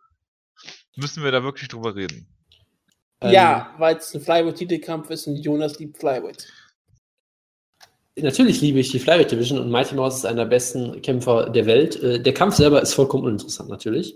[0.96, 2.28] Müssen wir da wirklich drüber reden?
[3.24, 6.48] ja, weil es ein Flyweight-Titelkampf ist und Jonas liebt Flyweight.
[8.16, 11.66] Natürlich liebe ich die Flyweight Division und Mighty Mouse ist einer der besten Kämpfer der
[11.66, 12.02] Welt.
[12.04, 14.16] Äh, Der Kampf selber ist vollkommen uninteressant natürlich.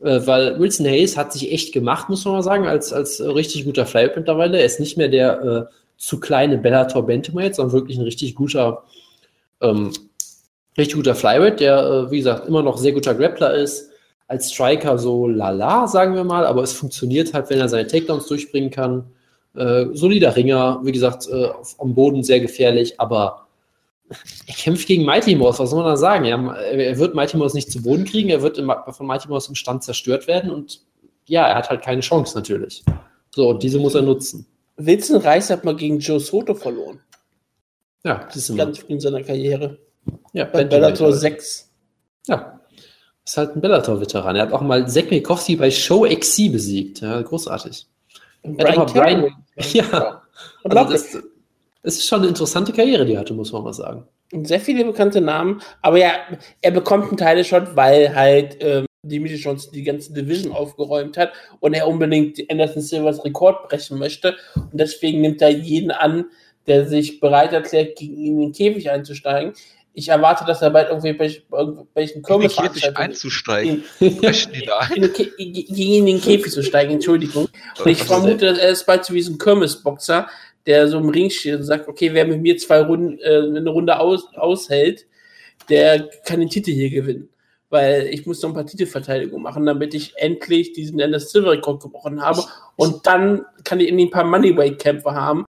[0.00, 3.64] Äh, Weil Wilson Hayes hat sich echt gemacht, muss man mal sagen, als, als richtig
[3.66, 4.58] guter Flyweight mittlerweile.
[4.58, 8.82] Er ist nicht mehr der äh, zu kleine Bellator Bantamweight, sondern wirklich ein richtig guter,
[9.60, 9.92] ähm,
[10.76, 13.90] richtig guter Flyweight, der, äh, wie gesagt, immer noch sehr guter Grappler ist.
[14.26, 18.26] Als Striker so lala, sagen wir mal, aber es funktioniert halt, wenn er seine Takedowns
[18.26, 19.04] durchbringen kann.
[19.54, 21.48] Äh, solider Ringer, wie gesagt, äh,
[21.78, 23.46] am Boden sehr gefährlich, aber
[24.46, 26.24] er kämpft gegen Mighty Mouse, was soll man da sagen?
[26.24, 29.48] Er, er wird Mighty Mouse nicht zu Boden kriegen, er wird im, von Mighty Mouse
[29.48, 30.82] im Stand zerstört werden und
[31.26, 32.82] ja, er hat halt keine Chance natürlich.
[33.34, 34.46] So, und diese muss er nutzen.
[34.76, 37.00] Wilson Reis hat mal gegen Joe Soto verloren.
[38.04, 38.56] Ja, das ist.
[38.56, 39.78] Ganz früh in seiner Karriere.
[40.32, 41.20] Ja, Bei Benjamin Bellator halt.
[41.20, 41.70] 6.
[42.26, 42.60] Ja.
[43.24, 44.36] Ist halt ein Bellator-Veteran.
[44.36, 47.00] Er hat auch mal Zack Mikowski bei Show XC besiegt.
[47.00, 47.86] Ja, großartig.
[48.42, 49.34] Aber Brian-.
[49.72, 50.22] Ja.
[50.64, 51.18] Also das,
[51.82, 54.06] das ist schon eine interessante Karriere, die er hatte, muss man mal sagen.
[54.42, 55.60] Sehr viele bekannte Namen.
[55.82, 56.12] Aber ja,
[56.60, 61.74] er bekommt einen Title-Shot, weil halt ähm, Dimitri Johnson die ganze Division aufgeräumt hat und
[61.74, 64.36] er unbedingt Anderson Silvers Rekord brechen möchte.
[64.54, 66.26] Und deswegen nimmt er jeden an,
[66.66, 69.54] der sich bereit erklärt, gegen ihn in den Käfig einzusteigen.
[70.00, 72.22] Ich erwarte, dass er bald irgendwie bei irgendwelchen
[72.96, 73.10] ein?
[74.96, 77.48] in den gegen ihn in den Käfig zu steigen, Entschuldigung.
[77.78, 80.26] Und ich vermute, dass er ist bald so wie so ein Kirmesboxer,
[80.64, 83.68] der so im Ring steht und sagt, okay, wer mit mir zwei Runden, äh, eine
[83.68, 85.04] Runde aus, aushält,
[85.68, 87.28] der kann den Titel hier gewinnen.
[87.68, 91.82] Weil ich muss noch ein paar Titelverteidigungen machen, damit ich endlich diesen Endless Silver Rekord
[91.82, 92.42] gebrochen habe.
[92.76, 95.44] Und dann kann ich in ein paar Moneyweight-Kämpfe haben.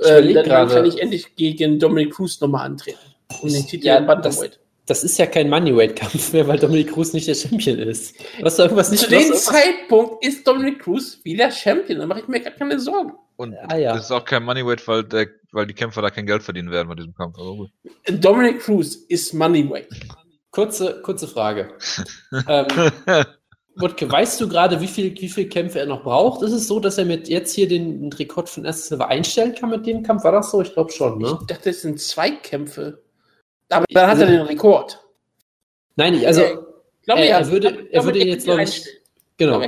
[0.00, 3.09] Äh, dann kann ich endlich gegen Dominic Cruz nochmal antreten.
[3.40, 4.58] Um den Titel Ja, Bantamweight.
[4.86, 8.16] Das ist ja kein Moneyweight-Kampf mehr, weil Dominic Cruz nicht der Champion ist.
[8.42, 12.00] Was da irgendwas nicht Zu dem Zeitpunkt ist Dominic Cruz wieder Champion.
[12.00, 13.12] Da mache ich mir gar keine Sorgen.
[13.36, 13.92] Und Ah, ja.
[13.94, 16.88] das ist auch kein Moneyweight, weil, der, weil die Kämpfer da kein Geld verdienen werden
[16.88, 17.36] bei diesem Kampf.
[17.36, 17.70] Gut.
[18.08, 19.88] Dominic Cruz ist Moneyweight.
[20.50, 21.72] Kurze, kurze Frage.
[22.48, 22.66] ähm,
[23.76, 26.42] Wutke, weißt du gerade, wie viel, wie viel Kämpfe er noch braucht?
[26.42, 29.54] Ist es so, dass er mit jetzt hier den, den Rekord von Erst Silver einstellen
[29.54, 30.24] kann mit dem Kampf?
[30.24, 30.60] War das so?
[30.60, 31.38] Ich glaube schon, ne?
[31.40, 33.02] Ich dachte, es sind zwei Kämpfe.
[33.70, 35.00] Aber dann hat er den Rekord.
[35.96, 38.86] Nein, ich- also, Ich glaube, er- ja, er würde- er würde er jetzt, glaub ich,
[39.36, 39.62] genau.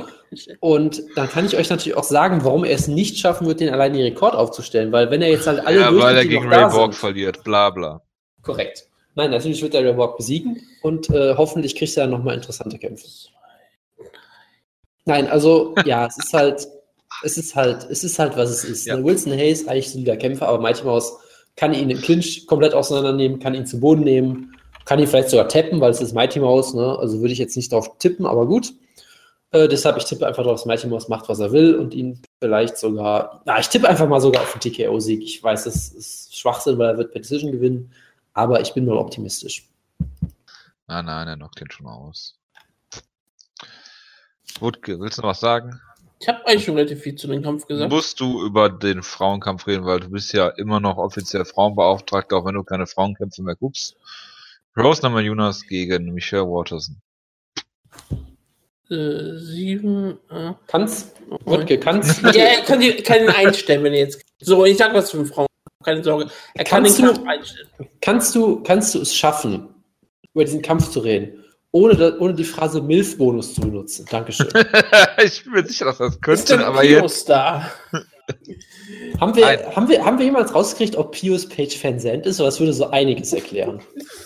[0.59, 3.69] Und dann kann ich euch natürlich auch sagen, warum er es nicht schaffen wird, den
[3.73, 4.91] allein den Rekord aufzustellen.
[4.91, 6.99] Weil wenn er jetzt halt alle ja, durch weil er gegen noch Ray Borg sind-
[6.99, 7.43] verliert.
[7.43, 8.01] Bla bla.
[8.41, 8.87] Korrekt.
[9.15, 13.05] Nein, natürlich wird er Ray Borg besiegen und äh, hoffentlich kriegt er nochmal interessante Kämpfe.
[15.05, 16.67] Nein, also ja, es ist halt,
[17.23, 18.85] es ist halt, es ist halt, was es ist.
[18.85, 18.95] Ja.
[18.97, 19.03] Ne?
[19.03, 21.13] Wilson Hayes, eigentlich solider Kämpfer, aber Mighty Mouse
[21.55, 25.47] kann ihn im Clinch komplett auseinandernehmen, kann ihn zu Boden nehmen, kann ihn vielleicht sogar
[25.47, 26.97] tappen, weil es ist Mighty Mouse, ne?
[26.99, 28.73] Also würde ich jetzt nicht drauf tippen, aber gut.
[29.51, 32.19] Äh, deshalb, ich tippe einfach drauf, dass Mighty Mouse macht, was er will und ihn
[32.41, 35.21] vielleicht sogar, na, ich tippe einfach mal sogar auf den TKO-Sieg.
[35.21, 37.93] Ich weiß, das ist Schwachsinn, weil er wird per Decision gewinnen,
[38.33, 39.69] aber ich bin mal optimistisch.
[40.87, 42.35] Nein, nein, er knockt den schon aus.
[44.59, 45.79] Wutke, willst du noch was sagen?
[46.23, 47.91] Ich habe eigentlich schon relativ viel zu dem Kampf gesagt.
[47.91, 52.45] Musst du über den Frauenkampf reden, weil du bist ja immer noch offiziell Frauenbeauftragter, auch
[52.45, 53.97] wenn du keine Frauenkämpfe mehr guckst.
[54.77, 57.01] Rose Namajunas gegen Michelle Waterson.
[58.89, 60.17] Äh, sieben.
[60.29, 60.53] Äh.
[60.67, 64.21] Kannst, Wutke, kannst, Ja, er kann, die, kann ihn einstellen, wenn er jetzt.
[64.39, 65.47] So, ich sag was für Frauen.
[65.83, 66.29] Keine Sorge.
[66.53, 67.67] Er kann Kannst den du- Kampf einstellen.
[67.99, 69.67] kannst, du, kannst du es schaffen,
[70.33, 71.42] über diesen Kampf zu reden,
[71.73, 74.05] ohne, ohne die Phrase MILF-Bonus zu benutzen?
[74.09, 74.47] Dankeschön.
[75.25, 77.01] ich bin mir sicher, dass das Ist könnte, der aber jetzt.
[77.01, 77.71] Pius da?
[79.19, 79.75] haben, wir, Nein.
[79.75, 82.39] haben, wir, haben wir jemals rausgekriegt, ob Pius Page Fansend ist?
[82.39, 83.81] Oder das würde so einiges erklären.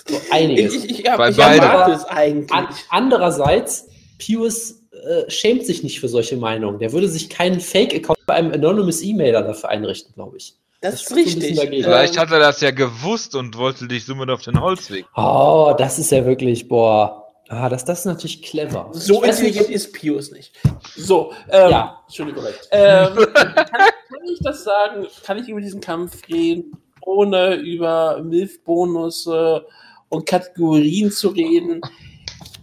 [0.07, 0.75] So einiges.
[0.75, 1.63] Ich, ich, ich, Bei ich beiden.
[1.63, 2.51] erwarte es eigentlich.
[2.51, 3.87] An, andererseits,
[4.19, 6.79] Pius äh, schämt sich nicht für solche Meinungen.
[6.79, 10.55] Der würde sich keinen Fake-Account bei einem Anonymous E-Mailer dafür einrichten, glaube ich.
[10.81, 11.57] Das das ist richtig.
[11.57, 15.05] Vielleicht hat er das ja gewusst und wollte dich somit auf den Holzweg.
[15.15, 17.26] Oh, das ist ja wirklich, boah.
[17.49, 18.89] Ah, das, das ist natürlich clever.
[18.91, 20.53] so intelligent ist Pius nicht.
[20.95, 22.01] So, ähm, Ja.
[22.05, 22.43] Entschuldigung.
[22.71, 25.07] Ähm, kann, kann ich das sagen?
[25.23, 26.71] Kann ich über diesen Kampf reden,
[27.01, 29.65] ohne über MILF-Bonusse
[30.09, 31.81] und Kategorien zu reden?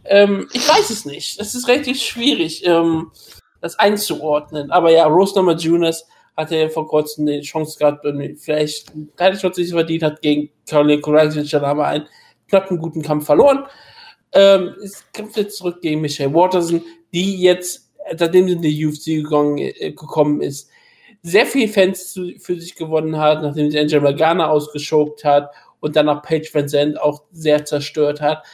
[0.04, 1.40] Ähm, ich weiß es nicht.
[1.40, 3.10] Es ist relativ schwierig, ähm,
[3.62, 4.70] das einzuordnen.
[4.70, 6.06] Aber ja, Rose Namajunas
[6.36, 10.20] hatte ja vor kurzem die Chance gehabt, und vielleicht keine Chance, die sie verdient hat,
[10.20, 12.06] gegen Caroline dann aber einen
[12.48, 13.64] knappen, guten Kampf verloren.
[14.34, 16.82] Ähm, es kämpft jetzt zurück gegen Michelle Waterson,
[17.12, 20.68] die jetzt, seitdem sie in die UFC gegangen, äh, gekommen ist,
[21.22, 25.50] sehr viele Fans zu, für sich gewonnen hat, nachdem sie Angel Magana ausgeschokt hat
[25.80, 28.44] und dann auch Paige Van Zandt auch sehr zerstört hat.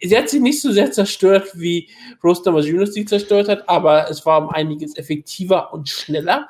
[0.00, 1.88] Sie hat sie nicht so sehr zerstört, wie
[2.22, 6.48] Rose Namajunas sie zerstört hat, aber es war um einiges effektiver und schneller.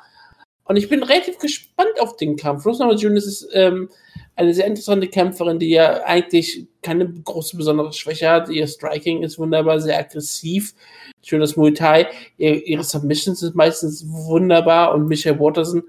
[0.65, 2.65] Und ich bin relativ gespannt auf den Kampf.
[2.65, 3.89] Rose Namajunas ist ähm,
[4.35, 8.49] eine sehr interessante Kämpferin, die ja eigentlich keine große besondere Schwäche hat.
[8.49, 10.73] Ihr Striking ist wunderbar, sehr aggressiv.
[11.21, 12.07] Schönes Muay Thai.
[12.37, 15.83] Ihr, ihre Submissions sind meistens wunderbar und Michelle Watterson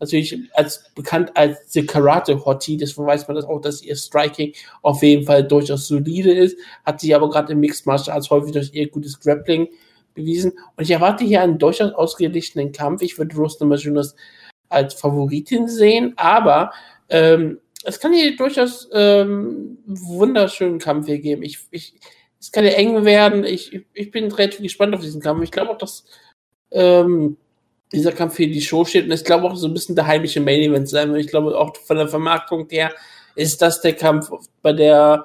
[0.00, 4.54] natürlich als bekannt als The Karate Hottie, deswegen weiß man das auch, dass ihr Striking
[4.82, 8.52] auf jeden Fall durchaus solide ist, hat sich aber gerade im Mixed Martial Arts häufig
[8.52, 9.68] durch ihr gutes Grappling
[10.14, 13.02] bewiesen und ich erwarte hier einen durchaus ausgeglichenen Kampf.
[13.02, 14.14] Ich würde Rose Namajunas
[14.68, 16.72] als Favoritin sehen, aber
[17.08, 21.42] ähm, es kann hier durchaus ähm, wunderschönen Kampf hier geben.
[21.42, 21.94] Ich, ich,
[22.38, 23.44] es kann ja eng werden.
[23.44, 25.42] Ich, ich bin relativ gespannt auf diesen Kampf.
[25.42, 26.04] Ich glaube auch, dass
[26.70, 27.36] ähm,
[27.92, 30.40] dieser Kampf für die Show steht und ich glaube auch so ein bisschen der heimische
[30.40, 31.20] Main Event sein wird.
[31.24, 32.92] Ich glaube auch von der Vermarktung her
[33.34, 34.30] ist das der Kampf,
[34.62, 35.24] bei der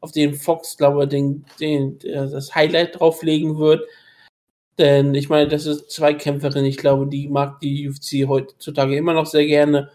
[0.00, 3.82] auf den Fox, glaube ich, den, den, das Highlight drauflegen wird.
[4.78, 6.66] Denn ich meine, das ist zwei Kämpferinnen.
[6.66, 9.90] Ich glaube, die mag die UFC heutzutage immer noch sehr gerne.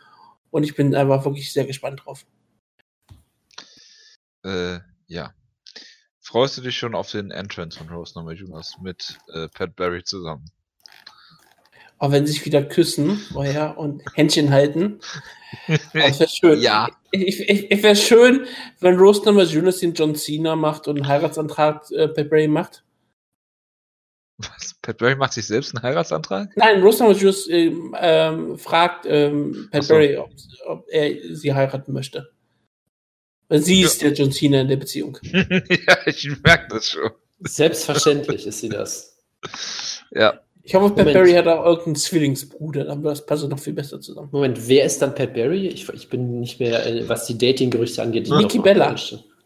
[0.50, 2.26] Und ich bin einfach wirklich sehr gespannt drauf.
[4.44, 5.34] Äh, ja.
[6.20, 10.46] Freust du dich schon auf den Entrance von Rose Namajunas mit äh, Pat Barry zusammen?
[11.98, 15.00] Auch wenn sie sich wieder küssen, oh ja, und Händchen halten.
[15.68, 16.60] Das wäre schön.
[16.62, 16.90] ja.
[17.12, 18.48] Ich, ich, ich wäre schön,
[18.80, 22.84] wenn Rose Namajunas den John Cena macht und einen Heiratsantrag äh, Pat Barry macht.
[24.42, 24.76] Was?
[24.82, 26.50] Pat Barry macht sich selbst einen Heiratsantrag?
[26.56, 29.94] Nein, Rose Namajunas ähm, ähm, fragt ähm, Pat so.
[29.94, 30.30] Barry, ob,
[30.68, 32.30] ob er sie heiraten möchte.
[33.50, 33.88] Weil sie Ja.
[33.88, 35.18] ist der John Cena in der Beziehung.
[35.24, 37.12] ja, ich merke das schon.
[37.42, 39.18] Selbstverständlich ist sie das.
[40.12, 40.40] Ja.
[40.64, 41.12] Ich hoffe, Pat.
[41.12, 44.30] Barry hat auch irgendeinen Zwillingsbruder, dann das passt noch viel besser zusammen.
[44.32, 45.68] Moment, wer ist dann Pat Barry?
[45.68, 48.30] Ich, ich bin nicht mehr, äh, was die Dating-Gerüchte angeht.
[48.30, 48.96] Nikki Bella.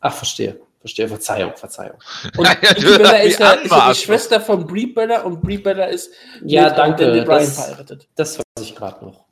[0.02, 0.60] Ach, verstehe.
[0.86, 1.08] Verstehe.
[1.08, 1.98] Verzeihung, Verzeihung.
[2.38, 3.96] Und Ja, ja, Bella ist ja, ist ja die.
[3.96, 6.12] Schwester von Brie Bella und Brie Bella ist
[6.44, 8.08] Ja, mit danke, Daniel Bryan das- verheiratet.
[8.16, 9.26] Das weiß ich gerade noch.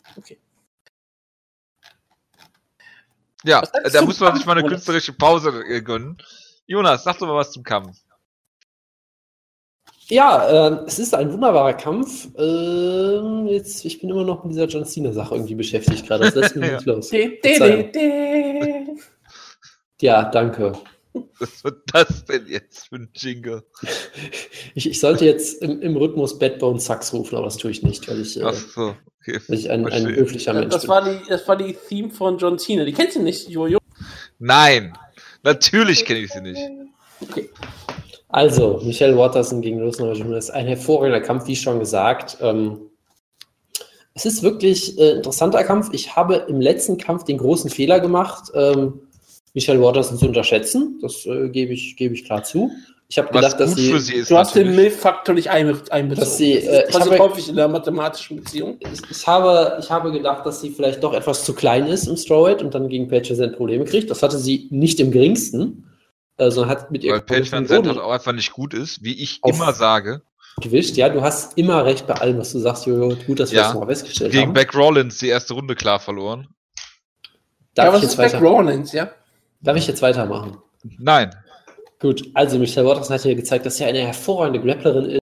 [3.44, 6.18] Ja, Was sagst da du muss man sich mal eine Kampf, künstlerische Pause äh, gönnen.
[6.66, 7.98] Jonas, sag doch mal was zum Kampf.
[10.08, 12.28] Ja, äh, es ist ein wunderbarer Kampf.
[12.38, 16.26] Ähm, jetzt, ich bin immer noch mit dieser John Cena-Sache irgendwie beschäftigt gerade.
[16.26, 16.76] Das lässt mich Ja.
[16.76, 17.10] nicht los.
[17.10, 17.92] De, de, de, Verzeihung.
[17.92, 18.98] de.
[20.02, 20.74] Ja, danke.
[21.40, 23.64] Was wird das denn jetzt für ein Jingle?
[24.76, 27.84] Ich, ich sollte jetzt im, im Rhythmus Bad Bone Sucks rufen, aber das tue ich
[27.84, 29.40] nicht, weil ich, äh, Ach so, okay.
[29.48, 30.90] weil ich ein, ein höflicher Mensch Das bin.
[30.90, 32.84] war, die, das war die Theme von John Cena.
[32.86, 33.80] Die kennst du nicht, Jojo?
[34.40, 34.98] Nein,
[35.44, 36.62] natürlich kenne ich sie nicht.
[37.22, 37.50] Okay.
[38.30, 42.38] Also, Michelle Watterson gegen Rose Namajunas ist ein hervorragender Kampf, wie schon gesagt.
[42.42, 42.90] Ähm,
[44.16, 45.90] es ist wirklich äh, interessanter Kampf.
[45.92, 49.03] Ich habe im letzten Kampf den großen Fehler gemacht, ähm,
[49.54, 51.00] Michelle Watterson zu unterschätzen.
[51.02, 52.72] Das äh, gebe ich, gebe ich klar zu.
[53.10, 54.32] Ich habe gedacht, dass gut sie, für sie ist.
[54.32, 54.76] Du hast den.
[54.76, 56.26] Milf-Faktor nicht einbe- einbezogen.
[56.26, 58.78] Dass sie, das äh, ich passiert habe- häufig in der mathematischen Beziehung.
[58.80, 62.18] ich, ich, habe, ich habe gedacht, dass sie vielleicht doch etwas zu klein ist im
[62.18, 64.10] Strawweight und dann gegen Paige Van Probleme kriegt.
[64.10, 65.90] Das hatte sie nicht im geringsten.
[66.40, 69.14] Sondern hat mit ihr Weil Page Van Zandt halt auch einfach nicht gut ist, wie
[69.22, 70.24] ich immer sage.
[70.60, 70.98] gewischt.
[70.98, 73.16] Ja, du hast immer recht bei allem, was du sagst, Jojo.
[73.28, 73.66] Gut, dass wir Ja.
[73.66, 74.54] das nochmal festgestellt Gegen haben.
[74.54, 76.48] Beck Rollins die erste Runde klar verloren.
[77.76, 79.12] Darf, ja, ich was jetzt ist Beck Rollins, ja?
[79.64, 80.58] Darf ich jetzt weitermachen?
[81.00, 81.36] Nein.
[82.00, 85.22] Gut, also Michelle Watterson hat hier gezeigt, dass sie eine hervorragende Grapplerin ist.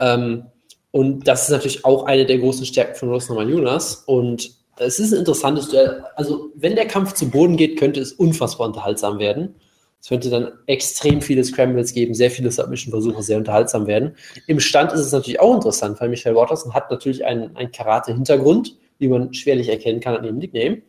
[0.00, 0.44] Ähm,
[0.90, 4.04] und das ist natürlich auch eine der großen Stärken von Rose Namajunas.
[4.06, 6.04] Und es ist ein interessantes Duell.
[6.14, 9.56] Also, wenn der Kampf zu Boden geht, könnte es unfassbar unterhaltsam werden.
[10.00, 14.14] Es könnte dann extrem viele Scrambles geben, sehr viele Submission-Versuche, sehr unterhaltsam werden.
[14.46, 18.76] Im Stand ist es natürlich auch interessant, weil Michelle Watterson hat natürlich einen, einen Karate-Hintergrund,
[18.98, 20.82] wie man schwerlich erkennen kann an ihrem Nickname.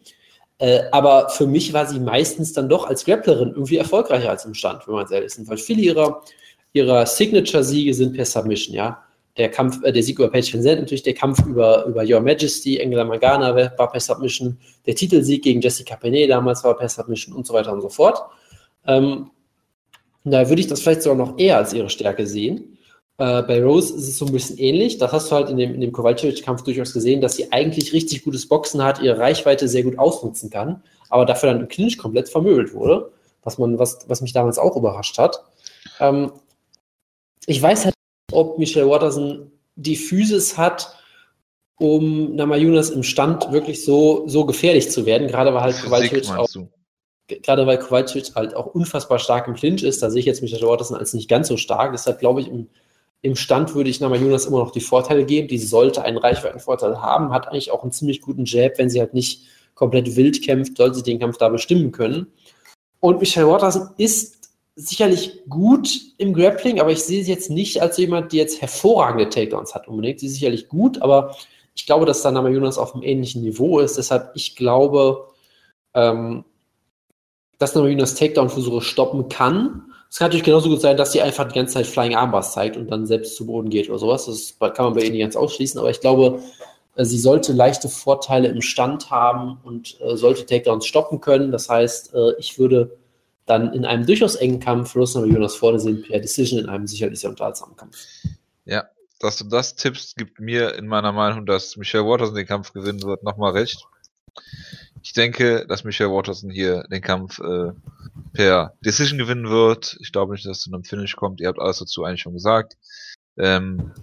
[0.59, 4.53] Äh, aber für mich war sie meistens dann doch als Grapplerin irgendwie erfolgreicher als im
[4.53, 5.49] Stand, wenn man es ehrlich ist.
[5.49, 6.21] Weil viele ihrer,
[6.73, 9.03] ihrer Signature-Siege sind per Submission, ja.
[9.37, 12.19] Der Kampf, äh, der Sieg über Paige Van Zandt, natürlich der Kampf über, über Your
[12.19, 17.33] Majesty, Angela Magana war per Submission, der Titelsieg gegen Jessica Penne damals war per Submission
[17.33, 18.21] und so weiter und so fort.
[18.85, 19.31] Ähm,
[20.25, 22.77] da würde ich das vielleicht sogar noch eher als ihre Stärke sehen.
[23.19, 24.97] Äh, bei Rose ist es so ein bisschen ähnlich.
[24.97, 28.23] Das hast du halt in dem, in dem Kowalczyk-Kampf durchaus gesehen, dass sie eigentlich richtig
[28.23, 32.29] gutes Boxen hat, ihre Reichweite sehr gut ausnutzen kann, aber dafür dann im Clinch komplett
[32.29, 33.11] vermöbelt wurde,
[33.43, 35.43] was, man, was, was mich damals auch überrascht hat.
[35.99, 36.31] Ähm,
[37.45, 40.95] ich weiß halt nicht, ob Michelle Watterson die Physis hat,
[41.77, 46.47] um Namajunas im Stand wirklich so, so gefährlich zu werden, gerade weil halt Kowalczyk auch
[47.27, 50.67] gerade weil Kowalczyk halt auch unfassbar stark im Clinch ist, da sehe ich jetzt Michael
[50.67, 51.91] Watterson als nicht ganz so stark.
[51.91, 52.69] Deshalb glaube ich, im,
[53.21, 55.47] Im Stand würde ich Namajunas immer noch die Vorteile geben.
[55.47, 59.13] Die sollte einen Reichweitenvorteil haben, hat eigentlich auch einen ziemlich guten Jab, wenn sie halt
[59.13, 62.27] nicht komplett wild kämpft, soll sie den Kampf da bestimmen können.
[62.99, 64.39] Und Michelle Watterson ist
[64.75, 69.29] sicherlich gut im Grappling, aber ich sehe sie jetzt nicht als jemand, die jetzt hervorragende
[69.29, 70.19] Takedowns hat unbedingt.
[70.19, 71.35] Sie ist sicherlich gut, aber
[71.75, 73.97] ich glaube, dass da Namajunas auf einem ähnlichen Niveau ist.
[73.97, 75.27] Deshalb, ich glaube,
[75.93, 76.45] ähm,
[77.57, 79.93] dass Namajunas Takedown-Versuche stoppen kann.
[80.09, 82.77] Es kann natürlich genauso gut sein, dass sie einfach die ganze Zeit Flying Armbars zeigt
[82.77, 84.25] und dann selbst zu Boden geht oder sowas.
[84.25, 86.41] Das kann man bei ihr nicht ganz ausschließen, aber ich glaube,
[86.95, 91.51] äh, sie sollte leichte Vorteile im Stand haben und äh, sollte Takedowns stoppen können.
[91.51, 92.97] Das heißt, äh, ich würde
[93.45, 97.19] dann in einem durchaus engen Kampf Rosner Jonas vorne sehen, per Decision in einem sicherlich
[97.19, 97.97] sehr unterhaltsamen Kampf.
[98.65, 98.85] Ja,
[99.19, 103.01] dass du das tippst, gibt mir in meiner Meinung, dass Michelle Watterson den Kampf gewinnen
[103.03, 103.85] wird, nochmal recht.
[105.01, 107.71] Ich denke, dass Michelle Watterson hier den Kampf äh,
[108.33, 109.97] per Decision gewinnen wird.
[110.01, 111.41] Ich glaube nicht, dass es zu einem Finish kommt.
[111.41, 112.75] Ihr habt alles dazu eigentlich schon gesagt.
[113.37, 113.93] Ähm,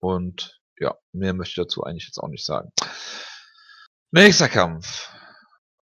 [0.00, 2.70] und ja, mehr möchte ich dazu eigentlich jetzt auch nicht sagen.
[4.12, 5.10] Nächster Kampf.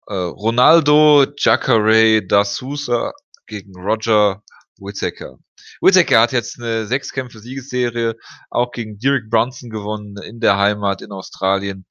[0.08, 3.14] Äh, Ronaldo Jacare da Sousa
[3.46, 4.42] gegen Roger
[4.80, 5.38] Whittaker.
[5.82, 8.16] Whittaker hat jetzt eine Sechskämpfe-Siegesserie
[8.50, 11.86] auch gegen Derek Brunson gewonnen in der Heimat in Australien.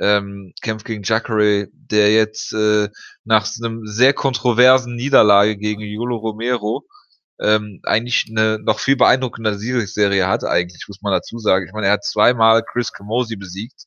[0.00, 2.88] Ähm, kämpft gegen Jacare, der jetzt äh,
[3.24, 6.86] nach einem sehr kontroversen Niederlage gegen Yolo Romero
[7.40, 11.66] ähm, eigentlich eine noch viel beeindruckende Siegesserie hat, eigentlich, muss man dazu sagen.
[11.66, 13.84] Ich meine, er hat zweimal Chris Camosi besiegt.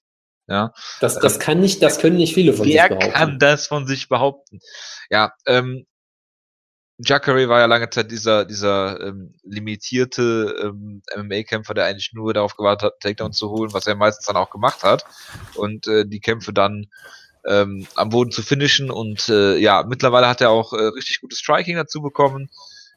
[0.47, 0.73] Ja.
[0.99, 3.05] Das, das kann nicht, das können nicht viele von Wer sich behaupten.
[3.05, 4.59] Wer kann das von sich behaupten?
[5.09, 5.85] Ja, ähm,
[7.03, 12.55] Jacare war ja lange Zeit dieser, dieser ähm, limitierte ähm, MMA-Kämpfer, der eigentlich nur darauf
[12.55, 15.05] gewartet hat, Takedown zu holen, was er meistens dann auch gemacht hat.
[15.55, 16.87] Und äh, die Kämpfe dann
[17.45, 18.91] ähm, am Boden zu finishen.
[18.91, 22.49] Und äh, ja, mittlerweile hat er auch äh, richtig gutes Striking dazu bekommen.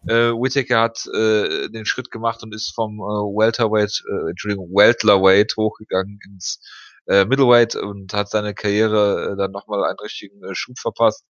[0.06, 5.56] Äh, Whittaker hat äh, den Schritt gemacht und ist vom äh, Welterweight, äh, Entschuldigung, Welterweight
[5.56, 6.60] hochgegangen ins
[7.06, 11.24] äh, Middleweight und hat seine Karriere äh, dann nochmal einen richtigen äh, Schub verpasst.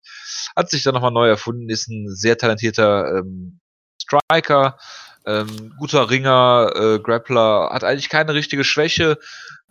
[0.57, 3.61] Hat sich dann nochmal neu erfunden, ist ein sehr talentierter ähm,
[4.01, 4.79] Striker,
[5.27, 9.19] ähm, guter Ringer, äh, Grappler, hat eigentlich keine richtige Schwäche.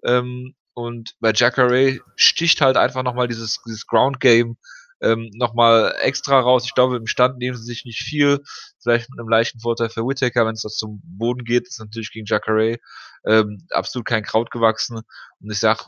[0.03, 4.57] Ähm, und bei Jacare sticht halt einfach nochmal dieses, dieses Ground Game
[5.03, 6.65] ähm, nochmal extra raus.
[6.65, 8.39] Ich glaube, im Stand nehmen sie sich nicht viel.
[8.81, 12.11] Vielleicht mit einem leichten Vorteil für Whittaker, wenn es das zum Boden geht, ist natürlich
[12.11, 12.77] gegen Jacare
[13.25, 15.01] ähm, absolut kein Kraut gewachsen.
[15.39, 15.85] Und ich sag,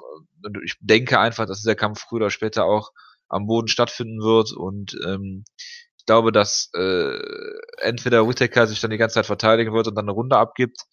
[0.63, 2.91] ich denke einfach, dass dieser Kampf früher oder später auch
[3.29, 5.43] am Boden stattfinden wird und ähm,
[5.97, 7.17] ich glaube, dass äh,
[7.81, 10.83] entweder Whittaker sich dann die ganze Zeit verteidigen wird und dann eine Runde abgibt,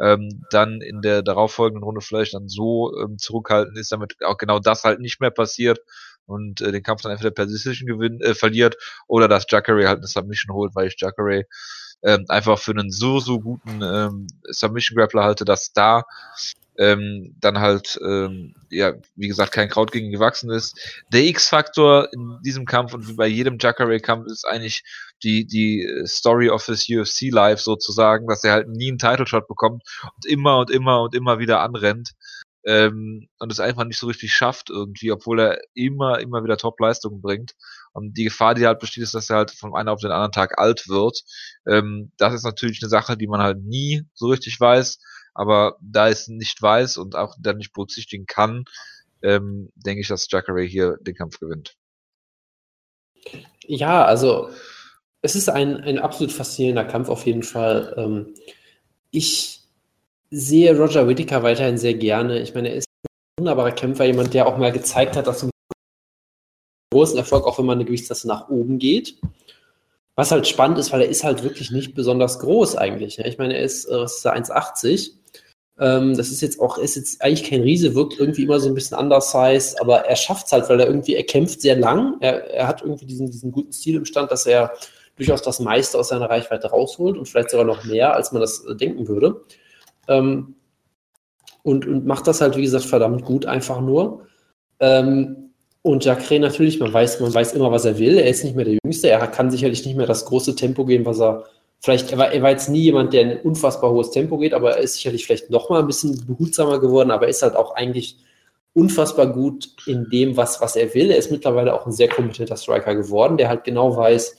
[0.00, 4.58] ähm, dann in der darauffolgenden Runde vielleicht dann so ähm, zurückhalten ist, damit auch genau
[4.58, 5.78] das halt nicht mehr passiert
[6.26, 8.76] und äh, den Kampf dann entweder per Decision gewinnt, äh, verliert
[9.06, 11.44] oder dass Jacare halt eine Submission holt, weil ich Jacare
[12.02, 16.04] ähm, einfach für einen so, so guten ähm, Submission Grappler halte, dass da
[16.78, 20.78] ähm, dann halt, ähm, ja, wie gesagt, kein Kraut gegen gewachsen ist.
[21.12, 24.84] Der X-Faktor in diesem Kampf und wie bei jedem Jacare-Kampf ist eigentlich
[25.22, 29.48] die, die Story of his UFC Life sozusagen, dass er halt nie einen Title Shot
[29.48, 32.12] bekommt und immer und immer und immer wieder anrennt
[32.66, 37.22] ähm, und es einfach nicht so richtig schafft irgendwie, obwohl er immer, immer wieder Top-Leistungen
[37.22, 37.54] bringt.
[37.92, 40.32] Und die Gefahr, die halt besteht, ist, dass er halt von einem auf den anderen
[40.32, 41.22] Tag alt wird.
[41.66, 44.98] Ähm, das ist natürlich eine Sache, die man halt nie so richtig weiß.
[45.32, 48.64] Aber da es nicht weiß und auch dann nicht berücksichtigen kann,
[49.22, 51.76] ähm, denke ich, dass Jacare hier den Kampf gewinnt.
[53.64, 54.50] Ja, also
[55.22, 57.94] es ist ein, ein absolut faszinierender Kampf auf jeden Fall.
[57.96, 58.34] Ähm,
[59.10, 59.65] ich
[60.30, 62.40] sehe Roger Whittaker weiterhin sehr gerne.
[62.40, 65.50] Ich meine, er ist ein wunderbarer Kämpfer, jemand, der auch mal gezeigt hat, dass ein
[66.92, 69.18] großen Erfolg, auch wenn man eine Gewichtsklasse nach oben geht.
[70.14, 73.18] Was halt spannend ist, weil er ist halt wirklich nicht besonders groß eigentlich.
[73.18, 73.28] Ne?
[73.28, 75.10] Ich meine, er ist, äh, ist 1,80.
[75.78, 78.74] Ähm, das ist jetzt auch, ist jetzt eigentlich kein Riese, wirkt irgendwie immer so ein
[78.74, 82.16] bisschen undersized, aber er schafft es halt, weil er irgendwie, er kämpft sehr lang.
[82.20, 84.72] Er, er hat irgendwie diesen, diesen guten Stil im Stand, dass er
[85.16, 88.64] durchaus das meiste aus seiner Reichweite rausholt und vielleicht sogar noch mehr, als man das
[88.64, 89.42] äh, denken würde.
[90.08, 90.54] Ähm,
[91.62, 94.26] und, und macht das halt, wie gesagt, verdammt gut, einfach nur.
[94.80, 95.50] Ähm,
[95.82, 98.18] und Jacre natürlich, man weiß, man weiß immer, was er will.
[98.18, 99.08] Er ist nicht mehr der Jüngste.
[99.08, 101.44] Er kann sicherlich nicht mehr das große Tempo gehen, was er
[101.80, 104.76] vielleicht, er war, er war jetzt nie jemand, der ein unfassbar hohes Tempo geht, aber
[104.76, 107.74] er ist sicherlich vielleicht noch mal ein bisschen behutsamer geworden, aber er ist halt auch
[107.74, 108.16] eigentlich
[108.74, 111.10] unfassbar gut in dem, was, was er will.
[111.10, 114.36] Er ist mittlerweile auch ein sehr kompetenter Striker geworden, der halt genau weiß,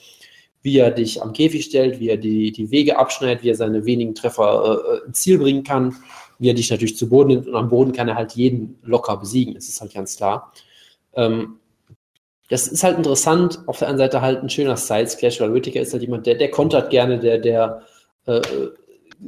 [0.62, 3.84] wie er dich am Käfig stellt, wie er die, die Wege abschneidet, wie er seine
[3.84, 5.96] wenigen Treffer äh, ins Ziel bringen kann,
[6.38, 9.16] wie er dich natürlich zu Boden nimmt und am Boden kann er halt jeden locker
[9.16, 10.52] besiegen, das ist halt ganz klar.
[11.14, 11.58] Ähm,
[12.48, 15.92] das ist halt interessant, auf der einen Seite halt ein schöner Side-Splash, weil Whittaker ist
[15.92, 17.82] halt jemand, der, der kontert gerne, der, der
[18.26, 18.40] äh,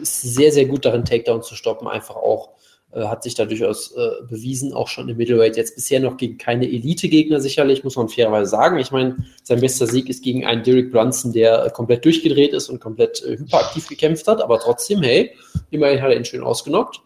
[0.01, 2.51] ist sehr, sehr gut darin, Takedown zu stoppen, einfach auch
[2.93, 5.57] äh, hat sich da durchaus äh, bewiesen, auch schon im Middleweight.
[5.57, 8.79] Jetzt bisher noch gegen keine Elite-Gegner sicherlich, muss man fairerweise sagen.
[8.79, 12.69] Ich meine, sein bester Sieg ist gegen einen Derek Brunson, der äh, komplett durchgedreht ist
[12.69, 15.33] und komplett äh, hyperaktiv gekämpft hat, aber trotzdem, hey,
[15.71, 17.01] immerhin hat er ihn schön ausgenockt.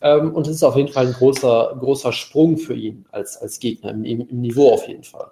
[0.00, 3.58] Ähm, und es ist auf jeden Fall ein großer, großer Sprung für ihn als, als
[3.58, 5.30] Gegner, im, im Niveau auf jeden Fall.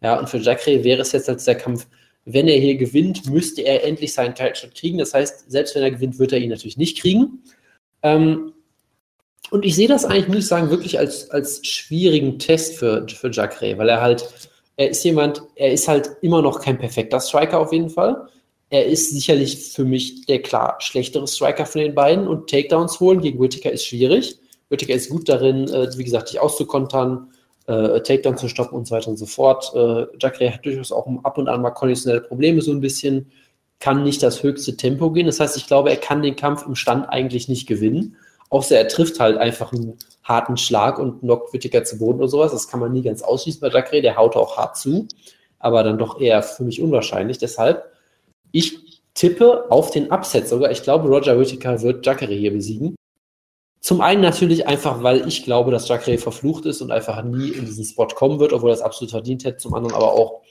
[0.00, 1.86] Ja, und für Jacare wäre es jetzt als der Kampf,
[2.24, 4.98] wenn er hier gewinnt, müsste er endlich seinen Title kriegen.
[4.98, 7.42] Das heißt, selbst wenn er gewinnt, wird er ihn natürlich nicht kriegen.
[8.02, 8.52] Ähm,
[9.50, 13.30] und ich sehe das eigentlich, muss ich sagen, wirklich als, als schwierigen Test für, für
[13.30, 14.28] Jacare, weil er halt,
[14.76, 18.28] er ist jemand, er ist halt immer noch kein perfekter Striker auf jeden Fall.
[18.70, 23.20] Er ist sicherlich für mich der klar schlechtere Striker von den beiden und Takedowns holen
[23.20, 24.38] gegen Whittaker ist schwierig.
[24.68, 27.32] Whittaker ist gut darin, äh, wie gesagt, dich auszukontern,
[27.66, 29.72] äh, Takedown zu stoppen und so weiter und so fort.
[29.74, 33.30] Äh, Jacare hat durchaus auch ab und an mal konditionelle Probleme, so ein bisschen,
[33.80, 35.26] kann nicht das höchste Tempo gehen.
[35.26, 38.16] Das heißt, ich glaube, er kann den Kampf im Stand eigentlich nicht gewinnen.
[38.50, 42.52] Außer er trifft halt einfach einen harten Schlag und knockt Whittaker zu Boden oder sowas.
[42.52, 44.02] Das kann man nie ganz ausschließen bei Jacare.
[44.02, 45.06] Der haut auch hart zu,
[45.58, 47.38] aber dann doch eher für mich unwahrscheinlich.
[47.38, 47.90] Deshalb,
[48.52, 50.70] ich tippe auf den Upset sogar.
[50.70, 52.94] Ich glaube, Roger Whittaker wird Jacare hier besiegen.
[53.80, 57.64] Zum einen natürlich einfach, weil ich glaube, dass Jacare verflucht ist und einfach nie in
[57.64, 59.58] diesen Spot kommen wird, obwohl er es absolut verdient hätte.
[59.58, 60.42] Zum anderen aber auch,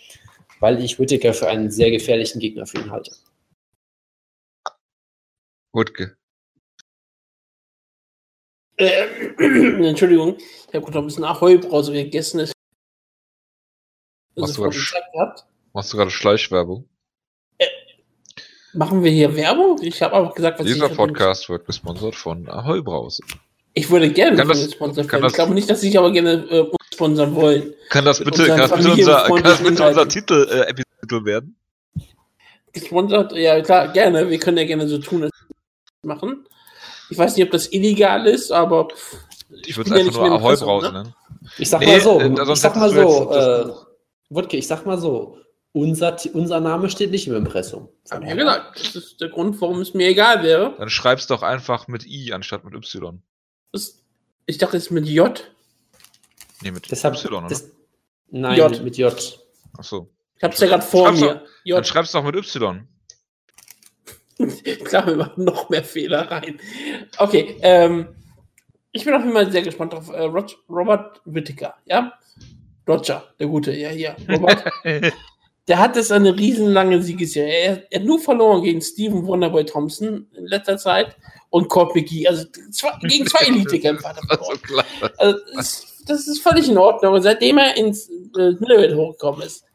[0.59, 3.11] weil ich Whittaker für einen sehr gefährlichen Gegner für ihn halte.
[5.73, 6.16] Wutke.
[8.77, 9.07] Äh,
[9.89, 12.39] Entschuldigung, ich habe gerade ein bisschen Ahoi-Brause gegessen.
[12.41, 12.53] Ist
[14.35, 15.45] Machst du, Zeit gehabt.
[15.73, 16.87] machst du gerade Schleichwerbung?
[18.73, 19.81] Machen wir hier Werbung?
[19.81, 23.23] Ich habe aber gesagt, was Dieser ich Podcast wird gesponsert von Ahoi Brause.
[23.73, 25.21] Ich würde gerne Kann das- kann werden.
[25.23, 27.73] das- Ich glaube nicht, dass sie sich aber gerne äh, uns sponsern wollen.
[27.89, 31.25] Kann das bitte, kann das bitte unser, kann das bitte familienfreundlichen unser Titel, äh, Episode
[31.25, 31.55] werden?
[32.73, 34.29] Gesponsert, ja klar, gerne.
[34.29, 35.31] Wir können ja gerne so tun, als
[36.03, 36.45] machen.
[37.09, 38.87] Ich weiß nicht, ob das illegal ist, aber
[39.65, 40.93] Ich würde es ja einfach nur Ahoi Impressum, Brause ne?
[41.03, 41.15] nennen.
[41.57, 43.73] Ich sag Nee, mal so, äh, ich sag mal so, äh,
[44.29, 45.37] Wutke, ich sag mal so,
[45.71, 47.87] unser, unser Name steht nicht im Impressum.
[48.09, 50.75] hab ich ja gesagt, das ist der Grund, warum es mir egal wäre.
[50.77, 53.21] Dann schreib's doch einfach mit I anstatt mit Y.
[53.71, 53.99] Das,
[54.45, 55.49] ich dachte, es ist mit J.
[56.61, 57.47] Nee, mit Deshalb, Y, oder?
[57.47, 57.69] das,
[58.29, 58.83] nein, J.
[58.83, 59.13] Mit, J.
[59.77, 60.09] Achso.
[60.35, 61.33] Ich hab's ja gerade vor Schreib's mir.
[61.35, 61.87] Dann J.
[61.87, 62.87] schreib's doch mit Y.
[64.83, 66.59] Klar, wir machen noch mehr Fehler rein.
[67.17, 68.07] Okay, ähm,
[68.91, 70.29] ich bin auf jeden Fall sehr gespannt auf äh,
[70.69, 72.13] Robert Whittaker, ja?
[72.87, 74.15] Roger, der Gute, ja, ja.
[74.29, 74.63] Robert,
[75.67, 77.53] der hat jetzt eine riesenlange Siegesserie.
[77.53, 81.17] Er, er hat nur verloren gegen Steven Wonderboy Thompson in letzter Zeit
[81.49, 82.27] und Court McGee.
[82.27, 84.59] Also zwei, gegen zwei Elite-Kämpfer hat er verloren.
[85.17, 87.13] Also, das, das ist völlig in Ordnung.
[87.13, 89.65] Und seitdem er ins äh, Middleweight hochgekommen ist,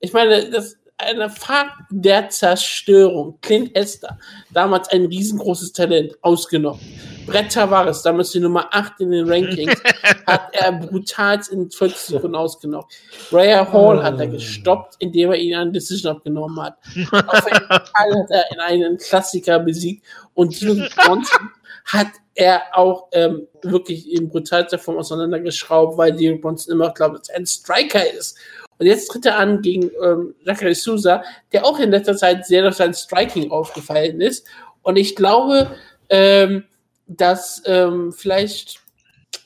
[0.00, 3.38] ich meine, das eine Fahrt der Zerstörung.
[3.40, 4.18] Clint Esther,
[4.50, 6.80] damals ein riesengroßes Talent, ausgenommen.
[7.26, 9.80] Brett Tavares, damals die Nummer 8 in den Rankings,
[10.26, 12.86] hat er brutal in 40 Sekunden ausgenommen.
[13.30, 16.78] Raya Hall hat er gestoppt, indem er ihn eine Decision abgenommen hat.
[17.12, 17.80] Auf jeden Fall
[18.22, 20.04] hat er in einen Klassiker besiegt
[20.34, 21.50] und Dylan Bronson
[21.84, 27.28] hat er auch ähm, wirklich in brutalster Form auseinandergeschraubt, weil Dylan Bronson immer glaubt, dass
[27.28, 28.38] er ein Striker ist.
[28.78, 31.22] Und jetzt tritt er an gegen ähm, Jacare Souza,
[31.52, 34.46] der auch in letzter Zeit sehr durch sein Striking aufgefallen ist.
[34.82, 35.76] Und ich glaube,
[36.08, 36.64] ähm,
[37.06, 38.82] dass ähm, vielleicht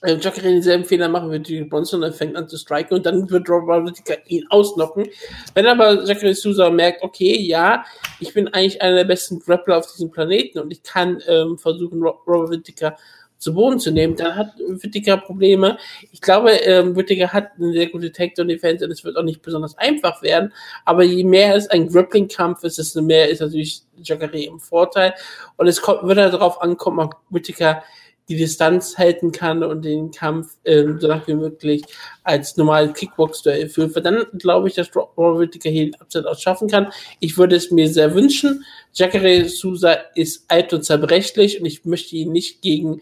[0.02, 3.06] äh, Jacare denselben Fehler machen wird wie Bronson und er fängt an zu striken und
[3.06, 3.98] dann wird Robert
[4.28, 5.08] ihn ausnocken.
[5.54, 7.84] Wenn aber Jacare Souza merkt, okay, ja,
[8.20, 12.02] ich bin eigentlich einer der besten Grappler auf diesem Planeten und ich kann ähm, versuchen,
[12.02, 12.96] Ro Robert Whittaker
[13.38, 15.78] zu Boden zu nehmen, dann hat Whittaker Probleme.
[16.12, 19.76] Ich glaube, ähm, Whittaker hat eine sehr gute Takedown-Defense und es wird auch nicht besonders
[19.78, 20.52] einfach werden.
[20.84, 25.14] Aber je mehr es ein Grappling-Kampf ist, desto mehr ist natürlich Jacare im Vorteil.
[25.56, 27.82] Und es kommt, wird halt darauf ankommen, ob Whittaker
[28.28, 31.82] die Distanz halten kann und den Kampf ähm, so lange wie möglich
[32.24, 33.94] als normales Kickbox-Duell führt.
[33.94, 36.88] Weil dann glaube ich, dass Robert hier den Upset auch schaffen kann.
[37.20, 38.64] Ich würde es mir sehr wünschen.
[38.92, 43.00] Jacare Souza ist alt und zerbrechlich und ich möchte ihn nicht gegen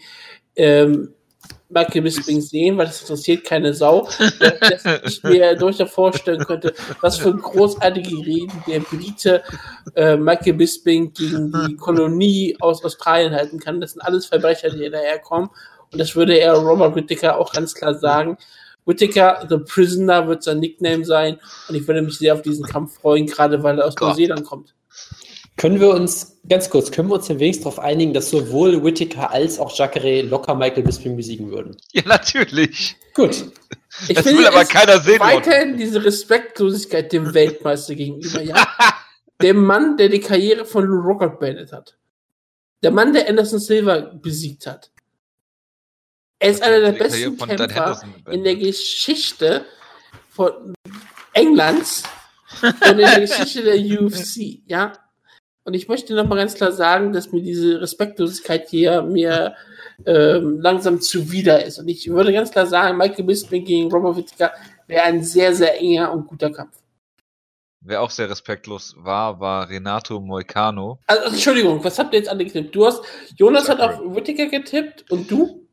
[0.56, 1.14] ähm,
[1.68, 4.08] Michael Bisping sehen, weil das interessiert keine Sau.
[4.38, 9.42] Dass ich mir durchaus vorstellen könnte, was für großartige Reden der Brite
[9.96, 13.80] äh, Michael Bisping gegen die Kolonie aus Australien halten kann.
[13.80, 15.50] Das sind alles Verbrecher, die daherkommen.
[15.90, 18.38] Und das würde er Robert Whittaker auch ganz klar sagen.
[18.86, 21.40] Whittaker, The Prisoner, wird sein Nickname sein.
[21.68, 23.94] Und ich würde mich sehr auf diesen Kampf freuen, gerade weil er aus.
[23.98, 24.74] Neuseeland kommt.
[25.56, 29.30] Können wir uns, ganz kurz, können wir uns denn wenigstens darauf einigen, dass sowohl Whittaker
[29.30, 31.76] als auch Jacare locker Michael Bisping besiegen würden?
[31.92, 32.96] Ja, natürlich.
[33.14, 33.52] Gut.
[34.08, 35.20] Ich Das will aber keiner sehen.
[35.20, 38.66] Weiterhin diese Respektlosigkeit dem Weltmeister gegenüber, ja.
[39.42, 41.96] dem Mann, der die Karriere von Lou Rocket beendet hat.
[42.82, 44.90] Der Mann, der Anderson Silva besiegt hat.
[46.40, 49.64] Er ist einer der besten Kämpfer in der Geschichte
[50.28, 50.74] von
[51.32, 52.02] Englands
[52.60, 54.92] und in der Geschichte der UFC, ja.
[55.64, 59.54] Und ich möchte noch mal ganz klar sagen, dass mir diese Respektlosigkeit hier mir
[60.06, 61.78] ähm, langsam zuwider ist.
[61.78, 64.52] Und ich würde ganz klar sagen, Michael Bisping gegen Robert Whittaker
[64.86, 66.76] wäre ein sehr, sehr enger und guter Kampf.
[67.80, 70.98] Wer auch sehr respektlos war, war Renato Moicano.
[71.06, 72.74] Also, Entschuldigung, was habt ihr jetzt alle getippt?
[72.74, 73.02] Du hast,
[73.36, 74.00] Jonas hat Jacare.
[74.06, 75.66] auf Whittaker getippt und du?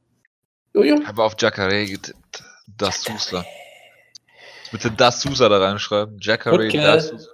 [0.74, 1.04] Jojo?
[1.06, 2.44] habe auf Jacare getippt.
[2.78, 3.46] Das Sousa.
[4.72, 6.18] Bitte das Sousa da reinschreiben.
[6.22, 6.78] Jacare, Okay.
[6.78, 7.30] das Sousa.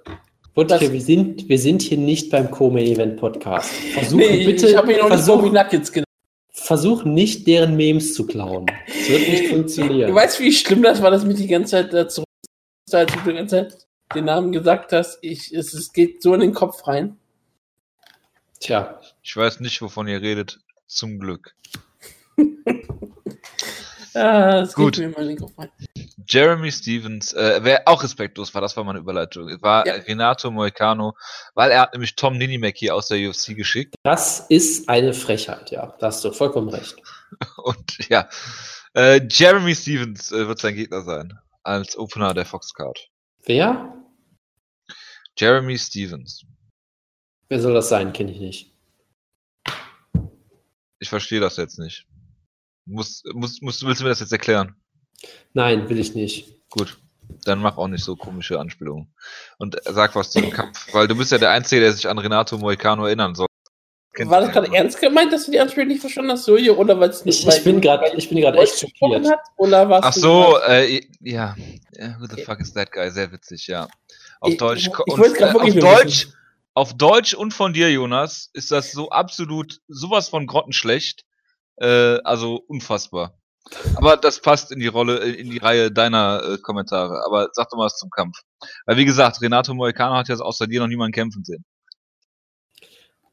[0.58, 3.70] Wutke, Das- wir sind, wir sind hier nicht beim Co-Main-Event-Podcast.
[3.94, 6.06] Versuch Nee, bitte, ich habe ihn noch nicht versuch, Nuggets genannt.
[6.50, 8.66] versuch nicht, deren Memes zu klauen.
[8.86, 10.14] Das wird nicht Du funktionieren.
[10.14, 12.26] weißt, wie schlimm das war, dass mich die ganze Zeit da zurück,
[12.90, 15.18] als du die ganze Zeit den Namen gesagt hast.
[15.22, 17.16] Ich, es, es geht so in den Kopf rein.
[18.58, 20.58] Tja, Ich weiß nicht, wovon ihr redet.
[20.88, 21.54] Zum Glück.
[24.14, 25.00] Ah, Gut.
[26.26, 29.94] Jeremy Stevens, äh, wer auch respektlos war, das war meine Überleitung, war Ja.
[29.94, 31.14] Renato Moicano,
[31.54, 33.94] weil er hat nämlich Tom Ninimaki aus der UFC geschickt.
[34.02, 35.94] das ist eine Frechheit, ja.
[35.98, 36.96] Da hast du vollkommen recht.
[37.56, 38.28] Und ja,
[38.94, 41.38] äh, Jeremy Stevens äh, wird sein Gegner sein.
[41.62, 42.98] Als Opener der Foxcard.
[43.44, 43.94] Wer?
[45.36, 46.44] Jeremy Stevens.
[47.48, 48.12] Wer soll das sein?
[48.12, 48.74] Kenne ich nicht.
[50.98, 52.07] Ich verstehe das jetzt nicht.
[52.88, 54.74] Muss, muss, muss, willst du mir das jetzt erklären?
[55.52, 56.46] Nein, will ich nicht.
[56.70, 56.96] Gut.
[57.44, 59.12] Dann mach auch nicht so komische Anspielungen.
[59.58, 62.56] Und sag was zum Kampf, weil du bist ja der Einzige, der sich an Renato
[62.56, 63.46] Moicano erinnern soll.
[64.14, 66.74] Kennt War das gerade ernst gemeint, dass du die Anspielung nicht verstanden hast, Jojo?
[66.74, 69.28] Oder weil es Ich, ich bin gerade, ich bin gerade echt schockiert.
[69.30, 71.54] Hat, oder warst Ach so, äh, ja.
[72.18, 73.10] Who the fuck is that guy?
[73.10, 73.88] Sehr witzig, ja.
[74.40, 74.86] Auf Ich- Deutsch.
[74.88, 76.34] ich und, grad äh, auf Deutsch, wissen.
[76.74, 81.24] auf Deutsch und von dir, Jonas, ist das so absolut sowas von grottenschlecht.
[81.80, 83.34] Äh, also unfassbar.
[83.96, 87.22] Aber das passt in die Rolle, äh, in die Reihe deiner äh, Kommentare.
[87.26, 88.38] Aber sag doch mal was zum Kampf.
[88.86, 91.64] Weil wie gesagt, Renato Moicano hat jetzt außer dir noch niemanden kämpfen sehen.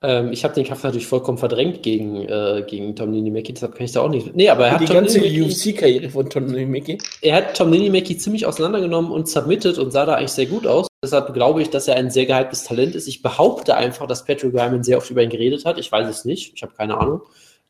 [0.02, 3.86] Ähm, ich habe den Kampf natürlich vollkommen verdrängt gegen, äh, gegen Tom Ninimeki, deshalb kann
[3.86, 4.36] ich da auch nicht.
[4.36, 6.98] Nee, aber er hat die Tom ganze Ninimeki- UFC-Karriere von Tony Mickey.
[7.22, 10.88] er hat Tom Ninimeki ziemlich auseinandergenommen und submitted und sah da eigentlich sehr gut aus.
[11.04, 13.08] Deshalb glaube ich, dass er ein sehr gehyptes Talent ist.
[13.08, 15.78] Ich behaupte einfach, dass Patrick Ryman sehr oft über ihn geredet hat.
[15.80, 16.54] Ich weiß es nicht.
[16.56, 17.22] Ich habe keine Ahnung.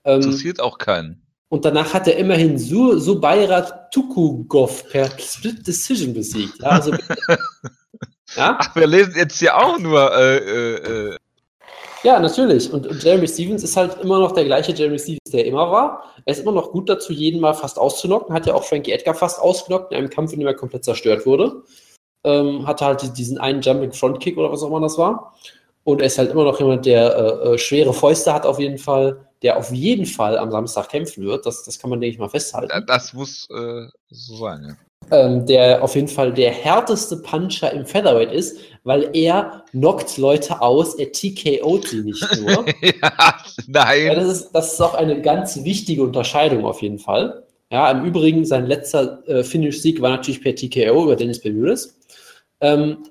[0.06, 1.22] Ähm, Interessiert auch keinen.
[1.49, 3.61] und danach hat er immerhin Su Subaira
[3.91, 6.61] Tukugov per Split Decision besiegt.
[6.61, 6.91] Ja, also,
[8.36, 8.57] ja?
[8.60, 10.76] Ach, wir lesen jetzt hier auch nur äh, äh,
[11.14, 11.18] äh,
[12.03, 12.72] ja natürlich.
[12.72, 16.03] Und, und Jeremy Stevens ist halt immer noch der gleiche Jeremy Stevens, der immer war.
[16.26, 18.34] Er ist immer noch gut dazu, jeden mal fast auszunocken.
[18.34, 21.26] Hat ja auch Frankie Edgar fast ausgenockt in einem Kampf, in dem er komplett zerstört
[21.26, 21.64] wurde.
[22.23, 25.34] Ähm, hatte halt diesen einen Jumping Front Kick oder was auch immer das war.
[25.84, 28.80] Und er ist halt immer noch jemand, der äh, äh, schwere Fäuste hat auf jeden
[28.80, 31.45] Fall, der auf jeden Fall am Samstag kämpfen wird.
[31.45, 32.84] Das, das kann man, denke ich mal, festhalten.
[32.88, 34.76] das muss äh, so sein,
[35.11, 35.19] ja.
[35.19, 40.61] ähm, der auf jeden Fall der härteste Puncher im Featherweight ist, weil er knockt Leute
[40.61, 42.65] aus, er TKO't sie nicht nur.
[42.81, 43.35] ja,
[43.67, 44.05] nein.
[44.07, 47.43] ja, das, ist, das ist auch eine ganz wichtige Unterscheidung auf jeden Fall.
[47.72, 51.99] Ja, im Übrigen, sein letzter äh, Finish-Sieg war natürlich per TKO über Dennis Bermudez.
[52.61, 53.05] Ähm,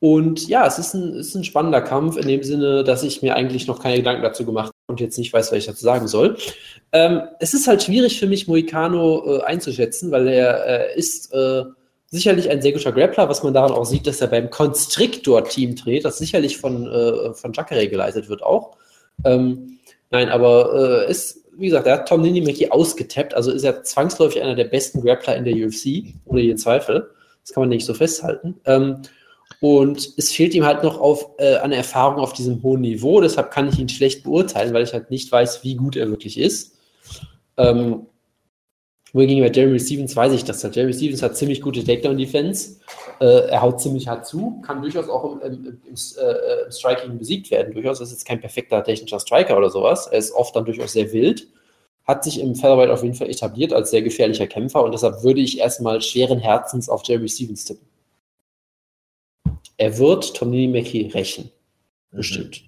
[0.00, 3.34] und ja, es ist ein, ist ein spannender Kampf in dem Sinne, dass ich mir
[3.34, 6.06] eigentlich noch keine Gedanken dazu gemacht habe und jetzt nicht weiß, was ich dazu sagen
[6.06, 6.36] soll.
[6.92, 11.64] Ähm, es ist halt schwierig für mich, Moicano äh, einzuschätzen, weil er äh, ist äh,
[12.10, 16.04] sicherlich ein sehr guter Grappler, was man daran auch sieht, dass er beim Constrictor-Team trainiert,
[16.04, 18.76] das sicherlich von, äh, von Jacare geleitet wird auch.
[19.24, 19.78] Ähm,
[20.10, 24.40] nein, aber äh, ist, wie gesagt, er hat Tom Ninimeki ausgetappt, also ist er zwangsläufig
[24.40, 27.10] einer der besten Grappler in der UFC, ohne jeden Zweifel.
[27.42, 28.60] Das kann man nicht so festhalten.
[28.64, 29.02] Ähm,
[29.60, 33.20] und es fehlt ihm halt noch auf, äh, an Erfahrung auf diesem hohen Niveau.
[33.20, 36.38] Deshalb kann ich ihn schlecht beurteilen, weil ich halt nicht weiß, wie gut er wirklich
[36.38, 36.76] ist.
[37.56, 38.06] Ähm,
[39.12, 40.62] wohingegen bei Jeremy Stevens weiß ich das.
[40.62, 40.76] halt.
[40.76, 42.76] Jeremy Stevens hat ziemlich gute Takedown-Defense.
[43.20, 46.70] Äh, er haut ziemlich hart zu, kann durchaus auch im, im, im, im, äh, im
[46.70, 47.74] Striking besiegt werden.
[47.74, 50.06] Durchaus ist jetzt kein perfekter technischer Striker oder sowas.
[50.06, 51.48] Er ist oft dann durchaus sehr wild.
[52.06, 55.40] Hat sich im Featherweight auf jeden Fall etabliert als sehr gefährlicher Kämpfer und deshalb würde
[55.40, 57.87] ich erstmal schweren Herzens auf Jeremy Stevens tippen.
[59.78, 61.50] Er wird Tom Mackie rächen.
[62.10, 62.62] Bestimmt.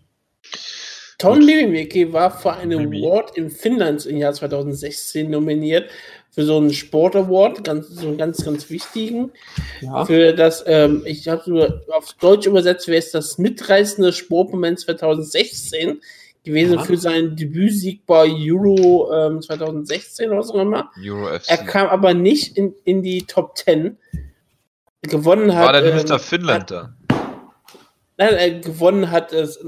[1.18, 2.94] Tom Livimäki war für einen.
[2.94, 5.90] Award in Finnland im Jahr 2016 nominiert
[6.30, 9.32] für so einen Sport Award, ganz, so einen ganz, ganz wichtigen.
[9.82, 10.06] Ja.
[10.06, 11.62] Für das, ähm, ich habe so
[11.92, 16.00] auf Deutsch übersetzt, wäre es das mitreißende Sportmoment 2016
[16.44, 16.84] gewesen Ja.
[16.84, 20.90] für seinen Debütsieg bei Euro ähm, 2016 oder so immer.
[21.04, 21.50] Euro FC.
[21.50, 23.98] Er kam aber nicht in, in die Top 10.
[25.02, 25.66] Gewonnen hat.
[25.72, 26.18] War denn ähm, Mr.
[26.18, 26.94] Finland da?
[28.20, 29.58] Nein, gewonnen hat das,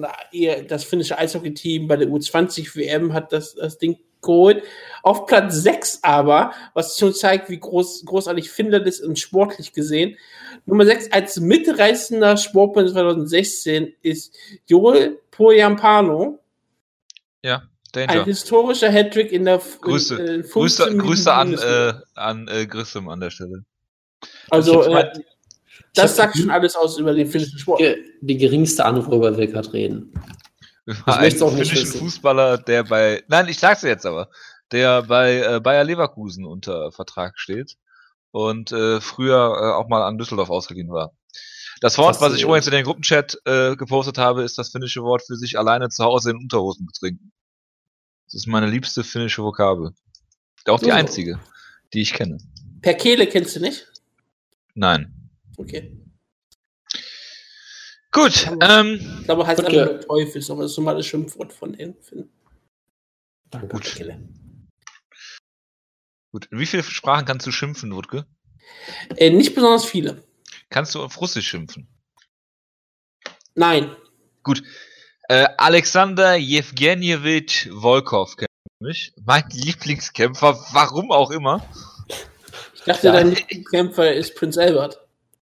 [0.69, 4.63] das finnische Eishockey-Team bei der U20-WM hat das, das Ding geholt.
[5.03, 10.19] Auf Platz 6 aber, was schon zeigt, wie groß, großartig Finnland ist und sportlich gesehen.
[10.67, 14.35] Nummer 6 als mitreißender Sportmann 2016 ist
[14.67, 16.39] Joel Poyampano.
[17.43, 17.63] Ja,
[17.97, 18.25] Ein Danger.
[18.27, 20.15] historischer Hattrick in der Grüße.
[20.17, 23.65] in, äh, 15 Grüße, Grüße an, äh, an äh, Grissom an der Stelle.
[24.51, 25.25] Also, ich
[25.95, 27.83] das ich sagt schon alles aus über den finnischen Sport.
[28.21, 30.13] Die geringste Ahnung, worüber wir gerade reden.
[30.85, 32.01] Über Ich einen möcht's auch nicht finnischen wissen.
[32.01, 34.29] Fußballer, der bei, nein, ich sag's dir jetzt aber,
[34.73, 37.77] der bei äh, Bayer Leverkusen unter Vertrag steht
[38.31, 41.13] und äh, früher äh, auch mal an Düsseldorf ausgeliehen war.
[41.81, 45.23] Das Wort, was ich übrigens in den Gruppenchat äh, gepostet habe, ist das finnische Wort
[45.27, 47.33] für sich alleine zu Hause in Unterhosen betrinken.
[48.27, 49.91] Das ist meine liebste finnische Vokabel.
[50.69, 51.41] Auch die einzige,
[51.93, 52.39] die ich kenne.
[52.83, 53.93] Per Kehle kennst du nicht?
[54.75, 55.22] Nein.
[55.63, 55.99] Okay.
[58.11, 59.81] Gut, ähm, Ich glaube, heißt Okay.
[59.81, 62.31] einfach Teufel, aber das ist mal das Schimpfwort von Finnen.
[63.51, 63.69] Danke.
[63.69, 64.01] Gut.
[66.33, 66.47] Gut.
[66.51, 68.27] In wie viele Sprachen kannst du schimpfen, Wutke?
[69.17, 70.25] Äh, nicht besonders viele.
[70.69, 71.87] Kannst du auf Russisch schimpfen?
[73.55, 73.95] Nein.
[75.29, 78.49] Äh, Alexander Jewgenjewitsch Volkov kennt
[78.81, 79.13] mich.
[79.25, 81.67] Mein Lieblingskämpfer, warum auch immer.
[82.75, 83.13] Ich dachte, Ja.
[83.13, 84.99] dein Lieblingskämpfer ist Prinz Albert.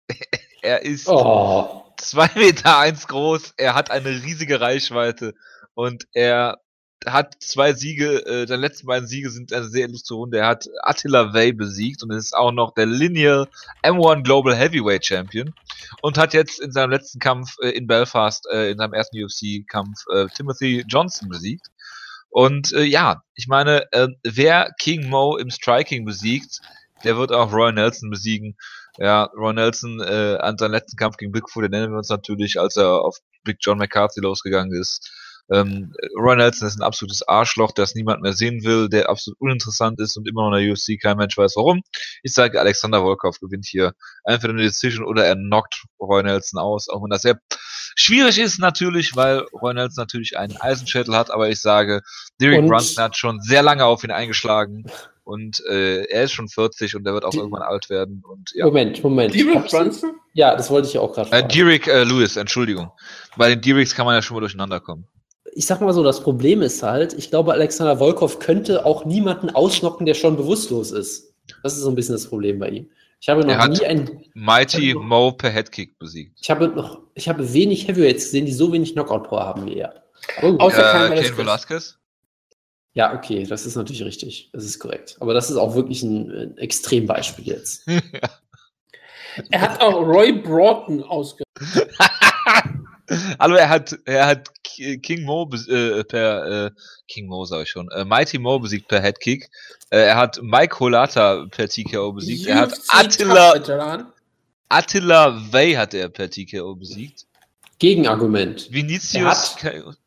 [0.61, 5.33] Er ist Oh, zwei Meter eins groß, er hat eine riesige Reichweite
[5.75, 6.57] und er
[7.05, 10.39] hat zwei Siege, äh, seine letzten beiden Siege sind eine sehr illustre Runde.
[10.39, 13.47] Er hat Attila Vey besiegt und ist auch noch der Lineal
[13.83, 15.53] M1 Global Heavyweight Champion
[16.01, 19.99] und hat jetzt in seinem letzten Kampf äh, in Belfast, äh, in seinem ersten UFC-Kampf,
[20.11, 21.67] äh, Timothy Johnson besiegt.
[22.29, 26.61] Und äh, ja, ich meine, äh, wer King Mo im Striking besiegt,
[27.03, 28.57] der wird auch Roy Nelson besiegen.
[28.97, 32.59] Ja, Roy Nelson äh, an seinem letzten Kampf gegen Bigfoot, den nennen wir uns natürlich,
[32.59, 35.11] als er auf Big John McCarthy losgegangen ist.
[35.51, 39.99] Ähm, Roy Nelson ist ein absolutes Arschloch, das niemand mehr sehen will, der absolut uninteressant
[40.01, 41.81] ist und immer noch in der UFC kein Mensch weiß warum.
[42.23, 43.93] Ich sage, Alexander Volkov gewinnt hier
[44.25, 47.39] entweder eine Decision oder er knockt Roy Nelson aus, auch wenn das sehr
[47.95, 52.01] schwierig ist natürlich, weil Roy Nelson natürlich einen Eisenschädel hat, aber ich sage,
[52.41, 54.85] Derek Und- Brunson hat schon sehr lange auf ihn eingeschlagen
[55.23, 58.51] und äh, er ist schon 40 und er wird auch Die- irgendwann alt werden und
[58.53, 58.65] ja.
[58.65, 59.33] Moment, Moment.
[59.33, 60.11] Derek Brunson?
[60.33, 61.47] Ja, das wollte ich auch gerade Äh.
[61.47, 62.91] Derek äh, Lewis, Entschuldigung.
[63.37, 65.07] Bei den Dereks kann man ja schon mal durcheinander kommen.
[65.57, 69.49] Ich sag mal so, das Problem ist halt, ich glaube, Alexander Volkov könnte auch niemanden
[69.49, 71.33] ausnocken, der schon bewusstlos ist.
[71.63, 72.89] Das ist so ein bisschen das Problem bei ihm.
[73.19, 76.37] Ich habe noch Er nie ein, Mighty Also- Mo per Headkick besiegt.
[76.39, 80.03] ich habe noch, ich habe wenig Heavyweights gesehen, die so wenig Knockout-Power haben wie er.
[80.41, 81.37] Außer Äh, Cain Velasquez.
[81.37, 81.97] Velasquez?
[82.93, 84.49] Ja, okay, das ist natürlich richtig.
[84.53, 85.17] Das ist korrekt.
[85.19, 87.83] Aber das ist auch wirklich ein, ein Extrembeispiel jetzt.
[89.51, 91.43] Er hat auch Roy Broughton ausge.
[93.39, 96.71] Hallo, er hat, er hat Ki- King Mo äh, per äh,
[97.07, 99.49] King Mo sag ich schon, äh, Mighty Mo besiegt per Headkick.
[99.89, 102.47] Äh, er hat Mike Holata per TKO besiegt.
[102.47, 104.13] Er hat UFC Attila.
[104.69, 107.25] Attila Vey hat er per TKO besiegt.
[107.79, 108.71] Gegenargument.
[108.71, 109.97] Vinicius, Er hat-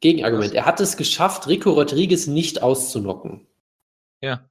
[0.00, 0.52] Gegenargument.
[0.54, 3.46] Er hat es geschafft, Rico Rodriguez nicht auszunocken.
[4.20, 4.48] ja.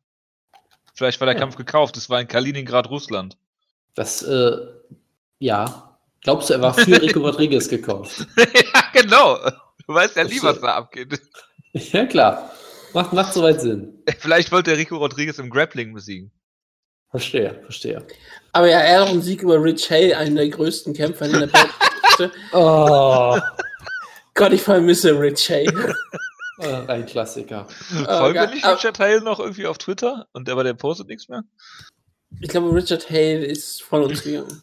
[0.95, 1.39] Vielleicht war der Ja.
[1.39, 1.97] Kampf gekauft.
[1.97, 3.35] Es war in Kaliningrad, Russland.
[3.95, 4.57] Das, äh,
[5.39, 5.92] ja.
[6.23, 8.25] Glaubst du, er war für Rico Rodriguez gekauft?
[8.37, 9.37] ja, genau.
[9.85, 11.19] Du weißt ja nie, was da abgeht.
[11.75, 12.51] Ja, klar.
[12.93, 14.03] Macht, macht soweit Sinn.
[14.19, 16.31] Vielleicht wollte er Rico Rodriguez im Grappling besiegen.
[17.09, 18.05] Verstehe, verstehe.
[18.51, 21.31] Aber ja, er hat auch einen Sieg über Rich Hay, einen der größten Kämpfer in
[21.31, 22.31] der Welt.
[22.51, 23.39] Oh,
[24.35, 25.67] Gott, ich vermisse Rich Hay.
[26.87, 27.65] ein Klassiker.
[27.89, 30.27] Folgen wir ja, nicht Richard Hale noch irgendwie auf Twitter?
[30.33, 31.43] Und der, aber der postet nichts mehr?
[32.39, 34.61] Ich glaube, Richard Hale ist von uns gegangen.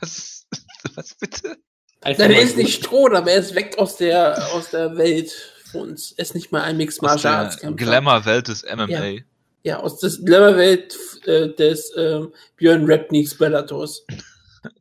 [0.00, 0.43] Was,
[0.94, 1.56] was bitte?
[2.00, 5.32] Einfach Nein, er ist nicht tot, aber er ist weg aus der, aus der Welt
[5.72, 6.12] von uns.
[6.12, 7.84] Er ist nicht mal ein Mixed Martial der Arts Kämpfer.
[7.84, 8.88] Glamour-Welt des MMA.
[8.88, 9.20] Ja.
[9.66, 14.04] Ja, aus der Glamour-Welt äh, des ähm, Björn Repniks Bellators.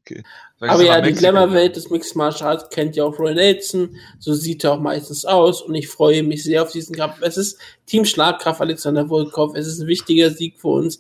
[0.06, 0.26] Vielleicht
[0.60, 3.98] Aber er ja, die Glamour-Welt des Mixed Martial Arts kennt ja auch Roy Nelson.
[4.20, 7.22] So sieht er auch meistens aus und ich freue mich sehr auf diesen Kampf.
[7.22, 9.56] Es ist Team Schlagkraft Alexander Volkov.
[9.56, 11.00] Es ist ein wichtiger Sieg für uns,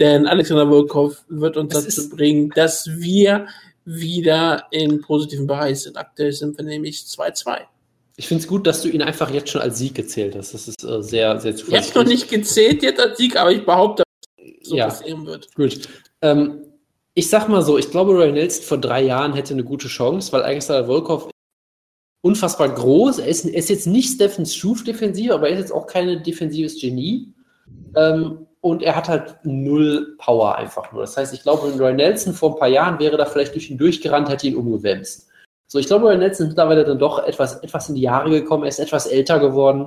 [0.00, 3.46] denn Alexander Volkov wird uns Es dazu bringen, dass wir
[3.88, 5.96] wieder im positiven Bereich sind.
[5.96, 7.60] Aktuell sind wir nämlich 2-2.
[8.16, 10.52] Ich finde es gut, dass du ihn einfach jetzt schon als Sieg gezählt hast.
[10.52, 12.08] Das ist äh, sehr, sehr Ich habe noch zuversichtlich.
[12.08, 14.02] nicht gezählt jetzt als Sieg, aber ich behaupte,
[14.36, 14.86] dass so Ja.
[14.86, 15.54] passieren wird.
[15.54, 15.88] Gut.
[16.22, 16.62] Ähm,
[17.14, 20.32] ich sag mal so, ich glaube, Roy Nelson vor drei Jahren hätte eine gute Chance,
[20.32, 21.30] weil Alexander Volkov
[22.22, 23.20] unfassbar groß.
[23.20, 26.22] Er ist, er ist jetzt nicht Stephens Schuf defensiv, aber er ist jetzt auch kein
[26.22, 27.32] defensives Genie.
[27.94, 31.02] Ähm, und er hat halt null Power einfach nur.
[31.02, 33.78] Das heißt, ich glaube, Roy Nelson vor ein paar Jahren wäre da vielleicht durch ihn
[33.78, 35.28] durchgerannt, hätte ihn umgewämst.
[35.70, 38.62] So, ich glaube, Ryan Nelson ist mittlerweile dann doch etwas, etwas in die Jahre gekommen.
[38.64, 39.86] Er ist etwas älter geworden.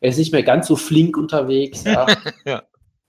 [0.00, 1.84] Er ist nicht mehr ganz so flink unterwegs.
[1.84, 2.06] Ja.
[2.44, 2.62] Ja.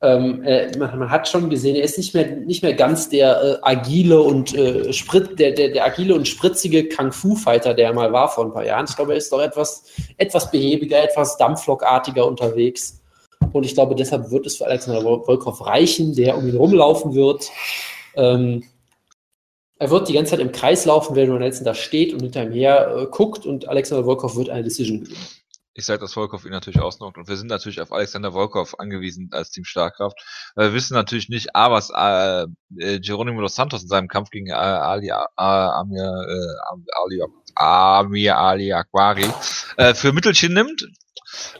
[0.03, 3.39] Ähm, äh, man, man hat schon gesehen, er ist nicht mehr, nicht mehr ganz der
[3.39, 8.11] äh, agile und äh, Sprit, der, der, der agile und spritzige Kung-Fu-Fighter, der er mal
[8.11, 8.87] war vor ein paar Jahren.
[8.89, 9.83] Ich glaube, er ist doch etwas,
[10.17, 13.00] etwas behäbiger, etwas dampflokartiger unterwegs.
[13.53, 17.49] Und ich glaube, deshalb wird es für Alexander Volkov reichen, der um ihn rumlaufen wird.
[18.15, 18.63] Ähm,
[19.81, 22.43] er wird die ganze Zeit im Kreis laufen, während Ron Nelson da steht und hinter
[22.43, 25.25] ihm her äh, guckt und Alexander Volkov wird eine Decision gewinnen.
[25.73, 29.29] Ich sage, dass Volkov ihn natürlich ausnockt und wir sind natürlich auf Alexander Volkov angewiesen
[29.31, 30.19] als Team Starkraft.
[30.55, 32.43] Wir wissen natürlich nicht, A, was äh,
[32.77, 37.23] äh, Geronimo dos Santos in seinem Kampf gegen äh, Ali, äh, Amir, äh, Ali,
[37.55, 39.25] Amir Ali Aquari
[39.77, 40.85] äh, für Mittelchen nimmt.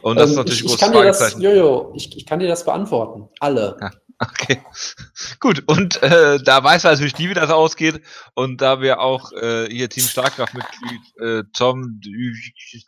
[0.02, 1.42] Und das ist Ähm, natürlich ich, ich großes kann dir das, Fragezeichen.
[1.42, 3.28] Jojo, ich, ich kann dir das beantworten.
[3.40, 3.76] Alle.
[4.18, 4.62] Okay,
[5.40, 5.64] gut.
[5.66, 8.02] Und äh, da weiß er natürlich nie, wie das ausgeht.
[8.34, 12.00] Und da wir auch äh, hier Team Starkraft-Mitglied äh, Tom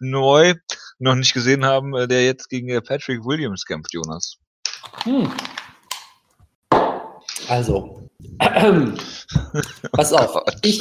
[0.01, 0.55] Neu
[0.99, 4.37] noch nicht gesehen haben, äh, der jetzt gegen äh, Patrick Williams kämpft, Jonas.
[5.03, 5.33] Hm.
[7.49, 8.09] Also,
[9.93, 10.41] pass auf.
[10.63, 10.81] Ich,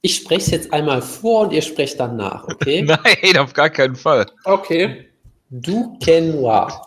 [0.00, 2.82] ich spreche es jetzt einmal vor und ihr sprecht dann nach, okay?
[3.22, 4.26] Nein, auf gar keinen Fall.
[4.44, 5.08] Okay.
[5.50, 6.86] Du Noir.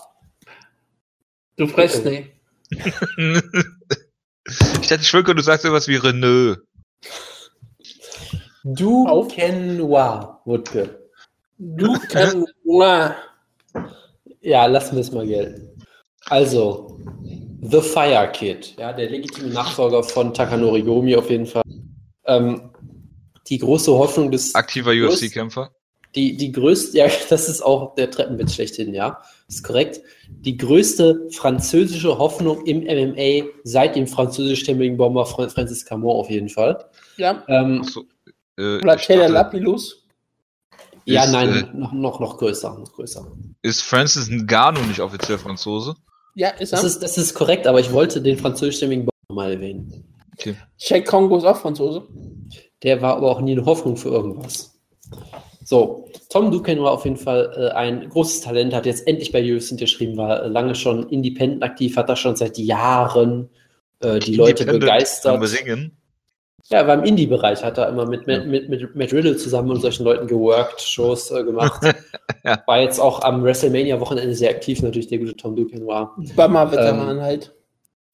[1.58, 2.30] Du fressst nicht.
[2.70, 2.94] ich
[4.88, 6.60] dachte, Schwölke, du sagst irgendwas wie Renault.
[8.64, 9.36] Du Auf.
[9.36, 11.10] Noir, Wutke.
[11.58, 11.98] Du.
[12.64, 13.16] Uah.
[14.42, 15.68] Ja, lassen wir es mal gelten.
[16.26, 17.00] Also,
[17.62, 21.64] The Fire Kid, ja, der legitime Nachfolger von Takanori Gomi auf jeden Fall.
[22.26, 22.72] Ähm,
[23.52, 24.92] die große Hoffnung des Aktiver.
[24.92, 25.70] UFC-Kämpfer.
[26.16, 29.22] Die, die größte, ja, das ist auch der Treppenwitz schlechthin, ja.
[29.48, 30.02] Ist korrekt.
[30.30, 36.50] Die größte französische Hoffnung im MMA seit dem französischstämmigen Bomber Fran- Francis Camon auf jeden
[36.50, 36.84] Fall.
[37.18, 37.44] Ja.
[37.48, 38.04] Ähm, Achso.
[38.58, 40.06] Äh, Oder Taylor dachte, Lapilus.
[41.06, 43.26] ja, Ist, nein, äh, noch, noch, noch größer, noch größer.
[43.62, 45.96] ist Francis Ngannou nicht offiziell Franzose?
[46.36, 46.88] Ja, ist Das er.
[46.88, 50.06] ist, das ist korrekt, aber ich wollte den französischstämmigen Bomber mal erwähnen.
[50.78, 52.08] Jack Kongo ist auch Franzose.
[52.84, 54.78] Der war aber auch nie eine Hoffnung für irgendwas.
[55.64, 59.42] So, Tom Duquesne war auf jeden Fall äh, ein großes Talent, hat jetzt endlich bei
[59.42, 63.50] UFC unterschrieben, war äh, lange schon independent aktiv, hat da schon seit Jahren
[64.00, 65.36] äh, die Leute begeistert.
[65.36, 65.98] Am Ringen.
[66.70, 69.72] Ja, er war im Indie-Bereich, hat er immer mit, mit, mit, mit Matt Riddle zusammen
[69.72, 71.82] und solchen Leuten geworkt, Shows äh, gemacht.
[72.44, 72.64] Ja.
[72.66, 76.16] War jetzt auch am WrestleMania-Wochenende sehr aktiv, natürlich der gute Tom Duquesne war.
[76.36, 77.54] Bama-Veteran Ähm, halt.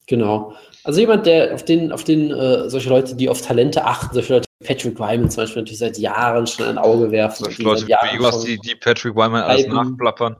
[0.08, 0.54] Genau.
[0.84, 4.34] Also jemand, der auf den, auf den äh, solche Leute, die auf Talente achten, solche
[4.34, 7.44] Leute wie Patrick Wyman zum Beispiel natürlich seit Jahren schon ein Auge werfen.
[7.44, 10.36] Solche Leute wie schon- die, die Patrick Wyman alles nachplappern.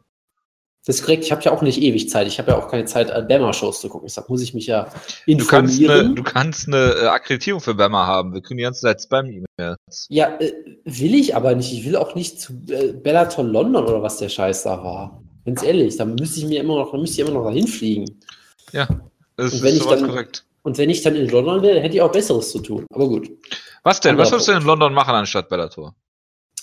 [0.87, 2.27] Das ist korrekt, ich habe ja auch nicht ewig Zeit.
[2.29, 4.07] Ich habe ja auch keine Zeit, Alabama-Shows zu gucken.
[4.07, 4.89] Deshalb muss ich mich ja
[5.27, 6.15] Du kannst, eine, informieren.
[6.17, 8.33] du kannst eine äh, Akkreditierung für Bama haben.
[8.33, 10.07] Wir kriegen die ganze Zeit Spam-E-Mails.
[10.09, 10.53] ja, äh,
[10.85, 11.75] will ich aber nicht.
[11.75, 15.23] Ich will auch nicht zu äh, Bellator London oder was der Scheiß da war.
[15.45, 18.07] Ganz ehrlich, da müsste ich mir immer noch, da müsste ich immer noch dahin fliegen.
[18.73, 18.89] Ja,
[19.39, 20.45] das Und wenn ist ich dann- korrekt.
[20.63, 22.85] Und wenn ich dann in London wäre, hätte ich auch Besseres zu tun.
[22.93, 23.31] Aber gut.
[23.85, 24.19] Was denn?
[24.19, 25.95] Was würdest du denn in London machen anstatt Bellator?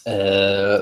[0.04, 0.80] Äh,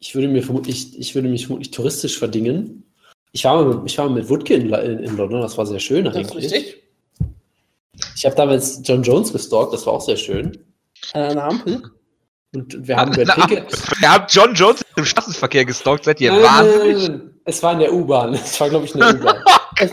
[0.00, 2.84] ich würde mir vermutlich, ich würde mich vermutlich touristisch verdingen.
[3.32, 5.64] Ich war mal, mit- ich war mal mit Woodke in, in, in London, das war
[5.66, 6.52] sehr schön Das ist eigentlich.
[6.52, 6.82] richtig.
[8.14, 10.58] Ich habe damals John Jones gestalkt, das war auch sehr schön.
[11.14, 11.82] An einer Ampel.
[12.54, 13.48] Und wir haben bei Na.
[14.02, 16.96] Ihr habt John Jones im Straßenverkehr gestalkt, seid ihr Nein, wahnsinnig?
[17.08, 17.30] nein, nein.
[17.44, 18.34] Es war in der U-Bahn.
[18.34, 19.42] Es war, glaube ich, eine U-Bahn.
[19.78, 19.90] Es,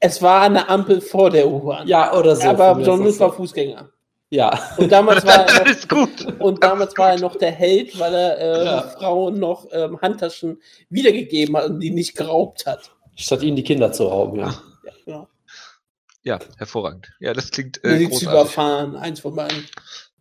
[0.00, 1.86] es war an der Ampel vor der U-Bahn.
[1.88, 2.48] ja, oder so.
[2.48, 3.32] aber John Lewis war.
[3.32, 3.88] Fußgänger.
[4.30, 4.58] Ja.
[4.76, 6.40] Und damals war er noch, Alles gut.
[6.40, 8.82] und damals war er noch der Held, weil er äh, Ja.
[8.82, 10.60] Frauen noch ähm, Handtaschen
[10.90, 12.90] wiedergegeben hat und die nicht geraubt hat.
[13.16, 14.54] Statt ihnen die Kinder zu rauben, ja.
[14.84, 15.28] Ja, genau.
[16.24, 17.10] Ja, hervorragend.
[17.20, 18.22] Ja, das klingt Äh, großartig.
[18.28, 19.64] überfahren, eins von beiden.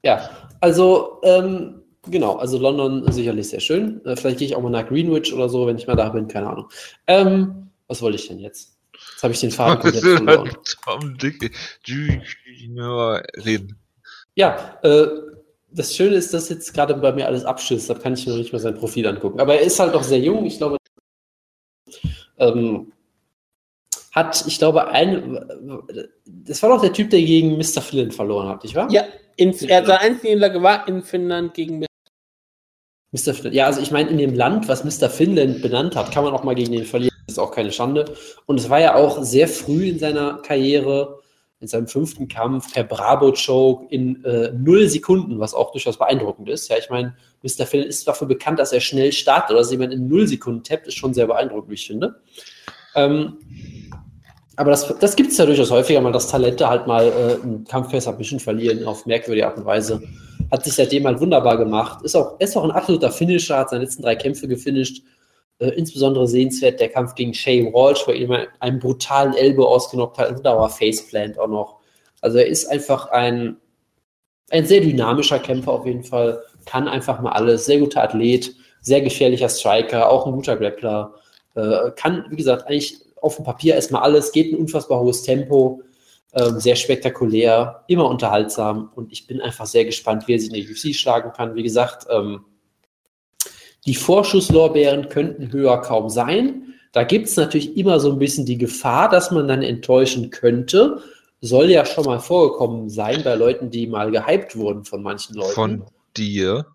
[0.03, 0.29] Ja,
[0.61, 4.03] also, ähm, genau, also London sicherlich sehr schön.
[4.05, 6.27] Äh, vielleicht gehe ich auch mal nach Greenwich oder so, wenn ich mal da bin,
[6.29, 6.69] keine Ahnung.
[7.07, 8.76] Ähm, was wollte ich denn jetzt?
[9.17, 10.57] Jetzt habe ich den Faden komplett verloren.
[10.83, 11.51] Tom Dick
[11.83, 13.75] Junior reden.
[14.35, 15.07] Ja, äh,
[15.71, 18.37] das Schöne ist, dass jetzt gerade bei mir alles abschießt, da kann ich mir noch
[18.37, 19.39] nicht mal sein Profil angucken.
[19.39, 20.77] Aber er ist halt noch sehr jung, ich glaube,
[22.37, 22.91] ähm,
[24.11, 25.83] hat, ich glaube, ein,
[26.27, 27.81] das war doch der Typ, der gegen Mr.
[27.81, 28.87] Flynn verloren hat, nicht wahr?
[28.91, 29.03] Ja,
[29.35, 31.83] in, er hat Niederlage war in Finnland gegen
[33.11, 33.33] Mr.
[33.33, 33.53] Flynn.
[33.53, 35.09] Ja, also ich meine, in dem Land, was Mr.
[35.09, 37.16] Finland benannt hat, kann man auch mal gegen den verlieren.
[37.27, 38.13] Das ist auch keine Schande.
[38.45, 41.19] Und es war ja auch sehr früh in seiner Karriere,
[41.59, 46.69] in seinem fünften Kampf, per Bravo-Choke in äh, null Sekunden, was auch durchaus beeindruckend ist.
[46.69, 47.65] Ja, ich meine, Mr.
[47.65, 49.51] Finland ist dafür bekannt, dass er schnell startet.
[49.51, 52.21] Oder dass jemand in null Sekunden tappt, ist schon sehr beeindruckend, wie ich finde.
[52.95, 53.37] Ähm,
[54.55, 57.65] aber das, das gibt es ja durchaus häufiger, mal dass Talente halt mal äh, einen
[57.65, 60.01] Kampf per Submission verlieren auf merkwürdige Art und Weise.
[60.49, 62.03] hat sich seitdem halt wunderbar gemacht.
[62.03, 65.03] Ist auch, ist auch ein absoluter Finisher, hat seine letzten drei Kämpfe gefinisht.
[65.59, 70.17] Äh, insbesondere sehenswert der Kampf gegen Shane Walsh, wo er ihm einen brutalen Elbow ausgenockt
[70.19, 71.79] hat, und da war Faceplant auch noch.
[72.21, 73.57] Also er ist einfach ein,
[74.49, 79.01] ein sehr dynamischer Kämpfer auf jeden Fall, kann einfach mal alles, sehr guter Athlet, sehr
[79.01, 81.15] gefährlicher Striker, auch ein guter Grappler,
[81.55, 85.81] äh, kann, wie gesagt, eigentlich auf dem Papier erstmal alles, geht ein unfassbar hohes Tempo,
[86.33, 90.61] ähm, sehr spektakulär, immer unterhaltsam und ich bin einfach sehr gespannt, wie er sich in
[90.61, 91.55] der UFC schlagen kann.
[91.55, 92.45] Wie gesagt, ähm,
[93.87, 96.73] die Vorschusslorbeeren könnten höher kaum sein.
[96.91, 101.01] Da gibt es natürlich immer so ein bisschen die Gefahr, dass man dann enttäuschen könnte.
[101.39, 105.53] Soll ja schon mal vorgekommen sein bei Leuten, die mal gehypt wurden von manchen Leuten.
[105.53, 105.83] Von
[106.17, 106.65] dir?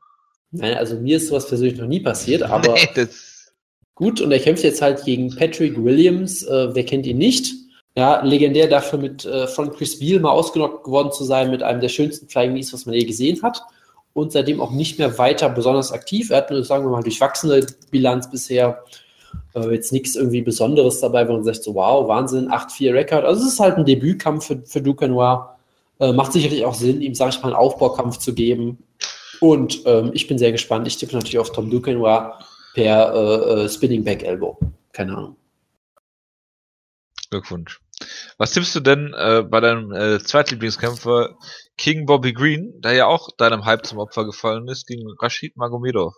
[0.53, 3.07] Nein, also mir ist sowas persönlich noch nie passiert, aber nee,
[3.95, 4.21] gut.
[4.21, 6.43] Und er kämpft jetzt halt gegen Patrick Williams.
[6.45, 7.53] Äh, wer kennt ihn nicht?
[7.95, 11.81] Ja, legendär dafür mit äh, von Chris Beal mal ausgenockt geworden zu sein mit einem
[11.81, 13.63] der schönsten Flying Knees, was man je gesehen hat
[14.15, 16.31] und seitdem auch nicht mehr weiter besonders aktiv.
[16.31, 18.85] Er hat nur, sagen wir mal, durchwachsene Bilanz bisher.
[19.55, 23.25] Äh, jetzt nichts irgendwie Besonderes dabei, wo man sagt, so wow, Wahnsinn, 8-4 Rekord.
[23.25, 25.59] Also es ist halt ein Debütkampf für, für Ducanoir.
[26.01, 28.79] Äh, macht sicherlich auch Sinn, ihm, sage ich mal, einen Aufbaukampf zu geben.
[29.41, 30.87] Und ähm, ich bin sehr gespannt.
[30.87, 32.39] Ich tippe natürlich auf Tom Ducanoir
[32.75, 34.59] per äh, äh, Spinning Back Elbow.
[34.93, 35.37] Keine Ahnung.
[37.31, 37.81] Glückwunsch.
[38.39, 41.37] Was tippst du denn äh, bei deinem äh, Zweitlieblingskämpfer
[41.78, 46.15] King Bobby Green, der ja auch deinem Hype zum Opfer gefallen ist, gegen Rashid Magomedov?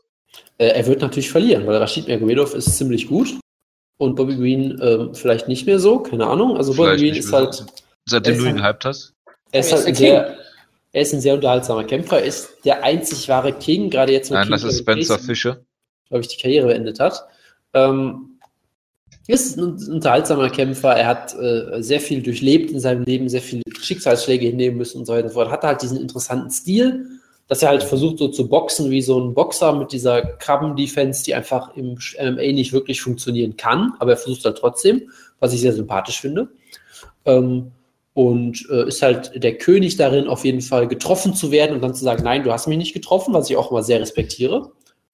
[0.59, 3.39] Äh, er wird natürlich verlieren, weil Rashid Magomedov ist ziemlich gut
[3.99, 6.57] und Bobby Green äh, vielleicht nicht mehr so, keine Ahnung.
[6.57, 7.55] Also Bobby Green ist halt.
[7.55, 7.67] So.
[8.07, 9.15] Seitdem du ihn hyped hast?
[9.53, 10.37] Er ist halt ein sehr,
[10.93, 14.39] er ist ein sehr unterhaltsamer Kämpfer, er ist der einzig wahre King, gerade jetzt mit
[14.39, 15.65] Nein, King das ist Spencer Fischer.
[16.09, 17.25] Glaube ich, die Karriere beendet hat.
[17.73, 18.34] Ähm,
[19.27, 20.95] ist ein unterhaltsamer Kämpfer.
[20.95, 25.07] Er hat äh, sehr viel durchlebt in seinem Leben, sehr viele Schicksalsschläge hinnehmen müssen und
[25.07, 25.51] so weiter und so fort.
[25.51, 27.07] Hat halt diesen interessanten Stil,
[27.49, 31.35] dass er halt versucht, so zu boxen wie so ein Boxer mit dieser Krabben-Defense, die
[31.35, 33.95] einfach im MMA nicht wirklich funktionieren kann.
[33.99, 35.11] Aber er versucht halt trotzdem,
[35.41, 36.49] was ich sehr sympathisch finde.
[37.25, 37.73] Ähm,
[38.13, 41.95] und äh, ist halt der König darin, auf jeden Fall getroffen zu werden und dann
[41.95, 44.71] zu sagen, nein, du hast mich nicht getroffen, was ich auch immer sehr respektiere.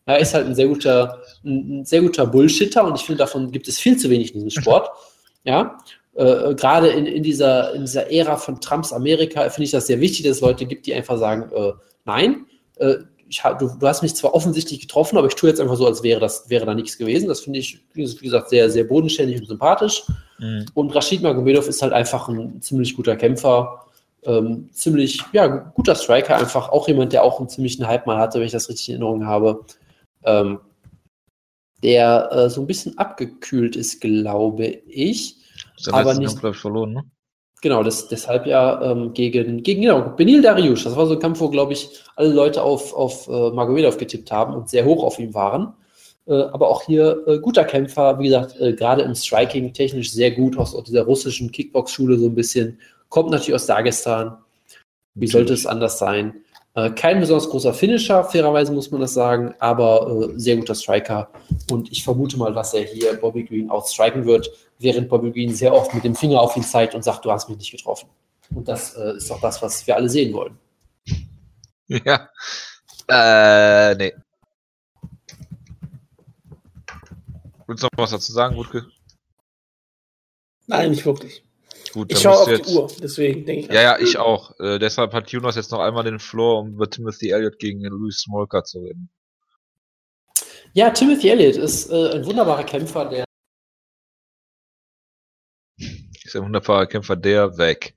[0.06, 3.68] Er ist halt ein sehr guter, ein sehr guter Bullshitter und ich finde, davon gibt
[3.68, 4.90] es viel zu wenig in diesem Sport.
[5.42, 5.78] Ja,
[6.14, 10.00] äh, gerade in, in, dieser, in dieser Ära von Trumps Amerika finde ich das sehr
[10.00, 11.72] wichtig, dass es Leute gibt, die einfach sagen, äh,
[12.04, 12.44] nein,
[12.76, 12.96] äh,
[13.28, 16.02] ich, du, du, hast mich zwar offensichtlich getroffen, aber ich tue jetzt einfach so, als
[16.02, 17.28] wäre das wäre da nichts gewesen.
[17.28, 20.02] Das finde ich, wie gesagt, sehr, sehr bodenständig und sympathisch.
[20.38, 20.66] Mhm.
[20.74, 23.86] Und Rashid Magomedov ist halt einfach ein ziemlich guter Kämpfer,
[24.24, 28.40] ähm, ziemlich, ja, guter Striker, einfach auch jemand, der auch einen ziemlichen Hype mal hatte,
[28.40, 29.60] wenn ich das richtig in Erinnerung habe
[30.24, 30.60] ähm,
[31.82, 35.36] der äh, so ein bisschen abgekühlt ist, glaube ich.
[35.86, 37.04] Der aber nicht, glaube ich, verloren, ne?
[37.62, 40.84] Genau, das, deshalb ja ähm, gegen, gegen genau, Benil Dariush.
[40.84, 44.32] Das war so ein Kampf, wo, glaube ich, alle Leute auf, auf äh, Magomedov getippt
[44.32, 45.74] haben und sehr hoch auf ihn waren.
[46.26, 50.30] Äh, aber auch hier äh, guter Kämpfer, wie gesagt, äh, gerade im Striking technisch sehr
[50.30, 52.78] gut, aus, aus dieser russischen Kickbox-Schule so ein bisschen.
[53.10, 54.38] Kommt natürlich aus Dagestan.
[55.14, 56.42] Wie sollte es anders sein?
[56.80, 61.30] Äh, kein besonders großer Finisher, fairerweise muss man das sagen, aber äh, sehr guter Striker.
[61.70, 65.74] Und ich vermute mal, dass er hier Bobby Green outstriken wird, während Bobby Green sehr
[65.74, 68.08] oft mit dem Finger auf ihn zeigt und sagt, du hast mich nicht getroffen.
[68.54, 70.58] Und das äh, ist auch das, was wir alle sehen wollen.
[71.88, 72.30] Ja.
[73.08, 74.14] Äh, nee.
[77.66, 78.86] Willst du noch was dazu sagen, Wutke?
[80.66, 81.44] Nein, nicht wirklich.
[81.92, 82.68] Gut, ich schaue auf jetzt...
[82.68, 83.72] die Uhr, deswegen denke ich.
[83.72, 84.58] Ja, ja, ich auch.
[84.60, 88.18] Äh, deshalb hat Jonas jetzt noch einmal den Floor, um über Timothy Elliott gegen Louis
[88.18, 89.10] Smolka zu reden.
[90.72, 93.24] Ja, Timothy Elliott ist äh, ein wunderbarer Kämpfer, der.
[95.78, 97.96] Ist ein wunderbarer Kämpfer, der weg.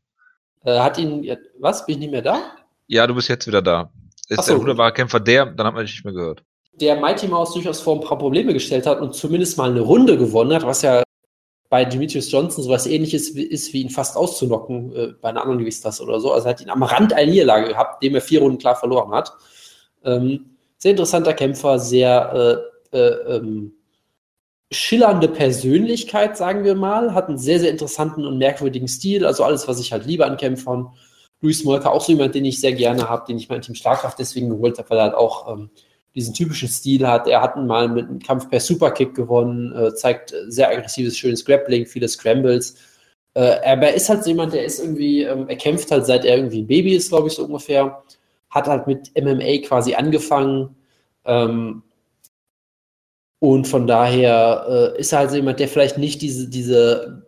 [0.63, 1.37] Äh, hat ihn.
[1.59, 1.85] Was?
[1.85, 2.57] Bin ich nicht mehr da?
[2.87, 3.91] Ja, du bist jetzt wieder da.
[4.27, 4.53] Ist so.
[4.53, 6.43] ein wunderbarer Kämpfer, der, dann hat man dich nicht mehr gehört.
[6.73, 10.17] Der Mighty Mouse durchaus vor ein paar Probleme gestellt hat und zumindest mal eine Runde
[10.17, 11.03] gewonnen hat, was ja
[11.73, 16.03] bei Demetrius Johnson sowas ähnliches ist, wie ihn fast auszunocken äh, bei einer anderen Gewichtsklasse
[16.03, 16.31] oder so.
[16.31, 19.11] Also er hat ihn am Rand einer Niederlage gehabt, dem er vier Runden klar verloren
[19.11, 19.33] hat.
[20.05, 23.73] Ähm, sehr interessanter Kämpfer, sehr äh, äh, ähm,
[24.71, 29.67] schillernde Persönlichkeit, sagen wir mal, hat einen sehr, sehr interessanten und merkwürdigen Stil, also alles,
[29.67, 30.93] was ich halt liebe an Kämpfern.
[31.41, 34.19] Luis Molker auch so jemand, den ich sehr gerne habe, den ich mein Team Schlagkraft
[34.19, 35.71] deswegen geholt habe, weil er halt auch ähm,
[36.15, 37.27] diesen typischen Stil hat.
[37.27, 41.85] Er hat mal mit einem Kampf per Superkick gewonnen, äh, zeigt sehr aggressives, schönes Grappling,
[41.85, 42.75] viele Scrambles.
[43.33, 46.37] Äh, aber er ist halt jemand, der ist irgendwie, ähm, er kämpft halt seit er
[46.37, 48.03] irgendwie ein Baby ist, glaube ich, so ungefähr.
[48.49, 50.75] Hat halt mit MMA quasi angefangen.
[51.25, 51.83] Ähm,
[53.39, 57.23] und von daher äh, ist er halt so jemand, der vielleicht nicht diese, diese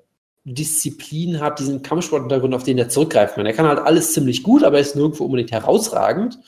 [0.46, 3.46] Disziplin hat, diesen Kampfsporthintergrund, auf den er zurückgreifen kann.
[3.48, 6.40] Er kann halt alles ziemlich gut, aber er ist nirgendwo unbedingt herausragend.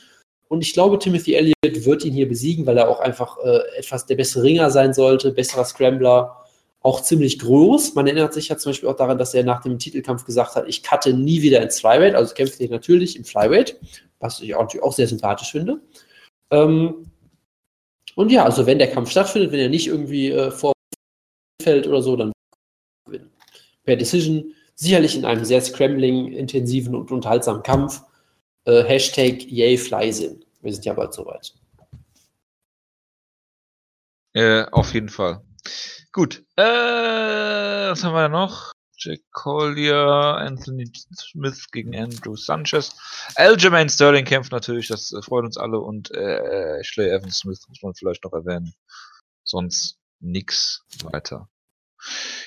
[0.48, 4.06] Und ich glaube, Timothy Elliott wird ihn hier besiegen, weil er auch einfach äh, etwas
[4.06, 6.44] der bessere Ringer sein sollte, besserer Scrambler,
[6.80, 7.94] auch ziemlich groß.
[7.94, 10.66] Man erinnert sich ja zum Beispiel auch daran, dass er nach dem Titelkampf gesagt hat,
[10.68, 13.78] ich cutte nie wieder ins Flyweight, also kämpft er natürlich im Flyweight,
[14.20, 15.80] was ich auch, auch sehr sympathisch finde.
[16.50, 17.10] Ähm,
[18.14, 22.16] und ja, also wenn der Kampf stattfindet, wenn er nicht irgendwie äh, vorfällt oder so,
[22.16, 22.32] dann
[23.88, 24.54] per Decision.
[24.74, 28.02] Sicherlich in einem sehr scrambling-intensiven und unterhaltsamen Kampf.
[28.64, 30.44] Äh, Hashtag Yay Flysin.
[30.60, 31.54] Wir sind ja bald soweit.
[34.34, 35.42] Äh, auf jeden Fall.
[36.12, 36.44] Gut.
[36.56, 38.72] Äh, was haben wir da noch?
[39.00, 42.96] Jack Collier, Anthony Smith gegen Andrew Sanchez.
[43.36, 45.78] Aljamain Sterling kämpft natürlich, das äh, freut uns alle.
[45.78, 48.74] Und äh, Ashley Evans Smith muss man vielleicht noch erwähnen.
[49.44, 51.48] Sonst nix weiter.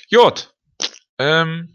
[0.07, 0.53] Jod.
[1.17, 1.73] Ähm,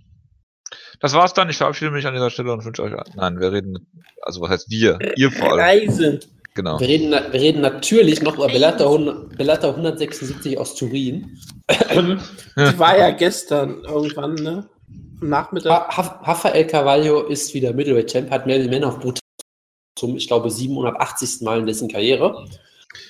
[1.00, 1.48] das war's dann.
[1.50, 2.92] Ich verabschiede mich an dieser Stelle und wünsche euch.
[3.14, 3.86] Nein, wir reden.
[4.22, 4.98] Also, was heißt wir?
[5.16, 5.60] Ihr vor allem.
[5.60, 6.20] Reisen.
[6.54, 6.80] Genau.
[6.80, 11.38] Wir reden, wir reden natürlich noch über Bellator, 100 Bellator 176 aus Turin.
[11.70, 14.66] Die war ja gestern irgendwann, ne?
[15.20, 15.88] Am Nachmittag.
[15.96, 19.20] Ha- Rafael Carvalho ist wieder Middleweight Champ, hat Melvin Manhoff brutal
[19.98, 21.42] zum, ich glaube, 780.
[21.42, 22.46] Mal in dessen Karriere.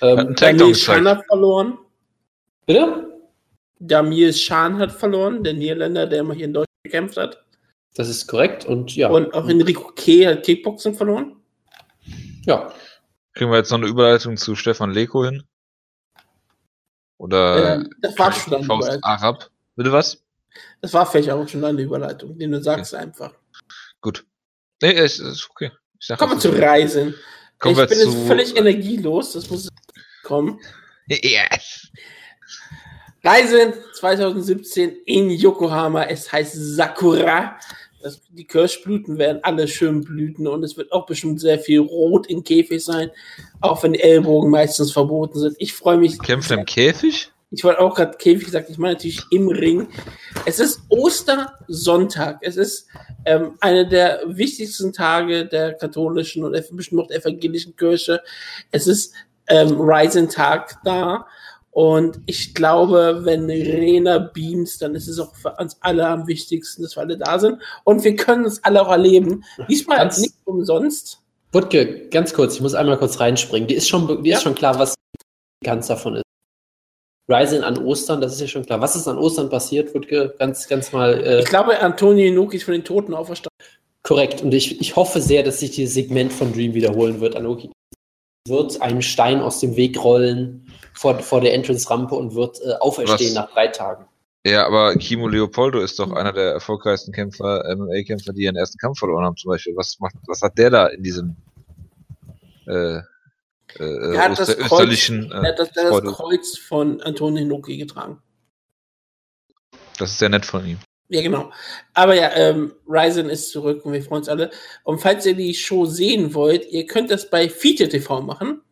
[0.02, 0.74] Ähm, Damir.
[0.74, 1.78] Schan hat verloren.
[2.66, 3.06] bitte?
[3.78, 7.44] Damir Schan hat verloren, der Niederländer, der immer hier in Deutschland gekämpft hat.
[7.96, 9.08] Das ist korrekt und ja.
[9.08, 10.26] Und auch Enrico K.
[10.26, 11.36] hat Kickboxen verloren.
[12.44, 12.72] ja.
[13.32, 15.42] Kriegen wir jetzt noch eine Überleitung zu Stefan Leko hin?
[17.18, 18.98] Oder Ähm, das war schon eine Faust.
[19.02, 19.50] Arab?
[19.74, 20.22] Bitte was?
[20.80, 23.34] Das war vielleicht auch schon eine Überleitung, den du sagst einfach.
[24.00, 24.24] Gut.
[24.80, 25.70] Nee, es ist okay.
[25.98, 26.48] Ich sag Kommen wir zu.
[26.50, 27.14] Reisen.
[27.58, 28.04] Kommen ich bin zu.
[28.10, 29.68] jetzt völlig energielos, das muss
[30.22, 30.58] kommen.
[31.08, 31.88] Yes.
[33.22, 36.04] Reisen 2017 in Yokohama.
[36.04, 37.58] Es heißt Sakura.
[38.06, 42.28] Das, die Kirschblüten werden alle schön blüten und es wird auch bestimmt sehr viel Rot
[42.28, 43.10] im Käfig sein,
[43.60, 45.56] auch wenn die Ellbogen meistens verboten sind.
[45.58, 46.16] Ich freue mich.
[46.20, 47.32] Kämpft er im Käfig?
[47.50, 49.88] Ich wollte auch gerade Käfig gesagt, ich meine natürlich im Ring.
[50.44, 52.38] Es ist Ostersonntag.
[52.42, 52.86] Es ist
[53.24, 58.22] ähm, einer der wichtigsten Tage der katholischen und bestimmt auch der evangelischen Kirche.
[58.70, 59.14] Es ist
[59.48, 61.26] ähm, Rising-Tag da.
[61.76, 66.82] Und ich glaube, wenn Rena beams, dann ist es auch für uns alle am wichtigsten,
[66.82, 67.60] dass wir alle da sind.
[67.84, 69.44] Und wir können es alle auch erleben.
[69.68, 71.20] Diesmal Ganz- nicht umsonst.
[71.52, 73.68] Wutke, ganz kurz, ich muss einmal kurz reinspringen.
[73.68, 74.38] Die ist schon, die Ja.
[74.38, 74.94] ist schon klar, was
[75.62, 76.22] ganz davon ist.
[77.30, 78.80] Rising an Ostern, das ist ja schon klar.
[78.80, 80.34] Was ist an Ostern passiert, Wutke?
[80.38, 83.50] Ganz, ganz mal äh, Ich glaube, Antonio Inoki ist von den Toten auferstanden.
[84.02, 84.40] korrekt.
[84.42, 87.36] Und ich, ich hoffe sehr, dass sich dieses Segment von Dream wiederholen wird.
[87.36, 87.70] Anoki
[88.48, 93.34] wird einen Stein aus dem Weg rollen vor, vor der Entrance-Rampe und wird äh, auferstehen
[93.34, 93.34] Was?
[93.34, 94.06] nach drei Tagen.
[94.46, 98.98] Ja, aber Kimo Leopoldo ist doch einer der erfolgreichsten Kämpfer, MMA-Kämpfer, die ihren ersten Kampf
[99.00, 99.74] verloren haben, zum Beispiel.
[99.76, 101.36] Was macht, was hat der da in diesem
[102.68, 103.02] äh, äh,
[103.78, 107.00] Er hat das öster Kreuz- österlichen Er hat das, äh, er hat das Kreuz von
[107.02, 108.22] Antonio Inoki getragen.
[109.98, 110.78] Das ist sehr nett von ihm.
[111.08, 111.50] Ja, genau.
[111.94, 114.50] Aber ja, ähm, Ryzen ist zurück und wir freuen uns alle.
[114.82, 118.62] Und falls ihr die Show sehen wollt, ihr könnt das bei Fiete TV machen.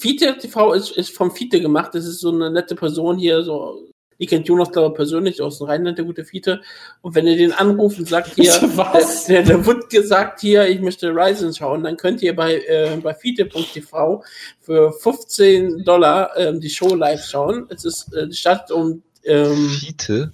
[0.00, 1.90] Fiete TV ist, ist vom Fiete gemacht.
[1.94, 3.86] Das ist so eine nette Person hier, so,
[4.18, 6.62] die kennt Jonas, glaube ich, persönlich aus dem Rheinland, der gute Fiete.
[7.02, 9.26] Und wenn ihr den anruft und sagt hier, Was?
[9.26, 13.12] der, der wird gesagt hier, ich möchte Ryzen schauen, dann könnt ihr bei, äh, bei
[13.14, 14.24] Fiete.tv
[14.60, 17.66] für 15 Dollar ähm, die Show live schauen.
[17.68, 20.32] Es ist, äh, die startet um, ähm, Fiete?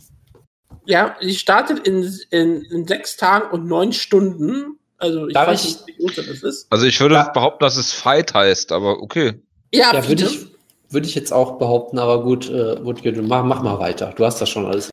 [0.85, 4.79] ja, die startet in, in, in sechs Tagen und neun Stunden.
[4.99, 6.67] Also ich Darf weiß ich- nicht, wie Uhrzeit das ist.
[6.71, 7.29] Also ich würde Ja.
[7.29, 9.35] behaupten, dass es Fight heißt, aber okay.
[9.77, 10.47] Ja, Ja, würde ich,
[10.91, 12.77] würde ich jetzt auch behaupten, aber gut, äh,
[13.23, 14.13] mach, mach mal weiter.
[14.17, 14.91] Du hast das schon alles.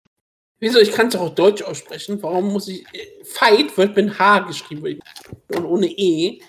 [0.60, 0.80] Wieso?
[0.80, 2.23] Ich kann es auch Deutsch aussprechen.
[2.23, 2.85] Warum muss ich.
[2.93, 4.99] äh, Fight wird mit H geschrieben
[5.53, 6.39] und ohne E.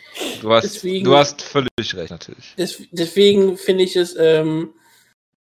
[0.40, 2.54] Du hast, Deswegen- du hast völlig recht, natürlich.
[2.56, 4.70] Des, deswegen finde ich es ähm,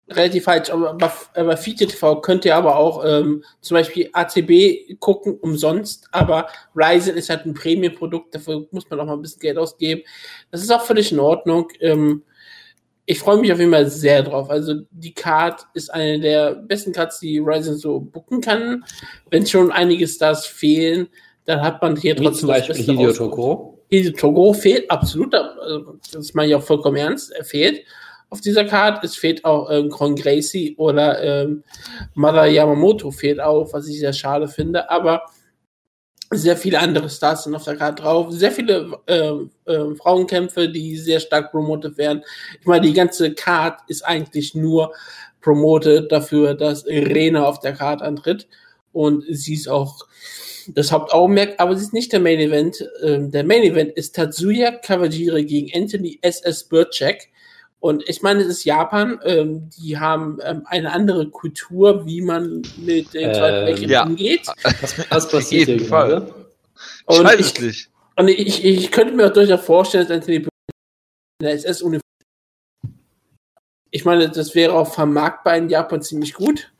[0.09, 0.69] relativ falsch.
[0.69, 5.37] Aber bei, äh, bei Fiete TV könnt ihr aber auch ähm, zum Beispiel ACB gucken,
[5.39, 6.07] umsonst.
[6.11, 10.01] Aber Ryzen ist halt ein Premium-Produkt, dafür muss man auch mal ein bisschen Geld ausgeben.
[10.51, 11.69] Das ist auch völlig in Ordnung.
[11.79, 12.23] Ähm,
[13.09, 14.51] ich freue mich auf jeden Fall sehr drauf.
[14.51, 18.85] Also die Card ist eine der besten Cards, die Ryzen so booken kann.
[19.31, 21.07] Wenn schon einige Stars fehlen,
[21.45, 23.11] dann hat man hier Wie trotzdem zum das Beispiel Beste Hideo.
[23.13, 23.79] Tokoro.
[23.89, 27.83] Hideo Togo fehlt absolut, also das meine ich auch vollkommen ernst, er fehlt
[28.29, 29.07] auf dieser Karte.
[29.07, 31.63] Es fehlt auch ähm, Con Gracie oder ähm,
[32.13, 35.23] Mada Yamamoto fehlt auch, was ich sehr schade finde, aber
[36.31, 40.95] sehr viele andere Stars sind auf der Karte drauf, sehr viele ähm, ähm, Frauenkämpfe, die
[40.97, 42.23] sehr stark promotet werden.
[42.59, 44.93] Ich meine, die ganze Card ist eigentlich nur
[45.41, 48.47] promotet dafür, dass Rena auf der Karte antritt.
[48.91, 50.05] und sie ist auch
[50.67, 52.87] das Hauptaugenmerk, aber sie ist nicht der Main Event.
[53.03, 56.63] Ähm, der Main Event ist Tatsuya Kawajiri gegen Anthony S.S.
[56.63, 57.27] Burchak.
[57.81, 62.61] Und ich meine, es ist Japan, ähm, die haben ähm, eine andere Kultur, wie man
[62.77, 64.03] mit den Zweiten Ähm, Weltkrieg ja.
[64.05, 64.47] umgeht.
[64.81, 66.33] Was, was passiert jeden Fall.
[67.05, 67.89] Und ich- nicht.
[68.17, 70.47] Und ich, ich könnte mir auch durchaus vorstellen, dass Anthony in
[71.41, 72.01] der SS-Uniform.
[73.91, 76.71] Ich meine, das wäre auch vermarktbar in Japan ziemlich gut.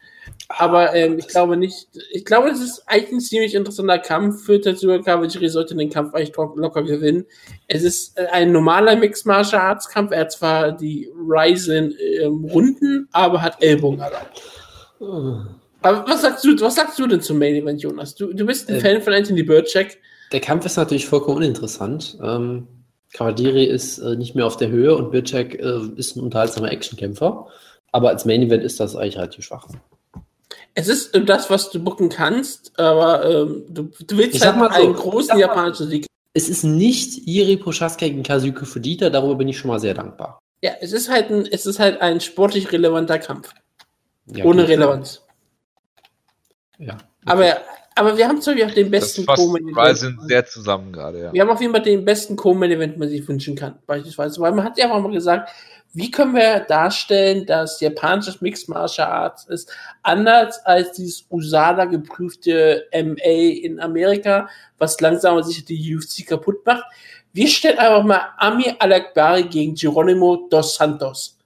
[0.52, 4.60] Aber ähm, ich glaube nicht, ich glaube, das ist eigentlich ein ziemlich interessanter Kampf für
[4.60, 7.26] Tetsuya Kawajiri, sollte den Kampf eigentlich lo- locker gewinnen.
[7.68, 12.46] Es ist äh, ein normaler Mixed Martial Arts Kampf, er hat zwar die Ryzen ähm,
[12.46, 14.26] Runden, aber hat Ellbogen allein.
[15.82, 18.16] Aber was sagst du, was sagst du denn zum Main Event, Jonas?
[18.16, 18.82] Du, du bist ein Ähm.
[18.82, 19.98] Fan von Anthony Burchak.
[20.32, 22.18] Der Kampf ist natürlich vollkommen uninteressant.
[22.24, 22.68] Ähm,
[23.14, 27.48] Kawajiri ist äh, nicht mehr auf der Höhe und Birczak äh, ist ein unterhaltsamer Actionkämpfer.
[27.92, 29.68] Aber als Main Event ist das eigentlich relativ schwach.
[30.80, 34.58] Es ist äh, das, was du bucken kannst, aber ähm, du, du willst Ich halt
[34.58, 36.06] mal so, einen ich großen mal- japanischen Sieg.
[36.34, 40.40] Es ist nicht Iri Prochaska gegen Kazuko Fujita, darüber bin ich schon mal sehr dankbar.
[40.62, 43.50] Ja, es ist halt ein, es ist halt ein sportlich relevanter Kampf.
[44.28, 44.70] Ja, ohne gut.
[44.70, 45.22] Relevanz.
[46.78, 46.98] Ja.
[47.26, 47.58] Aber,
[47.96, 49.98] aber wir haben zum Beispiel auch den besten fasst Co-Main zwei Event.
[49.98, 51.34] sind sehr zusammen gerade, ja.
[51.34, 54.40] Wir haben auf jeden Fall den besten Co-Main Event, man sich wünschen kann, beispielsweise.
[54.40, 55.50] Weil man hat ja einfach mal gesagt,
[55.94, 59.72] wie können wir darstellen, dass japanisches Mixed Martial Arts ist,
[60.04, 66.66] anders als dieses USADA geprüfte MA in Amerika, was langsam aber sicher die UFC kaputt
[66.66, 66.84] macht.
[67.34, 71.38] Wir stellen einfach mal Amir Al-Akbari gegen Geronimo dos Santos.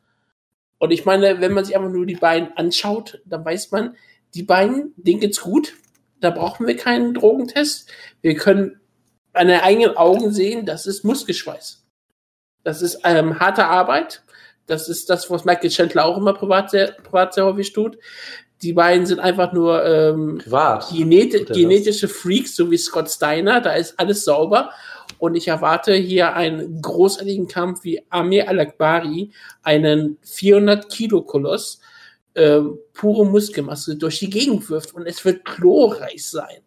[0.78, 3.96] Und ich meine, wenn man sich einfach nur die beiden anschaut, dann weiß man,
[4.34, 5.74] die beiden, denen geht's gut.
[6.20, 7.90] Da brauchen wir keinen Drogentest.
[8.22, 8.82] Wir können
[9.32, 11.86] an den eigenen Augen sehen, das ist Muskelschweiß.
[12.64, 14.23] Das ist ähm, harte Arbeit.
[14.66, 17.98] Das ist das, was Michael Chandler auch immer privat sehr, privat sehr häufig tut.
[18.62, 20.90] Die beiden sind einfach nur ähm, Privat.
[20.90, 21.58] Geneti er das?
[21.58, 23.60] genetische Freaks, so wie Scott Steiner.
[23.60, 24.72] Da ist alles sauber.
[25.20, 29.32] Und ich erwarte hier einen großartigen Kampf wie Amir Al-Akbari,
[29.64, 31.82] einen 400-Kilo-Koloss,
[32.36, 34.94] ähm, pure Muskelmasse durch die Gegend wirft.
[34.94, 36.63] Und es wird glorreich sein.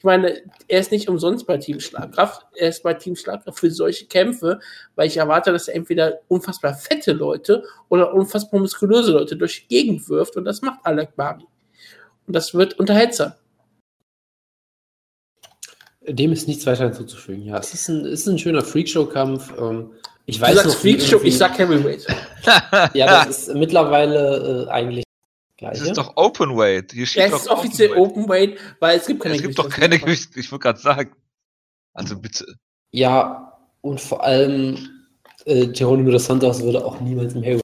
[0.00, 2.46] Ich meine, er ist nicht umsonst bei Team Schlagkraft.
[2.56, 4.58] Er ist bei Team Schlagkraft für solche Kämpfe,
[4.94, 9.68] weil ich erwarte, dass er entweder unfassbar fette Leute oder unfassbar muskulöse Leute durch die
[9.68, 10.38] Gegend wirft.
[10.38, 11.44] Und das macht Al-Akbari.
[12.26, 13.34] Und das wird unterhaltsam.
[16.08, 17.44] Dem ist nichts weiter hinzuzufügen.
[17.44, 19.52] Ja, es ist ein, es ist ein schöner Freakshow-Kampf.
[19.60, 19.90] Ähm,
[20.24, 22.06] ich Du weiß sagst noch, Freakshow, ich sag Heavyweight.
[22.94, 25.04] Ja, das ist mittlerweile äh, eigentlich
[25.60, 25.88] Das gleich.
[25.90, 26.92] ist doch Open Weight.
[26.92, 27.92] Hier steht Ja, es doch ist offiziell.
[27.96, 30.36] Open Weight, weil es gibt keine Es gibt doch keine Gewicht.
[30.36, 31.14] Ich wollte gerade sagen.
[31.92, 32.46] Also bitte.
[32.92, 34.88] Ja, und vor allem
[35.44, 37.62] äh, Geronimo dos Santos würde auch niemals im Heavyweight.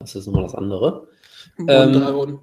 [0.00, 1.08] Das ist nochmal das andere.
[1.66, 2.40] Ähm.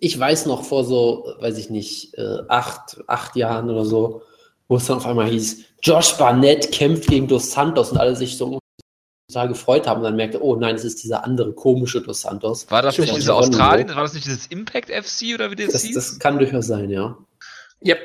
[0.00, 4.22] Ich weiß noch vor so, weiß ich nicht, äh, acht, acht Jahren oder so,
[4.68, 8.36] wo es dann auf einmal hieß, Josh Barnett kämpft gegen Dos Santos und alle sich
[8.36, 8.60] so
[9.28, 12.70] total gefreut haben und dann merkte, oh nein, es ist dieser andere komische Dos Santos.
[12.70, 13.88] War das nicht das diese Australien?
[13.88, 13.94] so.
[13.94, 15.94] War das nicht dieses Impact FC oder wie das, Das, hieß?
[15.94, 17.16] das kann durchaus sein, ja.
[17.84, 17.98] Yep.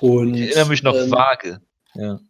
[0.00, 1.60] Und, ich erinnere mich noch ähm, vage.
[1.94, 2.20] Ja.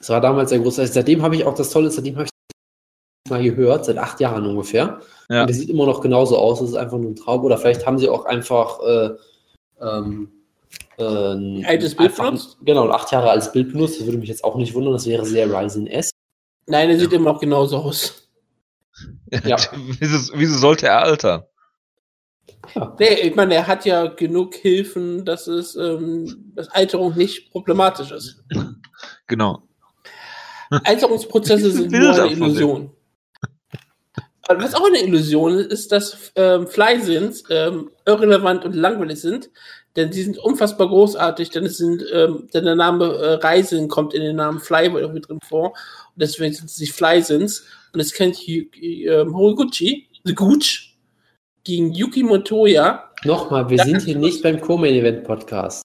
[0.00, 0.78] Es war damals sehr groß.
[0.78, 4.18] Also seitdem habe ich auch das Tolle, ist, seitdem habe ich mal gehört, seit acht
[4.18, 5.00] Jahren ungefähr.
[5.28, 5.42] Ja.
[5.42, 6.60] Und der sieht immer noch genauso aus.
[6.62, 7.44] Es ist einfach nur ein Traum.
[7.44, 9.10] Oder vielleicht haben sie auch einfach äh,
[9.82, 10.32] ähm,
[10.96, 12.56] äh, ein Altes Bild benutzt?
[12.64, 14.00] Genau, ein acht Jahre altes Bild benutzt.
[14.00, 14.94] Das würde mich jetzt auch nicht wundern.
[14.94, 16.10] Das wäre sehr Ryzen S.
[16.66, 18.16] Nein, er sieht immer noch genauso aus.
[19.44, 19.56] Ja.
[20.00, 21.44] wieso, wieso sollte er altern?
[22.74, 22.96] Ja.
[22.98, 28.10] Nee, ich meine, er hat ja genug Hilfen, dass es, ähm, dass Alterung nicht problematisch
[28.10, 28.42] ist.
[29.26, 29.62] Genau.
[30.70, 32.92] Alterungsprozesse sind nur eine Illusion.
[34.48, 39.50] Was auch eine Illusion ist, ist, dass ähm, Flysins ähm, irrelevant und langweilig sind,
[39.96, 44.14] denn sie sind unfassbar großartig, denn es sind, ähm, denn der Name äh, Reisen kommt
[44.14, 48.38] in den Namen Fly irgendwie drin vor und deswegen sind sie Flysins und es kennt
[48.46, 50.90] ähm, Horiguchi, The Gooch,
[51.64, 53.10] gegen Yuki Motoya.
[53.24, 55.82] Nochmal, wir Da sind hier nicht beim Co-Main Event Podcast.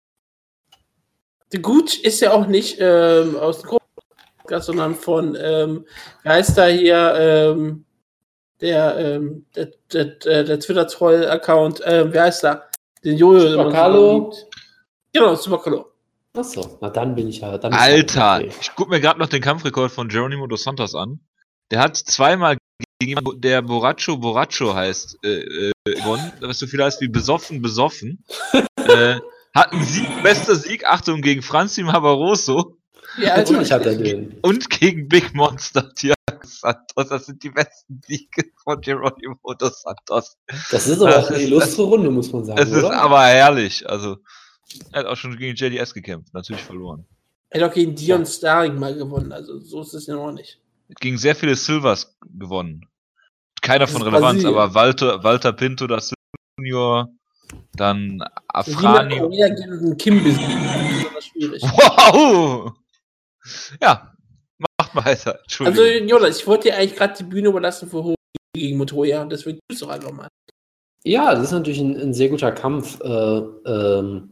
[1.51, 3.77] The Gooch ist ja auch nicht ähm, aus dem
[4.37, 5.85] Podcast, sondern von, ähm,
[6.23, 7.85] wie heißt da hier, ähm,
[8.61, 12.63] der, ähm, der, der, der, der Twitter-Troll-Account, ähm, wie heißt da?
[13.05, 13.39] Den Jojo.
[13.39, 14.13] so Supercalo?
[14.13, 14.47] liebt.
[15.13, 15.91] Genau, Supercalo.
[16.35, 17.57] Achso, na dann bin ich ja.
[17.57, 18.51] Dann Alter, okay.
[18.59, 21.19] ich guck mir gerade noch den Kampfrekord von Geronimo dos Santos an.
[21.71, 22.57] Der hat zweimal
[22.99, 27.61] gegen jemanden, der Borracho Borracho heißt, äh, äh, gewonnen, was so viel heißt wie besoffen,
[27.61, 28.23] besoffen.
[28.53, 29.19] äh,
[29.53, 32.77] hat einen Sieg, bester Sieg, Achtung, gegen Franzi Barroso
[33.17, 34.37] Ja, also, Natürlich hat er den.
[34.41, 36.14] und gegen Big Monster dos
[36.59, 37.09] Santos.
[37.09, 40.37] Das sind die besten Siege von Geronimo dos Santos.
[40.71, 42.59] Das ist aber Das auch eine illustre Runde, muss man sagen.
[42.59, 42.99] Es ist oder?
[43.01, 43.87] aber herrlich.
[43.89, 44.17] Also,
[44.91, 46.33] er hat auch schon gegen JDS gekämpft.
[46.33, 47.05] Natürlich verloren.
[47.49, 50.59] Er hat auch gegen Dion Starring mal gewonnen, also so ist es ja noch nicht.
[50.99, 52.85] Gegen sehr viele Silvers gewonnen.
[53.61, 54.57] Keiner Das von Relevanz, Brasilien.
[54.57, 56.13] aber Walter, Walter Pinto, das
[56.57, 57.09] Junior,
[57.73, 59.15] dann Afrani.
[59.97, 61.05] Kim besiegen,
[61.53, 61.61] das.
[61.63, 62.73] Wow!
[63.81, 64.14] Ja,
[64.95, 65.39] weiter.
[65.59, 68.15] Also, Jonas, ich wollte dir eigentlich gerade die Bühne überlassen für Hohe
[68.53, 70.27] gegen Motoya und deswegen tust du doch einfach mal.
[71.03, 72.99] Ja, das ist natürlich ein, ein sehr guter Kampf.
[73.01, 74.31] Äh, ähm,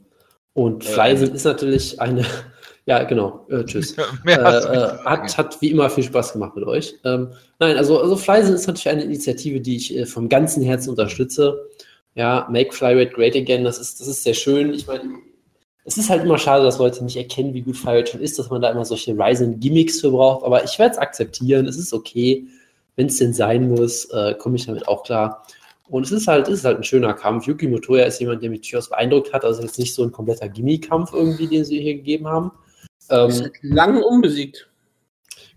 [0.53, 2.25] und Äh, Fleisen ist natürlich eine.
[2.85, 3.47] Ja, genau.
[3.49, 3.95] Äh, tschüss.
[4.27, 6.95] Äh, äh, hat, hat wie immer viel Spaß gemacht mit euch.
[7.05, 10.89] Ähm, nein, also, also Fleisen ist natürlich eine Initiative, die ich äh, vom ganzen Herzen
[10.89, 11.69] unterstütze.
[12.15, 14.73] Ja, Make Flyweight Great Again, das ist, das ist sehr schön.
[14.73, 15.03] Ich meine,
[15.85, 18.49] es ist halt immer schade, dass Leute nicht erkennen, wie gut Flyweight schon ist, dass
[18.49, 20.45] man da immer solche Ryzen-Gimmicks für braucht.
[20.45, 21.67] Aber ich werde es akzeptieren.
[21.67, 22.45] Es ist okay.
[22.95, 25.45] Wenn es denn sein muss, äh, komme ich damit auch klar.
[25.89, 27.47] Und es ist halt, es ist halt ein schöner Kampf.
[27.47, 29.43] Yuki Motoya ist jemand, der mich durchaus beeindruckt hat.
[29.43, 32.51] Also jetzt nicht so ein kompletter Gimmick-Kampf irgendwie, den sie hier gegeben haben.
[33.09, 34.69] Ähm, Ist seit langem unbesiegt.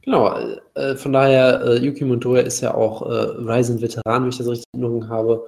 [0.02, 4.38] Genau, äh, äh, von daher, äh, Yuki Montoya ist ja auch äh, Ryzen-Veteran, wenn ich
[4.38, 5.44] das richtig in Erinnerung habe.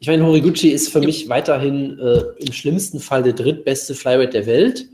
[0.00, 1.06] Ich meine, Horiguchi ist für Ja.
[1.06, 4.86] mich weiterhin äh, im schlimmsten Fall der drittbeste Flyweight der Welt.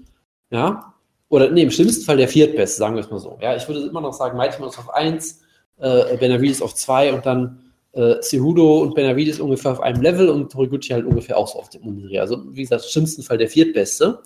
[0.51, 0.95] Ja.
[1.29, 3.39] Oder nee, im schlimmsten Fall der viertbeste, sagen wir es mal so.
[3.41, 5.41] Ja, ich würde immer noch sagen, Mighty Mouse auf 1,
[5.79, 10.55] äh, Benavides auf 2 und dann äh, Cejudo und Benavides ungefähr auf einem Level und
[10.55, 12.19] Horiguchi halt ungefähr auch so auf dem Dreh.
[12.19, 14.21] Also, wie gesagt, im schlimmsten Fall der viertbeste.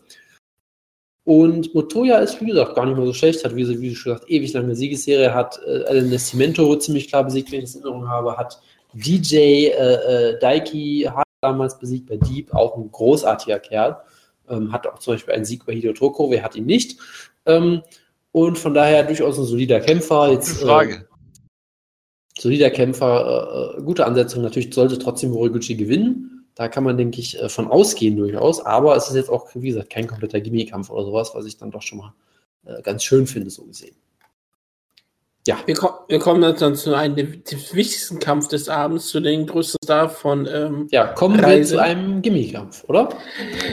[1.26, 4.12] Und Motoya ist, wie gesagt, gar nicht mal so schlecht, hat, wie, sie- wie schon
[4.12, 7.82] gesagt, ewig lange Siegesserie, hat äh, Alan Nascimento ziemlich klar besiegt, wenn ich das in
[7.82, 8.60] Erinnerung habe, hat
[8.94, 13.96] DJ äh, äh, Daiki hat damals besiegt bei Deep, auch ein großartiger Kerl,
[14.48, 16.98] ähm, hat auch zum Beispiel einen Sieg bei Hideo Toko, wer hat ihn nicht.
[17.46, 17.82] Ähm,
[18.32, 20.32] und von daher durchaus ein solider Kämpfer.
[20.32, 21.08] Jetzt, äh, Frage.
[22.36, 24.42] solider Kämpfer, äh, äh, gute Ansetzung.
[24.42, 26.48] Natürlich sollte trotzdem Horiguchi gewinnen.
[26.54, 28.64] Da kann man, denke ich, äh, von ausgehen durchaus.
[28.64, 31.70] Aber es ist jetzt auch, wie gesagt, kein kompletter Gimmikampf oder sowas, was ich dann
[31.70, 32.14] doch schon mal
[32.64, 33.94] äh, ganz schön finde, so gesehen.
[35.46, 39.20] Ja, Wir, ko wir kommen jetzt dann zu einem der wichtigsten Kampf des Abends, zu
[39.20, 41.74] den größten Star von ähm, ja kommen wir Reise.
[41.74, 43.10] zu einem Gimmikampf, oder?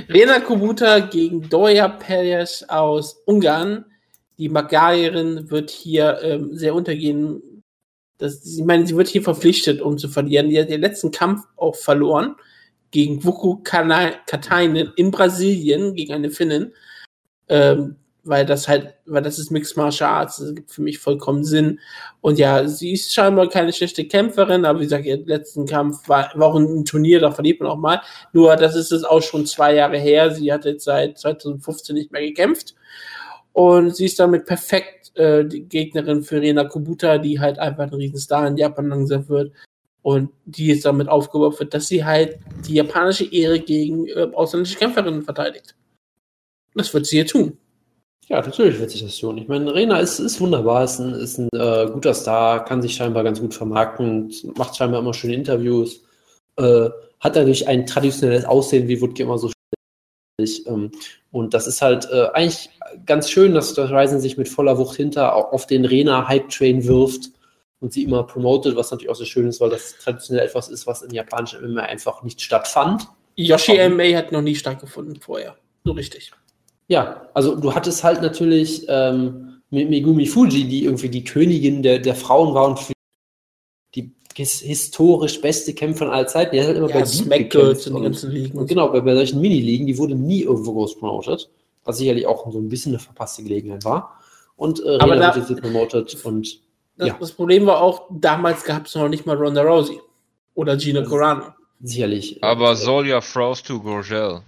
[0.09, 3.85] Rena Kubuta gegen Doja Perez aus Ungarn.
[4.37, 7.63] Die Magarierin wird hier ähm, sehr untergehen.
[8.17, 10.49] Das, ich meine, sie wird hier verpflichtet, um zu verlieren.
[10.49, 12.35] Die hat den letzten Kampf auch verloren
[12.91, 16.73] gegen Vuku Katainen in Brasilien, gegen eine Finnin.
[17.47, 21.43] Ähm, weil das halt, weil das ist Mixed Martial Arts, das gibt für mich vollkommen
[21.43, 21.79] Sinn.
[22.21, 26.31] Und ja, sie ist scheinbar keine schlechte Kämpferin, aber wie gesagt, ihr letzten Kampf war,
[26.35, 28.01] war auch ein Turnier, da verliert man auch mal.
[28.33, 30.31] Nur, das ist es auch schon zwei Jahre her.
[30.31, 32.75] Sie hat jetzt seit 2015 nicht mehr gekämpft.
[33.53, 37.93] Und sie ist damit perfekt äh, die Gegnerin für Rena Kubuta, die halt einfach ein
[37.93, 39.51] Riesenstar in Japan langsam wird.
[40.03, 44.77] Und die jetzt damit aufgeworfen wird, dass sie halt die japanische Ehre gegen äh, ausländische
[44.77, 45.75] Kämpferinnen verteidigt.
[46.73, 47.57] Das wird sie hier tun.
[48.27, 49.37] Ja, natürlich wird sich das tun.
[49.37, 52.95] Ich meine, Rena ist, ist wunderbar, ist ein, ist ein äh, guter Star, kann sich
[52.95, 56.01] scheinbar ganz gut vermarkten, macht scheinbar immer schöne Interviews,
[56.57, 56.89] äh,
[57.19, 59.51] hat dadurch ein traditionelles Aussehen, wie Wutke immer so
[60.67, 60.91] ähm,
[61.31, 62.69] Und das ist halt äh, eigentlich
[63.05, 67.31] ganz schön, dass das Ryzen sich mit voller Wucht hinter au- auf den Rena-Hype-Train wirft
[67.79, 70.87] und sie immer promotet, was natürlich auch so schön ist, weil das traditionell etwas ist,
[70.87, 73.07] was im japanischen MMA einfach nicht stattfand.
[73.35, 73.77] Yoshi?
[73.89, 75.55] MMA hat noch nie stattgefunden vorher.
[75.83, 76.31] So richtig.
[76.91, 81.99] Ja, also du hattest halt natürlich ähm, mit Megumi Fuji, die irgendwie die Königin der,
[81.99, 82.91] der Frauen war und für
[83.95, 86.53] die his historisch beste Kämpferin aller Zeiten.
[86.53, 88.57] Die hat halt immer Ja, bei Deep Smack gekämpft Girls und die und, ganzen Ligen.
[88.57, 91.49] und genau, bei, bei solchen Mini-Ligen, die wurde nie irgendwo groß promotet,
[91.85, 94.19] was sicherlich auch so ein bisschen eine verpasste Gelegenheit war.
[94.57, 96.59] Und äh, Aber Rena da- wird jetzt promotet und
[96.97, 97.17] Das, ja.
[97.19, 99.99] das Problem war auch, damals gab es noch nicht mal Ronda Rousey.
[100.55, 101.45] Oder Gina Carano.
[101.81, 102.43] sicherlich.
[102.43, 104.41] Aber äh, Solja Frost to Gorgel.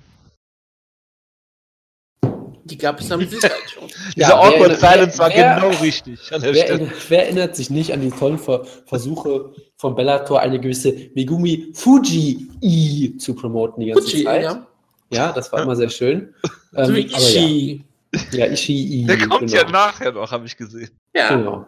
[2.66, 3.90] Die gab es mit Sicherheit schon.
[3.90, 7.70] Ja, Dieser wer- Awkward wer- Silence war wer- genau richtig Wer, erinnert- wer erinnert sich
[7.70, 13.88] nicht an die tollen Ver Versuche von Bellator, eine gewisse Megumi Fuji zu promoten die
[13.92, 14.44] ganze Gucci, Zeit?
[14.44, 14.66] ja.
[15.12, 16.34] Ja, das war immer sehr schön.
[16.76, 17.06] Ähm, aber ja.
[17.06, 17.84] Ishii.
[18.32, 19.06] Ja, Ishii.
[19.06, 19.54] Der kommt genau.
[19.64, 20.90] ja nachher noch, habe ich gesehen.
[21.16, 21.30] Ja.
[21.36, 21.68] Genau.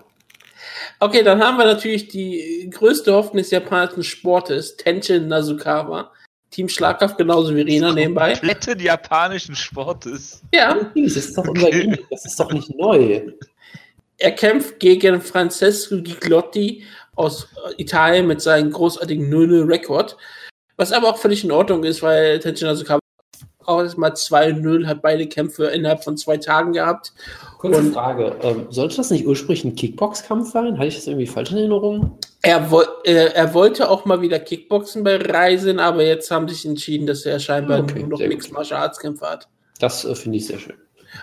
[0.99, 6.11] Okay, dann haben wir natürlich die größte Hoffnung des japanischen Sportes, Tenshin Nasukawa.
[6.55, 8.31] Team Schlagkraft genauso wie Rena nebenbei.
[8.31, 10.41] Kompletten japanischen Sportes.
[10.53, 13.23] Ja, Das ist doch unser Gimmick, das ist doch nicht neu.
[14.17, 20.15] er kämpft gegen Francesco Giglotti aus äh, Italien mit seinem großartigen 0-0-Rekord.
[20.77, 22.99] Was aber auch völlig in Ordnung ist, weil Tenshin Nasukawa
[23.65, 27.11] auch erstmal 2-0, hat beide Kämpfe innerhalb von zwei Tagen gehabt.
[27.57, 28.35] Kurze Und- Frage.
[28.41, 30.77] Ähm, sollte das nicht ursprünglich ein Kickbox-Kampf sein?
[30.77, 32.17] Hatte ich das irgendwie falsch in Erinnerung?
[32.41, 36.65] Er, woll, äh, er wollte auch mal wieder Kickboxen bei Reisen, aber jetzt haben sich
[36.65, 39.47] entschieden, dass er scheinbar Okay, nur noch Mixed Martial Arts Kämpfe hat.
[39.79, 40.75] Das äh, finde ich sehr schön.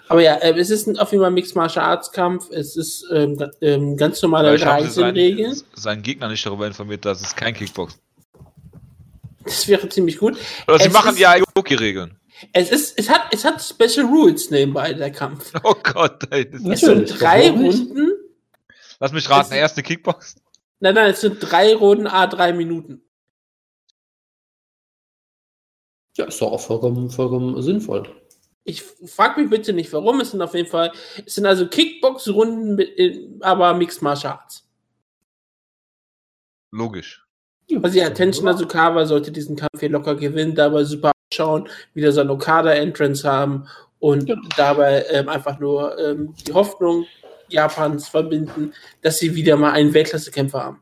[0.08, 2.48] Aber ja, äh, es ist ein, auf jeden Fall ein Mixed Martial Arts Kampf.
[2.50, 5.54] Es ist ähm, ähm, ganz normale Reisenregeln.
[5.54, 7.98] seinen, seinen Gegner nicht darüber informiert, dass es kein Kickbox
[9.44, 10.36] Das wäre ziemlich gut.
[10.66, 12.16] Oder sie Es machen ist- ja Aoki-Regeln.
[12.52, 15.52] Es ist, es hat, es hat Special Rules nebenbei, der Kampf.
[15.64, 16.50] Oh Gott, ey.
[16.50, 17.50] das- Es sind drei?
[17.50, 18.12] Runden.
[19.00, 20.36] Lass mich raten, Es- erste Kickbox.
[20.80, 23.02] Nein, nein, es sind drei Runden, a drei Minuten.
[26.16, 28.08] Ja, ist doch auch vollkommen, vollkommen sinnvoll.
[28.64, 30.20] Ich frag mich bitte nicht, warum.
[30.20, 30.92] Es sind auf jeden Fall,
[31.24, 34.68] es sind also Kickbox-Runden, aber Mixed Martial Arts.
[36.70, 37.26] Logisch.
[37.82, 42.32] Also ja, Tenshin Asukawa sollte diesen Kampf hier locker gewinnen, dabei super ausschauen, wieder seine
[42.32, 43.66] Okada-Entrance haben
[43.98, 44.36] und Ja.
[44.56, 47.06] dabei ähm, einfach nur ähm, die Hoffnung
[47.48, 48.72] Japans verbinden,
[49.02, 50.80] dass sie wieder mal einen Weltklasse-Kämpfer haben.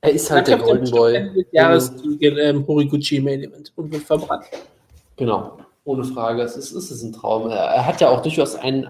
[0.00, 1.42] Er ist halt Dann der er Golden am Ende Boy.
[1.42, 4.44] des Jahres gegen ähm, Horiguchi im Main Event und wird verbrannt.
[5.16, 6.42] Genau, ohne Frage.
[6.42, 7.50] Es ist, es ist ein Traum.
[7.50, 8.88] Er, er hat ja auch durchaus ein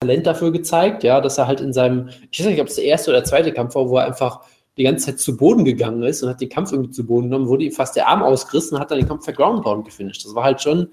[0.00, 2.84] Talent dafür gezeigt, ja, dass er halt in seinem, ich weiß nicht, ob es der
[2.84, 4.40] erste oder der zweite Kampf war, wo er einfach
[4.76, 7.48] die ganze Zeit zu Boden gegangen ist und hat den Kampf irgendwie zu Boden genommen,
[7.48, 10.24] wurde ihm fast der Arm ausgerissen und hat dann den Kampf per Ground Pound gefinisht.
[10.24, 10.88] Das war halt schon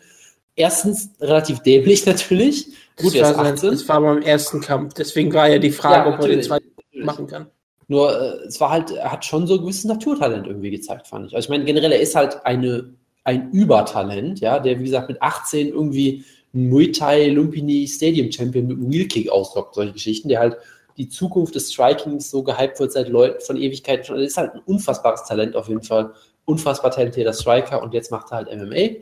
[0.56, 2.68] erstens relativ dämlich natürlich.
[2.98, 3.72] Gut, das, war sein, 18.
[3.72, 6.68] das war beim ersten Kampf, deswegen war ja die Frage, Ja, ob er den zweiten
[6.96, 7.48] machen kann.
[7.88, 11.28] Nur äh, es war halt, er hat schon so ein gewisses Naturtalent irgendwie gezeigt, fand
[11.28, 11.36] ich.
[11.36, 12.94] Also ich meine, generell, er ist halt eine,
[13.24, 18.78] ein Übertalent, ja, der, wie gesagt, mit 18 irgendwie Muay Thai Lumpini Stadium Champion mit
[18.78, 20.58] einem Wheelkick auslockt, solche Geschichten, der halt
[21.00, 24.18] die Zukunft des Strikings so gehypt wird seit Leuten von Ewigkeiten schon.
[24.18, 26.12] Er ist halt ein unfassbares Talent auf jeden Fall.
[26.44, 29.02] Unfassbar talentierter Striker und jetzt macht er halt MMA.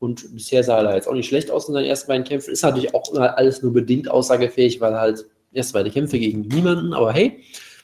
[0.00, 2.52] Und bisher sah er da jetzt auch nicht schlecht aus in seinen ersten beiden Kämpfen.
[2.52, 6.92] Ist natürlich auch alles nur bedingt aussagefähig, weil er halt erst beide Kämpfe gegen niemanden,
[6.92, 7.40] aber hey,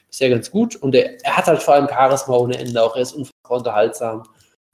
[0.09, 0.75] bisher ganz gut.
[0.75, 2.97] Und er, er hat halt vor allem Charisma ohne Ende auch.
[2.97, 4.23] Er ist unfassbar unterhaltsam,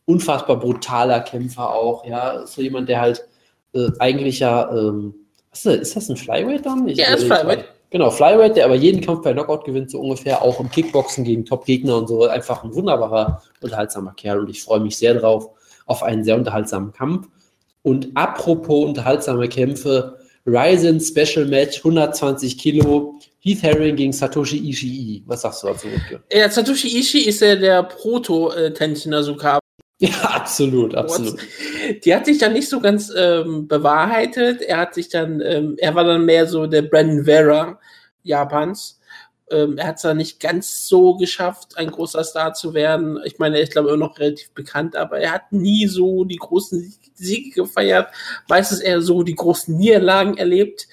[0.05, 2.03] unfassbar brutaler Kämpfer auch.
[2.03, 3.27] Ja, so jemand, der halt
[3.75, 5.13] äh, eigentlich ja, ähm,
[5.51, 5.87] was ist, das?
[5.87, 6.87] ist das ein Flyweight dann?
[6.87, 7.65] Ich Ja, ist Flyweight.
[7.91, 11.43] Genau, Flyweight, der aber jeden Kampf per Knockout gewinnt, so ungefähr, auch im Kickboxen gegen
[11.45, 12.25] Top-Gegner und so.
[12.25, 15.49] Einfach ein wunderbarer, unterhaltsamer Kerl und ich freue mich sehr drauf,
[15.85, 17.27] auf einen sehr unterhaltsamen Kampf.
[17.83, 25.23] Und apropos unterhaltsame Kämpfe, Ryzen Special Match, 120 Kilo, Heath Herring gegen Satoshi Ishii.
[25.25, 25.87] Was sagst du dazu?
[26.31, 29.59] Ja, Satoshi Ishii ist ja der Proto-Tenshin Asukawa.
[30.07, 31.39] Ja, absolut, absolut.
[32.03, 34.63] Die hat sich dann nicht so ganz ähm, bewahrheitet.
[34.63, 37.79] Er hat sich dann, ähm, er war dann mehr so der Brandon Vera
[38.23, 38.99] Japans.
[39.51, 43.19] Ähm, er hat es dann nicht ganz so geschafft, ein großer Star zu werden.
[43.25, 46.23] Ich meine, er ist, glaube ich, immer noch relativ bekannt, aber er hat nie so
[46.23, 48.07] die großen Siege gefeiert.
[48.49, 50.87] Meistens eher so die großen Niederlagen erlebt.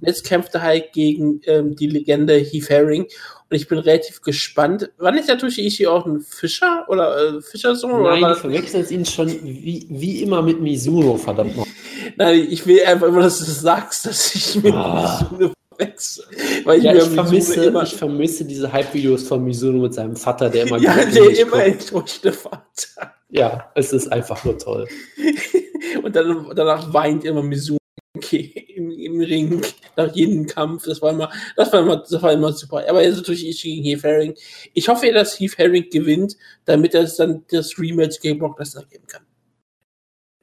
[0.00, 3.08] Und jetzt kämpft er halt gegen ähm, die Legende Heath Herring.
[3.52, 4.90] Und ich bin relativ gespannt.
[4.96, 7.92] Wann ist Satoshi Ishii auch ein Fischer oder äh, Fischersohn?
[7.92, 11.66] oder war Nein, du das- verwechselst ihn schon wie, wie immer mit Mizuno, verdammt noch.
[12.16, 15.28] Nein, ich will einfach immer, dass du das sagst, dass ich mit Ah.
[15.30, 16.24] Mizuno verwechsel.
[16.64, 20.48] Weil ich Ja, ich vermisse, immer, ich vermisse diese Hype-Videos von Mizuno mit seinem Vater,
[20.48, 23.12] der immer ja, der immer enttäuschte Vater.
[23.28, 24.88] Ja, es ist einfach nur toll.
[26.02, 27.76] Und dann, danach weint immer Mizuno
[28.14, 29.62] im, im Ring
[29.96, 30.84] nach jedem Kampf.
[30.84, 32.84] Das war immer, das war immer, das war immer super.
[32.88, 34.34] Aber jetzt natürlich ich gegen Heath Herring.
[34.74, 38.84] Ich hoffe, dass Heath Herring gewinnt, damit er es dann das Rematch gegen Brock Lesnar
[38.84, 39.22] geben kann.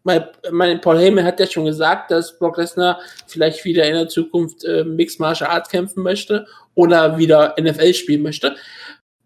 [0.04, 4.08] Mein, mein Paul Heyman hat ja schon gesagt, dass Brock Lesnar vielleicht wieder in der
[4.08, 8.56] Zukunft äh, Mixed Martial Arts kämpfen möchte oder wieder NFL spielen möchte.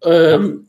[0.02, 0.68] Ähm,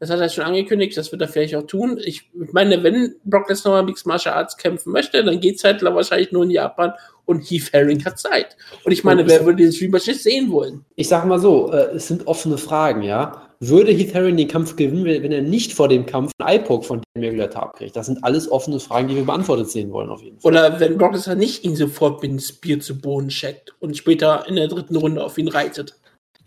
[0.00, 2.00] Das hat er schon angekündigt, das wird er vielleicht auch tun.
[2.04, 6.32] Ich meine, wenn Brock Lesnar mal Mixed Martial Arts kämpfen möchte, dann geht's halt wahrscheinlich
[6.32, 6.92] nur in Japan
[7.28, 8.56] und Heath Herring hat Zeit.
[8.84, 10.84] Und ich meine, Und wer würde den Rematch nicht sehen wollen?
[10.96, 13.42] Ich sage mal so, äh, es sind offene Fragen, ja.
[13.60, 17.02] Würde Heath Herring den Kampf gewinnen, wenn er nicht vor dem Kampf einen Eye-Poke von
[17.12, 17.96] Daniel Millata abkriegt?
[17.96, 20.52] Das sind alles offene Fragen, die wir beantwortet sehen wollen, auf jeden Fall.
[20.52, 24.46] Oder wenn Brock Lesnar nicht ihn sofort mit dem Spear zu Boden checkt und später
[24.48, 25.96] in der dritten Runde auf ihn reitet.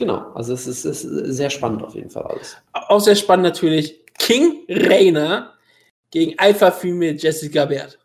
[0.02, 2.58] Genau, also es ist, es ist sehr spannend auf jeden Fall alles.
[2.74, 5.54] Auch sehr spannend natürlich King Rainer
[6.10, 8.00] gegen Alpha Female Jessica Baird.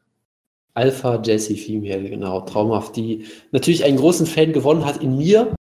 [0.74, 5.54] Alpha Jesse Female, genau, traumhaft, die natürlich einen großen Fan gewonnen hat in mir,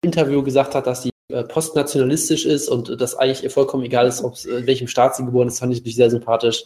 [0.00, 3.84] im Interview gesagt hat, dass sie äh, postnationalistisch ist und äh, dass eigentlich ihr vollkommen
[3.84, 6.64] egal ist, ob in welchem Staat sie geboren ist, fand ich natürlich sehr sympathisch.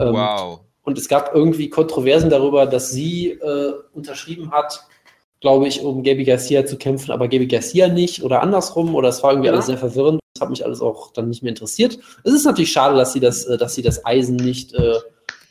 [0.00, 0.62] Ähm, Wow.
[0.82, 4.84] Und es gab irgendwie Kontroversen darüber, dass sie äh, unterschrieben hat,
[5.40, 9.22] glaube ich, um Gabi Garcia zu kämpfen, aber Gabi Garcia nicht oder andersrum oder es
[9.22, 9.52] war irgendwie Ja.
[9.54, 10.20] alles sehr verwirrend.
[10.34, 11.98] Das hat mich alles auch dann nicht mehr interessiert.
[12.24, 14.94] Es ist natürlich schade, dass sie das, äh, dass sie das Eisen nicht äh,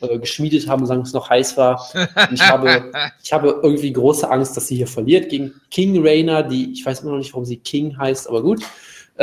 [0.00, 1.88] äh, geschmiedet haben, solange es noch heiß war.
[1.94, 2.90] Und ich habe,
[3.22, 7.00] ich habe irgendwie große Angst, dass sie hier verliert gegen King Rainer, die, ich weiß
[7.00, 8.60] immer noch nicht, warum sie King heißt, aber gut.
[8.60, 8.64] Sie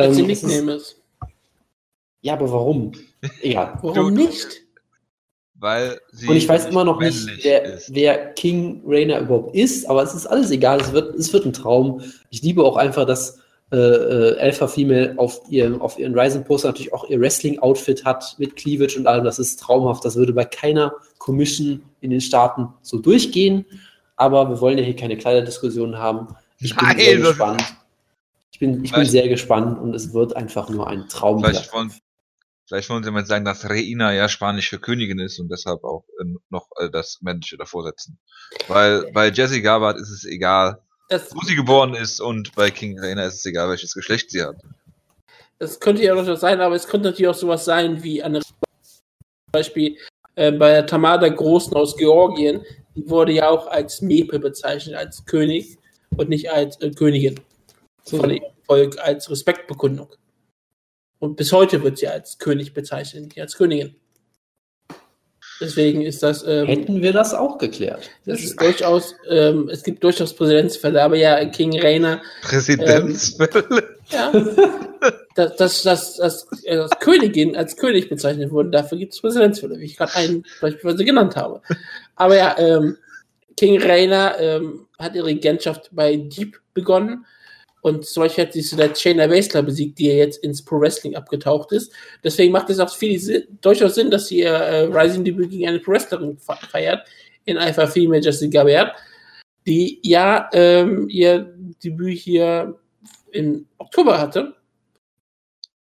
[0.01, 0.97] Ähm, ist, Nickname ist.
[2.21, 2.91] ja, aber warum?
[3.41, 3.79] Egal.
[3.81, 4.64] Warum nicht?
[5.57, 10.03] Weil sie Und ich weiß immer noch nicht, wer, wer King Rainer überhaupt ist, aber
[10.03, 10.81] es ist alles egal.
[10.81, 12.01] Es wird, es wird ein Traum.
[12.29, 13.39] Ich liebe auch einfach, dass
[13.71, 18.57] äh, äh, Alpha Female auf ihrem, auf ihren Rising-Poster natürlich auch ihr Wrestling-Outfit hat mit
[18.57, 19.23] Cleavage und allem.
[19.23, 20.03] Das ist traumhaft.
[20.03, 23.65] Das würde bei keiner Commission in den Staaten so durchgehen.
[24.17, 26.35] Aber wir wollen ja hier keine Kleiderdiskussion haben.
[26.59, 27.63] Ich bin Nein, sehr gespannt.
[28.51, 31.43] Ich bin, ich bin sehr gespannt und es wird einfach nur ein Traum.
[31.43, 31.91] Vielleicht wollen,
[32.67, 36.05] vielleicht wollen sie mal sagen, dass Reina ja Spanisch für Königin ist und deshalb auch
[36.21, 38.17] ähm, noch äh, das Männliche davor setzen.
[38.67, 42.99] Weil bei Jessie Gabbard ist es egal, Das, wo sie geboren ist und bei King
[42.99, 44.55] Reina ist es egal, welches Geschlecht sie hat.
[45.59, 48.55] das könnte ja durchaus sein, aber es könnte natürlich auch sowas sein wie eine zum
[49.51, 49.97] Beispiel
[50.35, 52.61] äh, bei der Tamada Großen aus Georgien,
[52.95, 55.77] die wurde ja auch als Mepe bezeichnet, als König
[56.17, 57.39] und nicht als äh, Königin.
[58.03, 60.09] Von dem Volk als Respektbekundung.
[61.19, 63.95] Und bis heute wird sie als König bezeichnet, als Königin.
[65.61, 68.09] Deswegen ist das, ähm, Hätten wir das auch geklärt.
[68.25, 73.95] das ist durchaus, ähm, es gibt durchaus Präzedenzfälle, aber ja, King Rainer Präsidentsfälle.
[74.09, 74.31] Ja.
[75.35, 79.79] dass, dass, dass, dass, äh, dass Königin als König bezeichnet wurde, dafür gibt es Präzedenzfälle,
[79.79, 81.61] wie ich gerade einen beispielsweise genannt habe.
[82.15, 82.97] Aber ja, ähm,
[83.55, 87.25] King Rainer ähm, hat ihre Regentschaft bei Deep begonnen.
[87.85, 91.15] Und zum Beispiel hat sie zuletzt Shayna Baszler besiegt, die ja jetzt ins Pro Wrestling
[91.15, 91.93] abgetaucht ist.
[92.23, 95.77] Deswegen macht es auch viel Sinn, durchaus Sinn, dass sie ihr äh, Rising-Debüt gegen eine
[95.77, 97.07] Pro Wrestlerin fe- feiert,
[97.45, 98.91] in Alpha Female Jessica Baird,
[99.67, 101.53] die ja ähm, ihr
[101.83, 102.73] Debüt hier
[103.33, 104.55] im Oktober hatte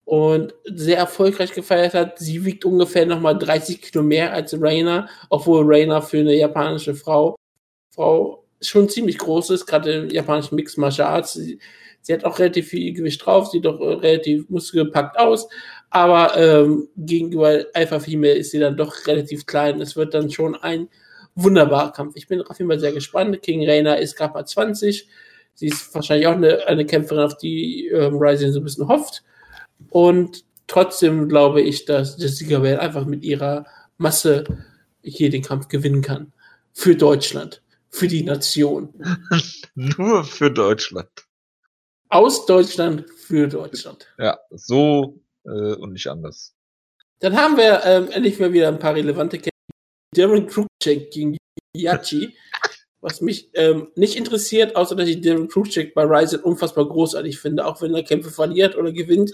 [0.04, 2.20] und sehr erfolgreich gefeiert hat.
[2.20, 7.38] Sie wiegt ungefähr nochmal 30 Kilo mehr als Raina, obwohl Raina für eine japanische Frau,
[7.96, 11.40] Frau schon ziemlich groß ist, gerade im japanischen Mixed Martial Arts.
[12.04, 15.48] Sie hat auch relativ viel Gewicht drauf, sieht doch äh, relativ muskelgepackt aus,
[15.90, 19.82] aber ähm, gegenüber Alpha Female ist sie dann doch relativ klein.
[19.82, 20.90] Es wird dann schon ein
[21.36, 22.16] wunderbarer Kampf.
[22.16, 23.42] Ich bin auf jeden Fall sehr gespannt.
[23.42, 25.08] King Raina ist gerade mal 20.
[25.56, 29.24] Sie ist wahrscheinlich auch eine, eine Kämpferin, auf die ähm, Rising so ein bisschen hofft.
[29.90, 33.66] Und trotzdem glaube ich, dass Jessica Bell einfach mit ihrer
[33.98, 34.46] Masse
[35.04, 36.34] hier den Kampf gewinnen kann.
[36.74, 37.62] Für Deutschland.
[37.90, 38.90] Für die Nation.
[39.76, 41.10] Nur für Deutschland.
[42.14, 44.08] Aus Deutschland für Deutschland.
[44.18, 46.54] Ja, so äh, und nicht anders.
[47.20, 49.50] Dann haben wir ähm, endlich mal wieder ein paar relevante Kämpfe.
[50.16, 51.38] Darren Krugchek gegen
[51.76, 52.36] Yachi.
[53.02, 57.66] Was mich ähm, nicht interessiert, außer dass ich Darren Krugchek bei Ryzen unfassbar großartig finde.
[57.66, 59.32] Auch wenn er Kämpfe verliert oder gewinnt,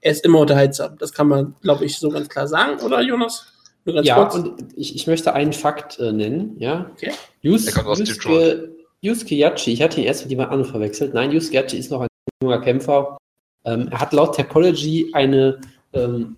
[0.00, 0.98] er ist immer unterhaltsam.
[0.98, 3.46] Das kann man, glaube ich, so ganz klar sagen, oder Jonas?
[3.84, 4.34] Nur ganz Ja, kurz.
[4.34, 6.90] und ich, ich möchte einen Fakt äh, nennen, ja.
[6.92, 7.12] Okay.
[7.42, 11.14] Yus, Er kommt aus Yusuke, Yusuke Yachi, ich hatte ihn erst mit jemand anderem verwechselt.
[11.14, 12.08] Nein, Yusuke Yachi ist noch ein
[12.42, 13.18] junger Kämpfer.
[13.64, 15.60] Ähm, er hat laut Technology eine
[15.92, 16.36] ähm,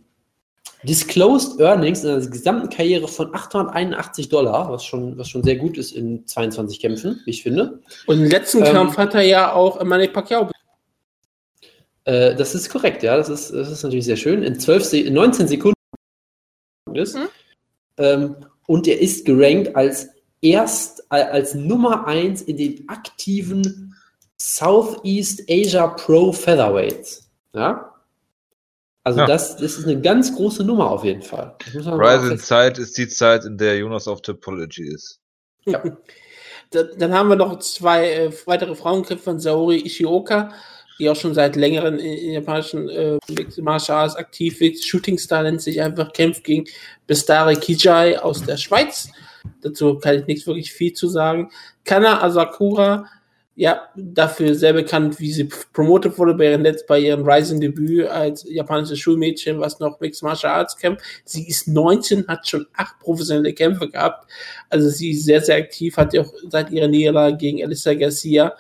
[0.82, 5.78] Disclosed Earnings in seiner gesamten Karriere von 881 Dollar, was schon, was schon sehr gut
[5.78, 7.80] ist in 22 Kämpfen, wie ich finde.
[8.06, 10.50] Und im letzten Ähm, Kampf hat er ja auch Manny Pacquiao.
[12.04, 13.16] Äh, das ist korrekt, ja.
[13.16, 14.42] Das ist, das ist natürlich sehr schön.
[14.42, 15.74] In, 12 Se in 19 Sekunden.
[16.92, 17.16] Ist.
[17.16, 17.28] Mhm.
[17.96, 18.36] Ähm,
[18.66, 20.08] und er ist gerankt als
[20.42, 23.83] erst al- als Nummer 1 in den aktiven
[24.36, 27.30] Southeast Asia Pro Featherweights.
[27.54, 27.90] Ja.
[29.04, 29.26] Also Ja.
[29.26, 31.54] das, das ist eine ganz große Nummer auf jeden Fall.
[31.74, 35.20] Rising Zeit ist die Zeit, in der Jonas auf Topology ist.
[36.70, 40.52] Dann, dann haben wir noch zwei äh, weitere Frauenkämpfer, Saori Ishioka,
[40.98, 44.86] die auch schon seit längerem in, in japanischen äh, Mixed Martial Arts aktiv ist.
[44.86, 46.64] Shooting Star nennt sich einfach, kämpft gegen
[47.06, 49.08] Bestare Kijai aus der Schweiz.
[49.60, 51.50] Dazu kann ich nichts wirklich viel zu sagen.
[51.84, 53.06] Kana Asakura,
[53.56, 58.44] ja, dafür sehr bekannt, wie sie promotet wurde bei ihrem Letzt bei ihrem Rising-Debüt als
[58.48, 61.04] japanisches Schulmädchen, was noch Mixed Martial Arts kämpft.
[61.24, 64.28] Sie ist 19, hat schon acht professionelle Kämpfe gehabt.
[64.70, 68.54] Also sie ist sehr, sehr aktiv, hat ja auch seit ihrer Niederlage gegen Alissa Garcia,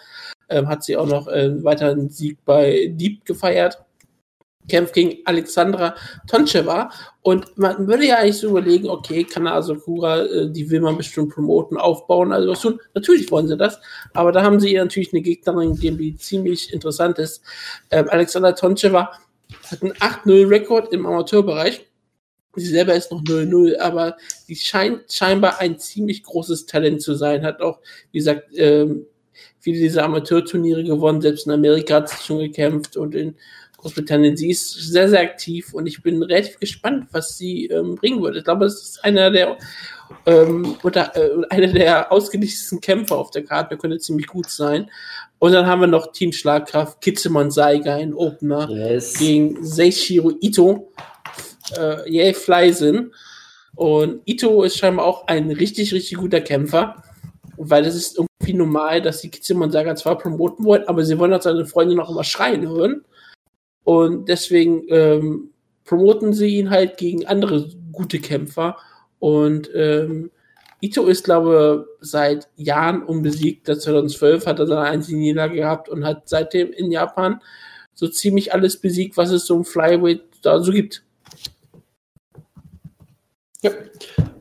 [0.48, 3.84] ähm, hat sie auch noch äh, weiter einen Sieg bei Deep gefeiert.
[4.68, 5.94] Kämpft gegen Alexandra
[6.26, 6.90] Toncheva.
[7.22, 11.32] Und man würde ja eigentlich so überlegen, okay, Kana Asakura, äh, die will man bestimmt
[11.34, 12.80] promoten, aufbauen, also was tun.
[12.94, 13.78] Natürlich wollen sie das,
[14.12, 17.42] aber da haben sie ihr natürlich eine Gegnerin gegeben, die ziemlich interessant ist.
[17.90, 19.12] Ähm, Alexandra Toncheva
[19.70, 21.86] hat einen 8-0-Rekord im Amateurbereich.
[22.56, 24.16] Sie selber ist noch 0-0, aber
[24.46, 27.44] sie scheint scheinbar ein ziemlich großes Talent zu sein.
[27.44, 27.80] Hat auch,
[28.12, 29.06] wie gesagt, ähm,
[29.58, 33.34] viele dieser Amateurturniere gewonnen, selbst in Amerika hat sie schon gekämpft und in
[33.84, 34.36] Großbritannien.
[34.36, 38.36] Sie ist sehr, sehr aktiv und ich bin relativ gespannt, was sie ähm, bringen wird.
[38.36, 39.58] Ich glaube, es ist einer der
[40.24, 44.90] ähm, oder äh, einer der ausgeglichensten Kämpfer auf der Karte, der könnte ziemlich gut sein.
[45.38, 49.18] Und dann haben wir noch Team Schlagkraft, Kitzemann Saiga in Opener Yes.
[49.18, 50.90] gegen Seishiro Ito,
[51.76, 53.12] äh, Yay Flysin.
[53.74, 57.02] Und Ito ist scheinbar auch ein richtig, richtig guter Kämpfer,
[57.58, 61.34] weil das ist irgendwie normal, dass die Kitzemann Saiga zwar promoten wollen, aber sie wollen
[61.34, 63.04] auch seine Freunde noch immer schreien hören.
[63.84, 65.50] Und deswegen ähm,
[65.84, 68.76] promoten sie ihn halt gegen andere gute Kämpfer.
[69.18, 70.30] Und ähm,
[70.80, 73.66] Ito ist, glaube seit Jahren unbesiegt.
[73.66, 77.40] Seit 2012 hat er seine einzige Niederlage gehabt und hat seitdem in Japan
[77.94, 81.04] so ziemlich alles besiegt, was es so im Flyweight da so gibt.
[83.62, 83.70] Ja.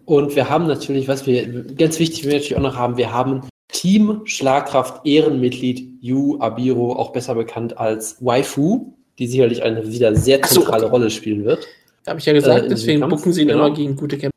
[0.06, 3.48] Und wir haben natürlich, was wir ganz wichtig, wir natürlich auch noch haben, wir haben
[3.70, 10.40] Team Schlagkraft Ehrenmitglied Yu Abiro, auch besser bekannt als Waifu, die sicherlich eine wieder sehr
[10.42, 10.92] Ach so, zentrale okay.
[10.92, 11.68] Rolle spielen wird.
[12.08, 13.68] Habe ich ja gesagt, Äh, deswegen bucken sie ihn genau.
[13.68, 14.34] immer gegen gute Kämpfer.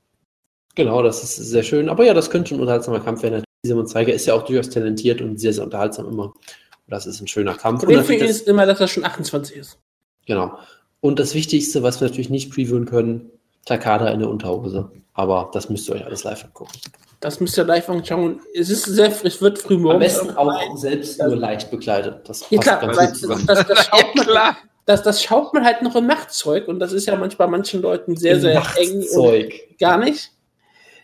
[0.75, 1.89] Genau, das ist sehr schön.
[1.89, 3.43] Aber ja, das könnte ein unterhaltsamer Kampf werden.
[3.65, 6.25] Simon Zeiger ist ja auch durchaus talentiert und sehr, sehr unterhaltsam immer.
[6.27, 6.35] Und
[6.89, 7.83] das ist ein schöner Kampf.
[7.83, 9.79] Und Problem für ihn das, ist immer, dass er schon 28 ist.
[10.27, 10.59] genau.
[11.01, 13.31] Und das Wichtigste, was wir natürlich nicht previewen können,
[13.65, 14.91] Takada in der Unterhose.
[15.15, 16.73] Aber das müsst ihr euch alles live angucken.
[17.21, 18.41] Das müsst ihr live anschauen.
[18.55, 20.19] Es ist sehr, es wird früh morgens.
[20.19, 22.29] Am besten auch selbst nur leicht bekleidet.
[22.29, 23.47] Das Ja klar, ganz weil gut zusammen.
[23.47, 24.57] das, das, schaut man, klar.
[24.87, 27.83] Das, das schaut man halt noch im Nachtzeug und das ist ja manchmal bei manchen
[27.83, 29.05] Leuten sehr, sehr eng.
[29.15, 30.33] Und gar nicht.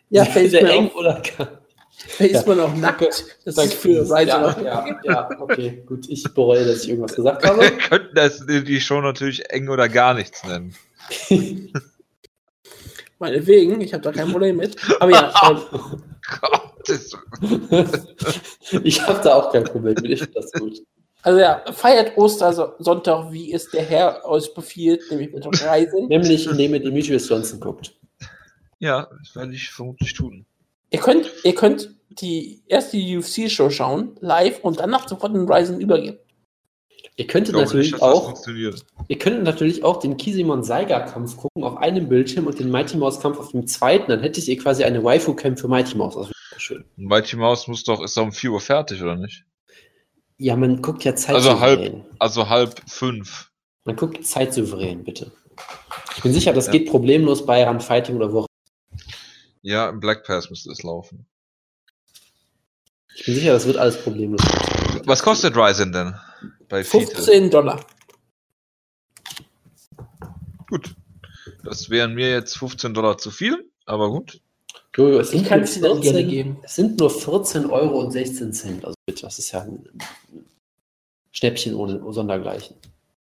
[0.09, 1.63] Ja, ist, sehr man eng auch, oder gar
[2.07, 2.55] vielleicht ist Ja.
[2.55, 3.25] man auch nackt.
[3.45, 3.73] Das Danke.
[3.73, 6.09] ist für Ryzen ja, ja, ja, okay, gut.
[6.09, 7.61] Ich bereue, dass ich irgendwas gesagt habe.
[7.61, 10.75] Wir könnten das, die Show natürlich eng oder gar nichts nennen.
[13.19, 14.77] Meinetwegen, ich habe da kein Problem mit.
[14.99, 16.03] Aber ja, ähm,
[16.89, 17.17] ist,
[18.83, 20.11] ich habe da auch kein Problem mit.
[20.11, 20.83] Ich finde das gut.
[21.23, 26.09] Also ja, feiert Ostersonntag, wie es der Herr euch befiehlt, nämlich mit Reisen.
[26.09, 27.95] Nämlich, indem ihr Demetrius Johnson guckt.
[28.79, 30.45] ja, das werde ich vermutlich tun.
[30.91, 36.19] Ihr könnt, ihr könnt die erste UFC-Show schauen, live, und danach sofort in Ryzen übergehen.
[37.17, 38.85] Ihr könntet natürlich nicht, auch, funktioniert.
[39.09, 42.97] ihr könntet natürlich auch den Kisimon Saiga Kampf gucken auf einem Bildschirm und den Mighty
[42.97, 44.11] Mouse Kampf auf dem zweiten.
[44.11, 46.15] Dann hättet ihr quasi eine Waifu Camp für Mighty Mouse.
[46.15, 46.85] Das wäre schön.
[46.97, 49.45] Mighty Mouse muss doch, ist doch um 4 Uhr fertig, oder nicht?
[50.43, 52.05] Ja, man guckt ja Also zeitsouverän.
[52.19, 53.53] Also halb fünf.
[53.85, 55.31] Man guckt zeitsouverän, bitte.
[56.17, 58.47] Ich bin sicher, das geht problemlos bei Run Fighting oder wo.
[59.61, 61.27] Ja, im Black Pass müsste es laufen.
[63.15, 64.41] Ich bin sicher, das wird alles problemlos.
[65.05, 66.17] Was kostet Ryzen denn?
[66.69, 67.15] Bei Fiete?
[67.15, 67.87] 15 Dollar.
[70.69, 70.97] Gut.
[71.63, 74.41] Das wären mir jetzt 15 Dollar zu viel, aber gut.
[74.95, 76.59] Jojo, es Ich kann es dir auch gerne 14 geben.
[76.63, 78.85] Es sind nur 14 Euro und 16 Cent.
[78.85, 79.89] Also bitte, das ist ja ein
[81.31, 82.77] Schnäppchen ohne Sondergleichen.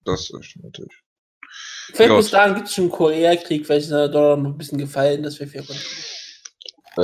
[0.05, 0.93] Das ist natürlich.
[1.93, 4.77] Vielleicht bis dahin gibt es schon einen Koreakrieg, vielleicht ist der Dollar noch ein bisschen
[4.77, 5.77] gefallen, das wäre viel gut.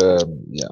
[0.02, 0.70] Ähm, ja.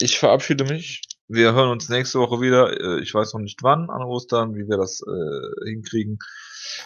[0.00, 1.02] Ich verabschiede mich.
[1.28, 2.72] Wir hören uns nächste Woche wieder.
[2.80, 6.18] Äh, Ich weiß noch nicht wann an Ostern, wie wir das äh, hinkriegen.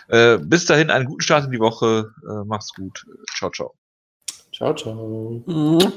[0.08, 2.12] Äh, bis dahin einen guten Start in die Woche.
[2.28, 3.04] Äh, macht's gut.
[3.36, 3.74] Ciao, ciao.
[4.52, 5.42] Ciao, ciao.
[5.46, 5.92] Mhm.